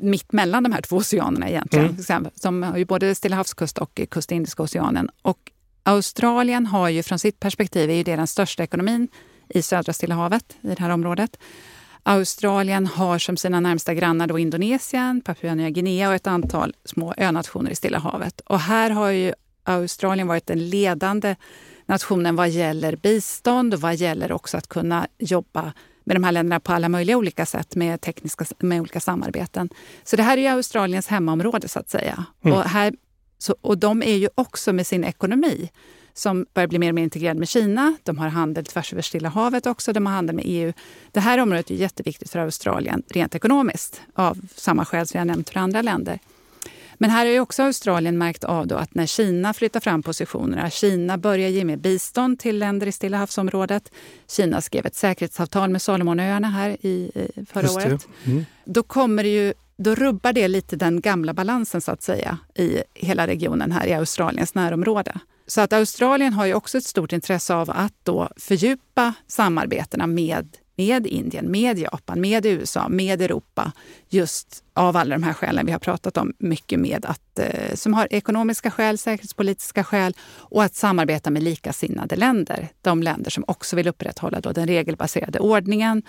mitt 0.00 0.32
mellan 0.32 0.62
de 0.62 0.72
här 0.72 0.82
två 0.82 0.96
oceanerna 0.96 1.48
egentligen. 1.48 1.96
Mm. 2.08 2.30
Som 2.34 2.62
har 2.62 2.76
ju 2.76 2.84
både 2.84 3.14
Stilla 3.14 3.36
havskust 3.36 3.78
och 3.78 4.00
kust 4.10 4.32
Indiska 4.32 4.62
oceanen. 4.62 5.10
Och 5.22 5.38
Australien 5.82 6.66
har 6.66 6.88
ju 6.88 7.02
från 7.02 7.18
sitt 7.18 7.40
perspektiv, 7.40 7.90
är 7.90 7.94
ju 7.94 8.02
det 8.02 8.16
den 8.16 8.26
största 8.26 8.62
ekonomin 8.62 9.08
i 9.48 9.62
södra 9.62 9.92
Stilla 9.92 10.14
havet, 10.14 10.56
i 10.60 10.68
det 10.68 10.80
här 10.80 10.90
området. 10.90 11.38
Australien 12.08 12.86
har 12.86 13.18
som 13.18 13.36
sina 13.36 13.60
närmsta 13.60 13.94
grannar 13.94 14.26
då 14.26 14.38
Indonesien, 14.38 15.20
Papua 15.20 15.54
Nya 15.54 15.70
Guinea 15.70 16.08
och 16.08 16.14
ett 16.14 16.26
antal 16.26 16.74
små 16.84 17.14
önationer 17.18 17.70
i 17.70 17.74
Stilla 17.74 17.98
havet. 17.98 18.40
Och 18.40 18.60
här 18.60 18.90
har 18.90 19.10
ju 19.10 19.32
Australien 19.64 20.26
varit 20.28 20.46
den 20.46 20.68
ledande 20.68 21.36
nationen 21.86 22.36
vad 22.36 22.48
gäller 22.48 22.96
bistånd 22.96 23.74
och 23.74 23.80
vad 23.80 23.96
gäller 23.96 24.32
också 24.32 24.56
att 24.56 24.68
kunna 24.68 25.06
jobba 25.18 25.72
med 26.04 26.16
de 26.16 26.24
här 26.24 26.32
länderna 26.32 26.60
på 26.60 26.72
alla 26.72 26.88
möjliga 26.88 27.16
olika 27.16 27.46
sätt 27.46 27.76
med, 27.76 28.00
tekniska, 28.00 28.44
med 28.58 28.80
olika 28.80 29.00
samarbeten. 29.00 29.68
Så 30.04 30.16
det 30.16 30.22
här 30.22 30.36
är 30.36 30.42
ju 30.42 30.48
Australiens 30.48 31.06
hemmaområde 31.06 31.68
så 31.68 31.78
att 31.78 31.90
säga. 31.90 32.24
Mm. 32.44 32.58
Och, 32.58 32.64
här, 32.64 32.94
så, 33.38 33.54
och 33.60 33.78
de 33.78 34.02
är 34.02 34.16
ju 34.16 34.28
också 34.34 34.72
med 34.72 34.86
sin 34.86 35.04
ekonomi 35.04 35.70
som 36.18 36.46
börjar 36.54 36.66
bli 36.66 36.78
mer 36.78 36.88
och 36.88 36.94
mer 36.94 37.02
integrerad 37.02 37.36
med 37.36 37.48
Kina. 37.48 37.96
De 38.02 38.18
har 38.18 38.28
handel 38.28 38.64
tvärs 38.64 38.92
över 38.92 39.02
Stilla 39.02 39.28
havet 39.28 39.66
också. 39.66 39.92
De 39.92 40.06
har 40.06 40.12
handel 40.12 40.36
med 40.36 40.44
EU. 40.46 40.72
Det 41.12 41.20
här 41.20 41.38
området 41.38 41.70
är 41.70 41.74
jätteviktigt 41.74 42.30
för 42.30 42.38
Australien 42.38 43.02
rent 43.08 43.34
ekonomiskt 43.34 44.00
av 44.14 44.38
samma 44.54 44.84
skäl 44.84 45.06
som 45.06 45.18
jag 45.18 45.26
nämnt 45.26 45.50
för 45.50 45.60
andra 45.60 45.82
länder. 45.82 46.18
Men 46.94 47.10
här 47.10 47.26
har 47.26 47.32
ju 47.32 47.40
också 47.40 47.62
Australien 47.62 48.18
märkt 48.18 48.44
av 48.44 48.66
då 48.66 48.76
att 48.76 48.94
när 48.94 49.06
Kina 49.06 49.54
flyttar 49.54 49.80
fram 49.80 50.02
positionerna, 50.02 50.70
Kina 50.70 51.18
börjar 51.18 51.48
ge 51.48 51.64
mer 51.64 51.76
bistånd 51.76 52.38
till 52.38 52.58
länder 52.58 52.86
i 52.86 52.92
Stilla 52.92 53.16
havsområdet. 53.16 53.92
Kina 54.28 54.60
skrev 54.60 54.86
ett 54.86 54.94
säkerhetsavtal 54.94 55.70
med 55.70 55.82
Salomonöarna 55.82 56.50
här 56.50 56.86
i, 56.86 57.10
förra 57.50 57.70
året. 57.72 58.08
Mm. 58.24 58.44
Då 58.64 58.82
kommer 58.82 59.24
ju 59.24 59.54
då 59.76 59.94
rubbar 59.94 60.32
det 60.32 60.48
lite 60.48 60.76
den 60.76 61.00
gamla 61.00 61.34
balansen 61.34 61.80
så 61.80 61.92
att 61.92 62.02
säga 62.02 62.38
i 62.54 62.82
hela 62.94 63.26
regionen 63.26 63.72
här 63.72 63.86
i 63.86 63.92
Australiens 63.92 64.54
närområde. 64.54 65.20
Så 65.48 65.60
att 65.60 65.72
Australien 65.72 66.32
har 66.32 66.46
ju 66.46 66.54
också 66.54 66.78
ett 66.78 66.84
stort 66.84 67.12
intresse 67.12 67.54
av 67.54 67.70
att 67.70 67.94
då 68.02 68.28
fördjupa 68.36 69.14
samarbetena 69.26 70.06
med, 70.06 70.56
med 70.76 71.06
Indien, 71.06 71.50
med 71.50 71.78
Japan, 71.78 72.20
med 72.20 72.46
USA, 72.46 72.88
med 72.88 73.22
Europa. 73.22 73.72
Just 74.08 74.64
av 74.74 74.96
alla 74.96 75.14
de 75.14 75.22
här 75.22 75.32
skälen 75.32 75.66
vi 75.66 75.72
har 75.72 75.78
pratat 75.78 76.16
om 76.16 76.32
mycket 76.38 76.80
med, 76.80 77.04
att, 77.04 77.38
eh, 77.38 77.74
som 77.74 77.94
har 77.94 78.08
ekonomiska 78.10 78.70
skäl, 78.70 78.98
säkerhetspolitiska 78.98 79.84
skäl 79.84 80.16
och 80.38 80.64
att 80.64 80.74
samarbeta 80.74 81.30
med 81.30 81.42
likasinnade 81.42 82.16
länder. 82.16 82.68
De 82.82 83.02
länder 83.02 83.30
som 83.30 83.44
också 83.46 83.76
vill 83.76 83.88
upprätthålla 83.88 84.40
då 84.40 84.52
den 84.52 84.66
regelbaserade 84.66 85.38
ordningen 85.38 86.02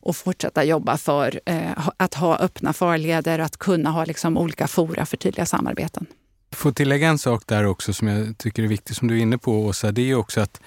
och 0.00 0.16
fortsätta 0.16 0.64
jobba 0.64 0.96
för 0.96 1.40
eh, 1.46 1.88
att 1.96 2.14
ha 2.14 2.36
öppna 2.36 2.72
farleder, 2.72 3.38
och 3.38 3.44
att 3.44 3.56
kunna 3.56 3.90
ha 3.90 4.04
liksom 4.04 4.38
olika 4.38 4.66
fora 4.66 5.06
för 5.06 5.16
tydliga 5.16 5.46
samarbeten. 5.46 6.06
Får 6.56 6.72
tillägga 6.72 7.08
en 7.08 7.18
sak 7.18 7.42
där 7.46 7.64
också 7.64 7.92
som 7.92 8.08
jag 8.08 8.38
tycker 8.38 8.62
är 8.62 8.66
viktig 8.66 8.96
som 8.96 9.08
du 9.08 9.18
är 9.18 9.22
inne 9.22 9.38
på 9.38 9.64
Åsa. 9.64 9.92
Det 9.92 10.02
är 10.02 10.06
ju 10.06 10.14
också 10.14 10.40
att 10.40 10.60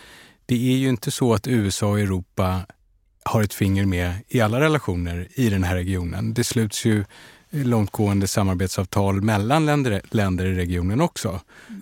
det 0.46 0.56
är 0.56 0.78
ju 0.78 0.90
inte 0.90 1.12
så 1.12 1.34
att 1.34 1.48
USA 1.48 1.88
och 1.88 2.00
Europa 2.00 2.62
har 3.24 3.44
ett 3.44 3.54
finger 3.54 3.86
med 3.86 4.14
i 4.28 4.42
alla 4.42 4.60
relationer 4.60 5.28
i 5.32 5.50
den 5.50 5.64
här 5.64 5.76
regionen. 5.76 6.34
Det 6.34 6.44
sluts 6.44 6.86
ju 6.86 7.06
långtgående 7.50 8.28
samarbetsavtal 8.28 9.22
mellan 9.22 9.66
länder, 9.66 10.02
länder 10.10 10.46
i 10.46 10.56
regionen 10.56 11.02
också, 11.02 11.40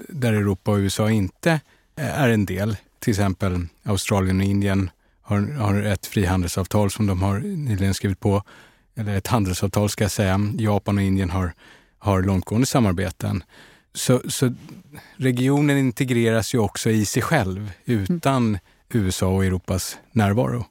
där 0.09 0.33
Europa 0.33 0.71
och 0.71 0.77
USA 0.77 1.11
inte 1.11 1.59
är 1.95 2.29
en 2.29 2.45
del. 2.45 2.77
Till 2.99 3.11
exempel 3.11 3.67
Australien 3.83 4.39
och 4.39 4.45
Indien 4.45 4.89
har, 5.21 5.41
har 5.41 5.81
ett 5.83 6.05
frihandelsavtal 6.05 6.91
som 6.91 7.07
de 7.07 7.21
har 7.21 7.39
nyligen 7.39 7.93
skrivit 7.93 8.19
på, 8.19 8.43
eller 8.95 9.17
ett 9.17 9.27
handelsavtal 9.27 9.89
ska 9.89 10.03
jag 10.03 10.11
säga. 10.11 10.39
Japan 10.57 10.97
och 10.97 11.03
Indien 11.03 11.29
har, 11.29 11.53
har 11.99 12.23
långtgående 12.23 12.67
samarbeten. 12.67 13.43
Så, 13.93 14.21
så 14.27 14.53
regionen 15.15 15.77
integreras 15.77 16.53
ju 16.53 16.59
också 16.59 16.89
i 16.89 17.05
sig 17.05 17.21
själv 17.21 17.71
utan 17.85 18.47
mm. 18.47 18.59
USA 18.93 19.27
och 19.27 19.45
Europas 19.45 19.97
närvaro. 20.11 20.65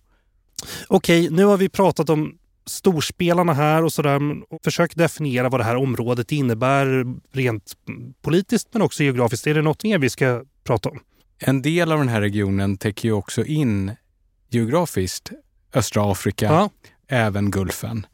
Okej, 0.89 1.31
nu 1.31 1.45
har 1.45 1.57
vi 1.57 1.69
pratat 1.69 2.11
om 2.11 2.39
storspelarna 2.67 3.55
här 3.55 3.83
och 3.83 3.93
sådär. 3.93 4.21
Försök 4.65 4.95
definiera 4.95 5.49
vad 5.49 5.61
det 5.61 5.65
här 5.65 5.77
området 5.77 6.33
innebär 6.33 7.05
rent 7.33 7.77
politiskt 8.23 8.69
men 8.73 8.83
också 8.83 9.03
geografiskt. 9.03 9.47
Är 9.47 9.55
det 9.55 9.63
något 9.63 9.85
mer 9.85 9.99
vi 9.99 10.11
ska 10.11 10.45
prata 10.65 10.89
om? 10.89 11.01
En 11.39 11.63
del 11.63 11.93
av 11.93 11.99
den 11.99 12.09
här 12.09 12.21
regionen 12.21 12.77
täcker 12.77 13.09
ju 13.09 13.13
också 13.13 13.45
in 13.45 13.93
geografiskt 14.49 15.33
östra 15.75 16.13
Afrika, 16.13 16.47
ja. 16.47 16.71
även 17.09 17.51
Gulfen. 17.51 18.07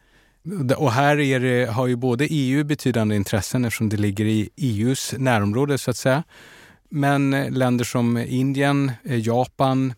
Och 0.76 0.92
här 0.92 1.20
är 1.20 1.40
det, 1.40 1.70
har 1.70 1.86
ju 1.86 1.96
både 1.96 2.26
EU 2.30 2.64
betydande 2.64 3.16
intressen 3.16 3.64
eftersom 3.64 3.88
det 3.88 3.96
ligger 3.96 4.24
i 4.24 4.50
EUs 4.56 5.14
närområde 5.18 5.78
så 5.78 5.90
att 5.90 5.96
säga. 5.96 6.22
Men 6.88 7.34
eh, 7.34 7.50
länder 7.50 7.84
som 7.84 8.16
Indien, 8.16 8.92
eh, 9.04 9.26
Japan 9.26 9.94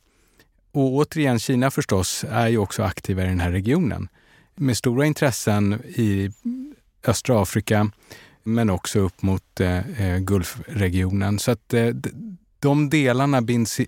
och 0.72 0.94
återigen 0.94 1.38
Kina 1.38 1.70
förstås 1.70 2.24
är 2.30 2.48
ju 2.48 2.58
också 2.58 2.82
aktiva 2.82 3.22
i 3.22 3.26
den 3.26 3.40
här 3.40 3.50
regionen 3.50 4.08
med 4.54 4.76
stora 4.76 5.06
intressen 5.06 5.80
i 5.84 6.30
östra 7.06 7.42
Afrika 7.42 7.90
men 8.42 8.70
också 8.70 8.98
upp 8.98 9.22
mot 9.22 9.60
eh, 9.60 10.00
eh 10.00 10.18
Gulfregionen. 10.18 11.38
Så 11.38 11.50
att 11.50 11.74
eh, 11.74 11.88
de 12.58 12.90
delarna 12.90 13.42
binds, 13.42 13.80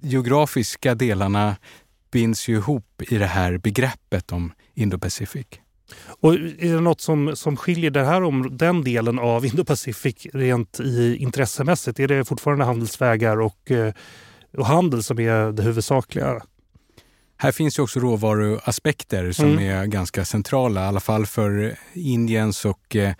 geografiska 0.00 0.94
delarna 0.94 1.56
binds 2.10 2.48
ju 2.48 2.56
ihop 2.56 3.02
i 3.02 3.18
det 3.18 3.26
här 3.26 3.58
begreppet 3.58 4.32
om 4.32 4.52
Indo-Pacific. 4.74 5.61
Och 6.20 6.34
är 6.34 6.74
det 6.74 6.80
något 6.80 7.00
som, 7.00 7.36
som 7.36 7.56
skiljer 7.56 7.90
det 7.90 8.04
här 8.04 8.22
om 8.22 8.56
den 8.56 8.84
delen 8.84 9.18
av 9.18 9.44
Indo-Pacific 9.46 10.26
rent 10.32 10.80
i 10.80 11.16
intressemässigt? 11.16 12.00
Är 12.00 12.08
det 12.08 12.24
fortfarande 12.24 12.64
handelsvägar 12.64 13.40
och, 13.40 13.70
eh, 13.70 13.94
och 14.58 14.66
handel 14.66 15.02
som 15.02 15.18
är 15.18 15.52
det 15.52 15.62
huvudsakliga? 15.62 16.40
Här 17.36 17.52
finns 17.52 17.78
ju 17.78 17.82
också 17.82 18.00
råvaruaspekter 18.00 19.32
som 19.32 19.50
mm. 19.50 19.58
är 19.58 19.86
ganska 19.86 20.24
centrala, 20.24 20.84
i 20.84 20.86
alla 20.86 21.00
fall 21.00 21.26
för 21.26 21.76
Indiens 21.92 22.64
och 22.64 22.96
eh, 22.96 23.12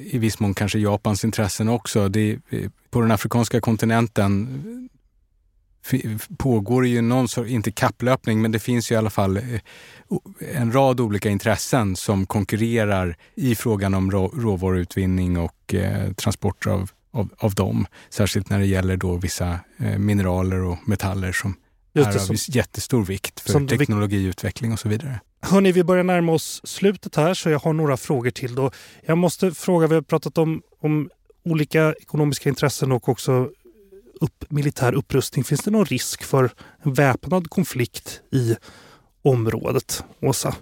i 0.00 0.18
viss 0.18 0.40
mån 0.40 0.54
kanske 0.54 0.78
Japans 0.78 1.24
intressen 1.24 1.68
också. 1.68 2.08
Det, 2.08 2.38
på 2.90 3.00
den 3.00 3.10
afrikanska 3.10 3.60
kontinenten 3.60 4.88
pågår 6.38 6.86
ju 6.86 7.00
någon 7.00 7.28
sorts, 7.28 7.50
inte 7.50 7.72
kapplöpning, 7.72 8.42
men 8.42 8.52
det 8.52 8.58
finns 8.58 8.90
ju 8.90 8.94
i 8.94 8.98
alla 8.98 9.10
fall 9.10 9.36
eh, 9.36 9.42
en 10.54 10.72
rad 10.72 11.00
olika 11.00 11.28
intressen 11.28 11.96
som 11.96 12.26
konkurrerar 12.26 13.16
i 13.34 13.54
frågan 13.54 13.94
om 13.94 14.10
råvaruutvinning 14.10 15.38
och 15.38 15.74
eh, 15.74 16.12
transporter 16.12 16.70
av, 16.70 16.90
av, 17.10 17.28
av 17.38 17.54
dem. 17.54 17.86
Särskilt 18.10 18.50
när 18.50 18.58
det 18.58 18.66
gäller 18.66 18.96
då 18.96 19.16
vissa 19.16 19.58
eh, 19.78 19.98
mineraler 19.98 20.62
och 20.62 20.88
metaller 20.88 21.32
som 21.32 21.54
Just 21.94 22.08
är 22.08 22.30
av 22.30 22.36
jättestor 22.48 23.04
vikt 23.04 23.40
för 23.40 23.66
teknologiutveckling 23.66 24.72
och 24.72 24.78
så 24.78 24.88
vidare. 24.88 25.20
Hörni, 25.40 25.72
vi 25.72 25.84
börjar 25.84 26.04
närma 26.04 26.32
oss 26.32 26.60
slutet 26.64 27.16
här 27.16 27.34
så 27.34 27.50
jag 27.50 27.58
har 27.58 27.72
några 27.72 27.96
frågor 27.96 28.30
till. 28.30 28.54
Då. 28.54 28.70
Jag 29.06 29.18
måste 29.18 29.52
fråga, 29.52 29.86
vi 29.86 29.94
har 29.94 30.02
pratat 30.02 30.38
om, 30.38 30.62
om 30.80 31.10
olika 31.44 31.94
ekonomiska 32.00 32.48
intressen 32.48 32.92
och 32.92 33.08
också 33.08 33.50
upp, 34.22 34.44
militär 34.48 34.94
upprustning. 34.94 35.44
Finns 35.44 35.60
det 35.60 35.70
någon 35.70 35.84
risk 35.84 36.22
för 36.22 36.52
en 36.82 36.94
väpnad 36.94 37.50
konflikt 37.50 38.20
i 38.32 38.56
området? 39.22 40.04
Åsa? 40.20 40.54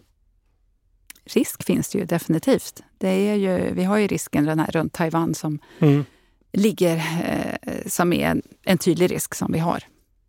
Risk 1.24 1.64
finns 1.64 1.88
det 1.88 1.98
ju 1.98 2.04
definitivt. 2.04 2.82
Det 2.98 3.08
är 3.08 3.34
ju, 3.34 3.74
vi 3.74 3.84
har 3.84 3.96
ju 3.96 4.06
risken 4.06 4.44
den 4.44 4.58
här 4.58 4.70
runt 4.70 4.92
Taiwan 4.92 5.34
som 5.34 5.58
mm. 5.78 6.04
ligger 6.52 6.96
eh, 6.96 7.72
som 7.86 8.12
är 8.12 8.26
en, 8.26 8.42
en 8.64 8.78
tydlig 8.78 9.10
risk 9.10 9.34
som 9.34 9.52
vi 9.52 9.58
har. 9.58 9.82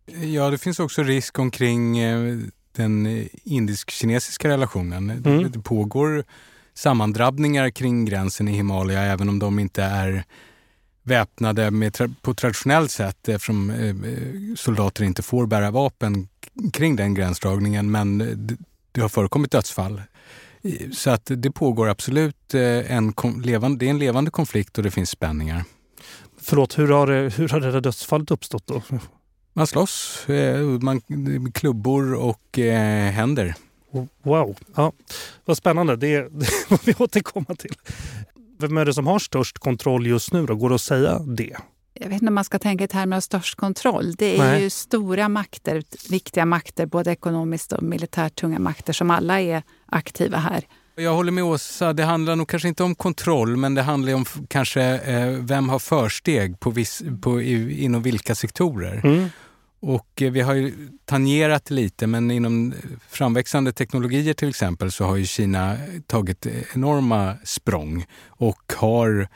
Ja, 0.06 0.50
det 0.50 0.58
finns 0.58 0.80
också 0.80 1.02
risk 1.02 1.38
omkring 1.38 1.98
eh, 1.98 2.38
den 2.72 3.26
indisk-kinesiska 3.44 4.48
relationen. 4.48 5.10
Mm. 5.10 5.50
Det 5.52 5.58
pågår 5.58 6.24
sammandrabbningar 6.74 7.70
kring 7.70 8.04
gränsen 8.04 8.48
i 8.48 8.52
Himalaya 8.52 9.02
även 9.02 9.28
om 9.28 9.38
de 9.38 9.58
inte 9.58 9.82
är 9.82 10.24
väpnade 11.02 11.70
med, 11.70 12.16
på 12.22 12.34
traditionellt 12.34 12.90
sätt 12.90 13.28
eftersom 13.28 13.70
eh, 13.70 13.94
soldater 14.56 15.04
inte 15.04 15.22
får 15.22 15.46
bära 15.46 15.70
vapen 15.70 16.28
kring 16.72 16.96
den 16.96 17.14
gränsdragningen. 17.14 17.90
Men 17.90 18.18
det, 18.92 19.00
har 19.00 19.08
förekommit 19.08 19.50
dödsfall. 19.50 20.02
Så 20.92 21.10
att 21.10 21.30
det 21.36 21.50
pågår 21.50 21.88
absolut 21.88 22.54
eh, 22.54 22.92
en, 22.92 23.14
levande, 23.42 23.78
det 23.78 23.86
är 23.86 23.90
en 23.90 23.98
levande 23.98 24.30
konflikt 24.30 24.78
och 24.78 24.84
det 24.84 24.90
finns 24.90 25.10
spänningar. 25.10 25.64
Förlåt, 26.40 26.78
hur 26.78 26.88
har, 26.88 27.06
det, 27.06 27.34
hur 27.36 27.48
har 27.48 27.60
det 27.60 27.72
där 27.72 27.80
dödsfallet 27.80 28.30
uppstått 28.30 28.66
då? 28.66 28.82
Man 29.52 29.66
slåss, 29.66 30.28
eh, 30.28 30.60
man, 30.60 31.00
klubbor 31.54 32.14
och 32.14 32.58
eh, 32.58 33.10
händer. 33.12 33.54
Wow, 34.22 34.56
ja, 34.74 34.92
vad 35.44 35.56
spännande. 35.56 35.96
Det, 35.96 36.28
det 36.32 36.46
får 36.46 36.80
vi 36.84 36.94
återkomma 36.98 37.54
till. 37.58 37.74
Vem 38.62 38.76
är 38.76 38.84
det 38.84 38.94
som 38.94 39.06
har 39.06 39.18
störst 39.18 39.58
kontroll 39.58 40.06
just 40.06 40.32
nu? 40.32 40.46
Då? 40.46 40.54
Går 40.54 40.68
det 40.68 40.74
att 40.74 40.80
säga 40.80 41.18
det? 41.18 41.56
Jag 41.94 42.08
vet 42.08 42.12
inte 42.12 42.28
om 42.28 42.34
man 42.34 42.44
ska 42.44 42.58
tänka 42.58 42.84
i 42.84 42.88
termer 42.88 43.16
av 43.16 43.20
störst 43.20 43.54
kontroll. 43.54 44.14
Det 44.14 44.36
är 44.36 44.38
Nej. 44.38 44.62
ju 44.62 44.70
stora 44.70 45.28
makter, 45.28 45.82
viktiga 46.10 46.46
makter, 46.46 46.86
både 46.86 47.12
ekonomiskt 47.12 47.72
och 47.72 47.82
militärt 47.82 48.34
tunga 48.34 48.58
makter 48.58 48.92
som 48.92 49.10
alla 49.10 49.40
är 49.40 49.62
aktiva 49.86 50.38
här. 50.38 50.64
Jag 50.94 51.14
håller 51.14 51.32
med 51.32 51.44
Åsa, 51.44 51.92
det 51.92 52.04
handlar 52.04 52.36
nog 52.36 52.48
kanske 52.48 52.68
inte 52.68 52.82
om 52.82 52.94
kontroll 52.94 53.56
men 53.56 53.74
det 53.74 53.82
handlar 53.82 54.14
om 54.14 54.24
kanske 54.48 54.82
eh, 54.82 55.28
vem 55.28 55.68
har 55.68 55.78
försteg 55.78 56.60
på 56.60 56.70
viss, 56.70 57.02
på, 57.22 57.42
inom 57.42 58.02
vilka 58.02 58.34
sektorer. 58.34 59.00
Mm. 59.04 59.28
Och 59.82 60.22
eh, 60.22 60.30
vi 60.30 60.40
har 60.40 60.54
ju 60.54 60.88
tangerat 61.04 61.70
lite, 61.70 62.06
men 62.06 62.30
inom 62.30 62.74
framväxande 63.08 63.72
teknologier 63.72 64.34
till 64.34 64.48
exempel 64.48 64.92
så 64.92 65.04
har 65.04 65.16
ju 65.16 65.26
Kina 65.26 65.76
tagit 66.06 66.46
enorma 66.74 67.36
språng 67.44 68.06
och 68.26 68.72
har 68.76 69.28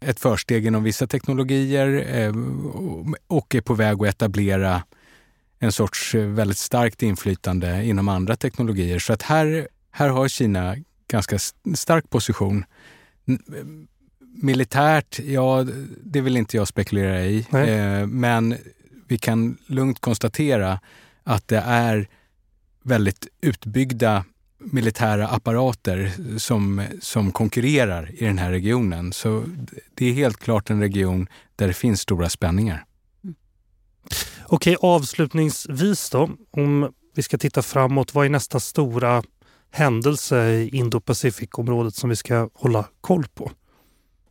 ett 0.00 0.20
försteg 0.20 0.66
inom 0.66 0.82
vissa 0.82 1.06
teknologier 1.06 2.18
eh, 2.18 2.34
och 3.26 3.54
är 3.54 3.60
på 3.60 3.74
väg 3.74 4.02
att 4.02 4.08
etablera 4.08 4.82
en 5.58 5.72
sorts 5.72 6.14
eh, 6.14 6.26
väldigt 6.26 6.58
starkt 6.58 7.02
inflytande 7.02 7.84
inom 7.84 8.08
andra 8.08 8.36
teknologier. 8.36 8.98
Så 8.98 9.12
att 9.12 9.22
här, 9.22 9.68
här 9.90 10.08
har 10.08 10.28
Kina 10.28 10.76
ganska 11.08 11.38
stark 11.74 12.10
position. 12.10 12.64
Militärt, 14.42 15.18
ja, 15.18 15.66
det 16.02 16.20
vill 16.20 16.36
inte 16.36 16.56
jag 16.56 16.68
spekulera 16.68 17.24
i. 17.24 17.46
Eh, 17.52 18.06
men 18.06 18.56
vi 19.10 19.18
kan 19.18 19.58
lugnt 19.66 20.00
konstatera 20.00 20.80
att 21.24 21.48
det 21.48 21.58
är 21.58 22.08
väldigt 22.82 23.26
utbyggda 23.40 24.24
militära 24.58 25.28
apparater 25.28 26.12
som, 26.38 26.82
som 27.00 27.32
konkurrerar 27.32 28.10
i 28.14 28.24
den 28.24 28.38
här 28.38 28.50
regionen. 28.50 29.12
Så 29.12 29.44
det 29.94 30.06
är 30.06 30.12
helt 30.12 30.36
klart 30.36 30.70
en 30.70 30.80
region 30.80 31.28
där 31.56 31.66
det 31.66 31.74
finns 31.74 32.00
stora 32.00 32.28
spänningar. 32.28 32.84
Mm. 33.24 33.34
Okej, 34.46 34.76
avslutningsvis 34.80 36.10
då, 36.10 36.30
om 36.50 36.92
vi 37.14 37.22
ska 37.22 37.38
titta 37.38 37.62
framåt, 37.62 38.14
vad 38.14 38.26
är 38.26 38.30
nästa 38.30 38.60
stora 38.60 39.22
händelse 39.70 40.50
i 40.50 40.70
Indo-Pacific-området 40.70 41.94
som 41.94 42.10
vi 42.10 42.16
ska 42.16 42.48
hålla 42.54 42.88
koll 43.00 43.26
på? 43.34 43.50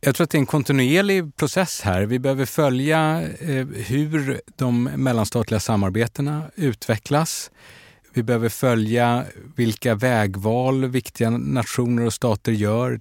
Jag 0.02 0.14
tror 0.14 0.24
att 0.24 0.30
det 0.30 0.38
är 0.38 0.40
en 0.40 0.46
kontinuerlig 0.46 1.36
process 1.36 1.80
här. 1.80 2.02
Vi 2.02 2.18
behöver 2.18 2.46
följa 2.46 3.22
eh, 3.40 3.66
hur 3.66 4.40
de 4.56 4.82
mellanstatliga 4.82 5.60
samarbetena 5.60 6.50
utvecklas. 6.54 7.50
Vi 8.14 8.22
behöver 8.22 8.48
följa 8.48 9.24
vilka 9.56 9.94
vägval 9.94 10.86
viktiga 10.86 11.30
nationer 11.30 12.06
och 12.06 12.14
stater 12.14 12.52
gör. 12.52 12.90
Jag 12.90 13.00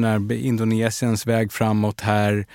menar, 0.00 0.32
Indonesiens 0.32 1.26
väg 1.26 1.52
framåt 1.52 2.00
här, 2.00 2.46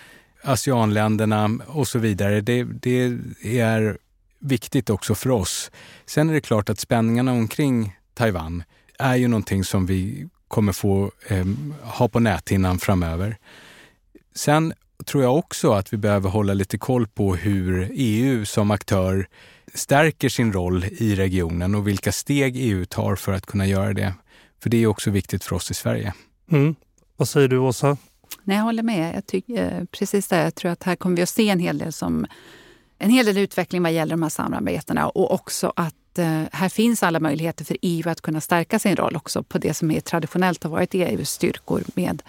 ASEAN-länderna 0.44 1.60
och 1.68 1.88
så 1.88 2.00
vidare. 2.00 2.42
Det, 2.42 2.64
det 2.64 3.14
är 3.60 3.98
viktigt 4.40 4.90
också 4.90 5.16
för 5.16 5.30
oss. 5.30 5.72
Sen 6.06 6.30
är 6.30 6.34
det 6.34 6.42
klart 6.42 6.70
att 6.70 6.80
spänningarna 6.80 7.32
omkring 7.32 7.96
Taiwan 8.14 8.64
är 9.00 9.16
ju 9.16 9.28
någonting 9.28 9.64
som 9.64 9.86
vi 9.86 10.28
kommer 10.48 10.74
få 10.74 11.12
eh, 11.28 11.46
ha 11.82 12.08
på 12.08 12.20
näthinnan 12.20 12.80
framöver. 12.80 13.38
Sen 14.38 14.74
tror 15.06 15.24
jag 15.24 15.38
också 15.38 15.72
att 15.72 15.94
vi 15.94 15.98
behöver 15.98 16.30
hålla 16.30 16.54
lite 16.54 16.78
koll 16.78 17.08
på 17.08 17.36
hur 17.36 17.92
EU 17.94 18.46
som 18.46 18.72
aktör 18.72 19.28
stärker 19.74 20.30
sin 20.30 20.54
roll 20.54 20.86
i 20.86 21.16
regionen 21.16 21.76
och 21.76 21.88
vilka 21.88 22.12
steg 22.12 22.54
EU 22.58 22.86
tar 22.86 23.16
för 23.16 23.34
att 23.34 23.46
kunna 23.46 23.68
göra 23.68 23.94
det. 23.94 24.14
För 24.64 24.70
det 24.70 24.78
är 24.78 24.88
också 24.88 25.10
viktigt 25.10 25.44
för 25.44 25.56
oss 25.56 25.72
i 25.72 25.74
Sverige. 25.74 26.14
Mm. 26.52 26.76
Vad 27.16 27.28
säger 27.28 27.48
du 27.48 27.58
Åsa? 27.58 27.98
Nej, 28.44 28.58
jag 28.58 28.64
håller 28.64 28.84
med. 28.84 29.16
Jag 29.16 29.26
tycker 29.26 29.78
eh, 29.78 29.86
precis 29.86 30.28
det. 30.28 30.44
Jag 30.44 30.56
tror 30.56 30.72
att 30.72 30.84
här 30.84 30.96
kommer 30.96 31.16
vi 31.16 31.22
att 31.22 31.30
se 31.30 31.50
en 31.50 31.60
hel 31.60 31.78
del 31.78 31.94
som 31.94 32.26
en 33.00 33.10
hel 33.10 33.26
del 33.26 33.38
utveckling 33.38 33.84
vad 33.84 33.92
gäller 33.92 34.12
de 34.14 34.24
här 34.24 34.30
samarbetena 34.30 35.10
och 35.10 35.34
också 35.34 35.74
att 35.76 36.18
eh, 36.18 36.44
här 36.52 36.70
finns 36.70 37.04
alla 37.04 37.20
möjligheter 37.20 37.66
för 37.66 37.78
EU 37.82 38.10
att 38.10 38.22
kunna 38.22 38.42
stärka 38.42 38.80
sin 38.80 38.96
roll 38.96 39.16
också 39.16 39.44
på 39.44 39.58
det 39.58 39.74
som 39.74 39.92
är 39.92 40.00
traditionellt 40.00 40.64
har 40.64 40.72
varit 40.72 40.94
EUs 40.94 41.30
styrkor 41.30 41.84
med 41.96 42.24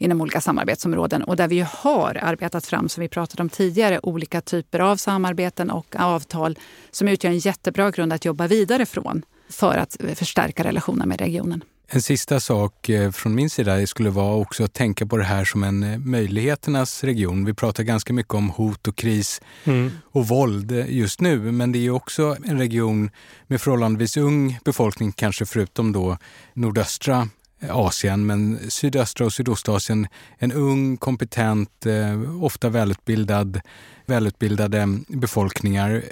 inom 0.00 0.20
olika 0.20 0.40
samarbetsområden 0.40 1.22
och 1.22 1.36
där 1.36 1.48
vi 1.48 1.60
har 1.60 2.18
arbetat 2.22 2.66
fram, 2.66 2.88
som 2.88 3.00
vi 3.00 3.08
pratade 3.08 3.42
om 3.42 3.48
tidigare, 3.48 4.00
olika 4.02 4.40
typer 4.40 4.78
av 4.78 4.96
samarbeten 4.96 5.70
och 5.70 5.96
avtal 5.98 6.58
som 6.90 7.08
utgör 7.08 7.30
en 7.30 7.38
jättebra 7.38 7.90
grund 7.90 8.12
att 8.12 8.24
jobba 8.24 8.46
vidare 8.46 8.86
från 8.86 9.22
för 9.48 9.76
att 9.76 9.96
förstärka 10.14 10.64
relationen 10.64 11.08
med 11.08 11.20
regionen. 11.20 11.64
En 11.92 12.02
sista 12.02 12.40
sak 12.40 12.88
eh, 12.88 13.10
från 13.10 13.34
min 13.34 13.50
sida 13.50 13.86
skulle 13.86 14.10
vara 14.10 14.34
också 14.34 14.64
att 14.64 14.72
tänka 14.72 15.06
på 15.06 15.16
det 15.16 15.24
här 15.24 15.44
som 15.44 15.64
en 15.64 15.82
eh, 15.82 15.98
möjligheternas 15.98 17.04
region. 17.04 17.44
Vi 17.44 17.54
pratar 17.54 17.82
ganska 17.82 18.12
mycket 18.12 18.34
om 18.34 18.50
hot 18.50 18.88
och 18.88 18.96
kris 18.96 19.40
mm. 19.64 19.90
och 20.04 20.28
våld 20.28 20.72
eh, 20.72 20.84
just 20.88 21.20
nu, 21.20 21.52
men 21.52 21.72
det 21.72 21.86
är 21.86 21.90
också 21.90 22.36
en 22.44 22.58
region 22.58 23.10
med 23.46 23.60
förhållandevis 23.60 24.16
ung 24.16 24.58
befolkning, 24.64 25.12
kanske 25.12 25.46
förutom 25.46 25.92
då 25.92 26.18
nordöstra 26.54 27.28
Eh, 27.60 27.76
Asien, 27.76 28.26
men 28.26 28.70
sydöstra 28.70 29.26
och 29.26 29.32
sydostasien, 29.32 30.06
en 30.38 30.52
ung, 30.52 30.96
kompetent, 30.96 31.86
eh, 31.86 32.44
ofta 32.44 32.68
välutbildad, 32.68 33.60
välutbildade 34.06 34.78
eh, 34.78 34.88
befolkningar, 35.08 36.02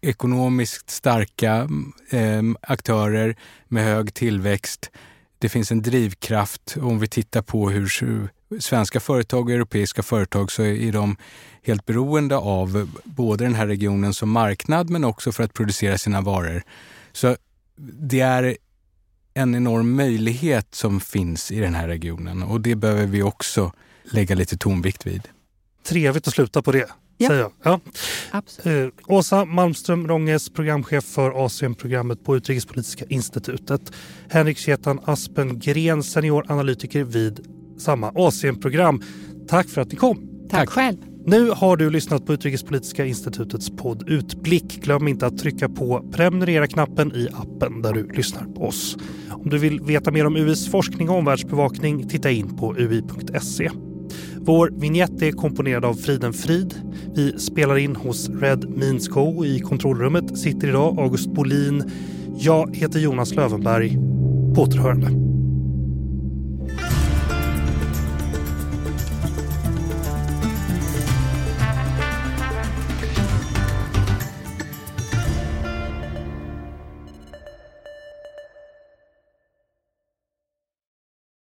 ekonomiskt 0.00 0.90
starka 0.90 1.68
aktörer 2.60 3.36
med 3.68 3.84
hög 3.84 4.14
tillväxt 4.14 4.90
det 5.38 5.48
finns 5.48 5.72
en 5.72 5.82
drivkraft. 5.82 6.76
Om 6.80 6.98
vi 6.98 7.08
tittar 7.08 7.42
på 7.42 7.70
hur 7.70 7.88
svenska 8.60 9.00
företag 9.00 9.44
och 9.44 9.52
europeiska 9.52 10.02
företag 10.02 10.52
så 10.52 10.62
är 10.62 10.92
de 10.92 11.16
helt 11.62 11.86
beroende 11.86 12.36
av 12.36 12.90
både 13.04 13.44
den 13.44 13.54
här 13.54 13.66
regionen 13.66 14.14
som 14.14 14.30
marknad 14.30 14.90
men 14.90 15.04
också 15.04 15.32
för 15.32 15.42
att 15.42 15.54
producera 15.54 15.98
sina 15.98 16.20
varor. 16.20 16.62
Så 17.12 17.36
det 18.00 18.20
är 18.20 18.56
en 19.38 19.54
enorm 19.54 19.96
möjlighet 19.96 20.74
som 20.74 21.00
finns 21.00 21.50
i 21.50 21.60
den 21.60 21.74
här 21.74 21.88
regionen 21.88 22.42
och 22.42 22.60
det 22.60 22.74
behöver 22.74 23.06
vi 23.06 23.22
också 23.22 23.72
lägga 24.12 24.34
lite 24.34 24.56
tonvikt 24.56 25.06
vid. 25.06 25.22
Trevligt 25.86 26.28
att 26.28 26.34
sluta 26.34 26.62
på 26.62 26.72
det. 26.72 26.88
Ja. 27.16 27.28
Säger 27.28 27.40
jag. 27.40 27.52
Ja. 27.62 27.80
Absolut. 28.30 28.94
Eh, 29.08 29.14
Åsa 29.16 29.44
Malmström 29.44 30.08
Ronges, 30.08 30.50
programchef 30.50 31.04
för 31.04 31.46
Asienprogrammet 31.46 32.24
på 32.24 32.36
Utrikespolitiska 32.36 33.04
institutet. 33.08 33.92
Henrik 34.28 34.58
Ketan 34.58 35.00
Aspengren, 35.04 36.02
senior 36.02 36.44
analytiker 36.48 37.04
vid 37.04 37.40
samma 37.78 38.12
Asienprogram. 38.14 39.02
Tack 39.48 39.68
för 39.68 39.80
att 39.80 39.92
ni 39.92 39.96
kom. 39.96 40.16
Tack, 40.50 40.60
Tack 40.60 40.68
själv. 40.68 40.96
Nu 41.24 41.50
har 41.50 41.76
du 41.76 41.90
lyssnat 41.90 42.26
på 42.26 42.32
Utrikespolitiska 42.32 43.06
institutets 43.06 43.70
podd 43.70 44.08
Utblick. 44.08 44.82
Glöm 44.82 45.08
inte 45.08 45.26
att 45.26 45.38
trycka 45.38 45.68
på 45.68 46.04
prenumerera-knappen 46.12 47.12
i 47.14 47.28
appen 47.32 47.82
där 47.82 47.92
du 47.92 48.08
lyssnar 48.08 48.44
på 48.44 48.62
oss. 48.62 48.96
Om 49.30 49.50
du 49.50 49.58
vill 49.58 49.80
veta 49.80 50.10
mer 50.10 50.26
om 50.26 50.36
UIs 50.36 50.70
forskning 50.70 51.10
och 51.10 51.16
omvärldsbevakning, 51.16 52.08
titta 52.08 52.30
in 52.30 52.56
på 52.56 52.74
ui.se. 52.76 53.70
Vår 54.36 54.70
vignett 54.74 55.22
är 55.22 55.32
komponerad 55.32 55.84
av 55.84 55.94
Friden 55.94 56.32
Frid. 56.32 56.74
Vi 57.14 57.38
spelar 57.38 57.78
in 57.78 57.96
hos 57.96 58.28
Red 58.28 58.68
Means 58.68 59.08
Co. 59.08 59.44
I 59.44 59.60
kontrollrummet 59.60 60.38
sitter 60.38 60.68
idag 60.68 60.98
August 60.98 61.34
Bolin. 61.34 61.90
Jag 62.36 62.76
heter 62.76 62.98
Jonas 62.98 63.34
Lövenberg. 63.34 63.96
På 64.54 64.62
återhörande. 64.62 65.37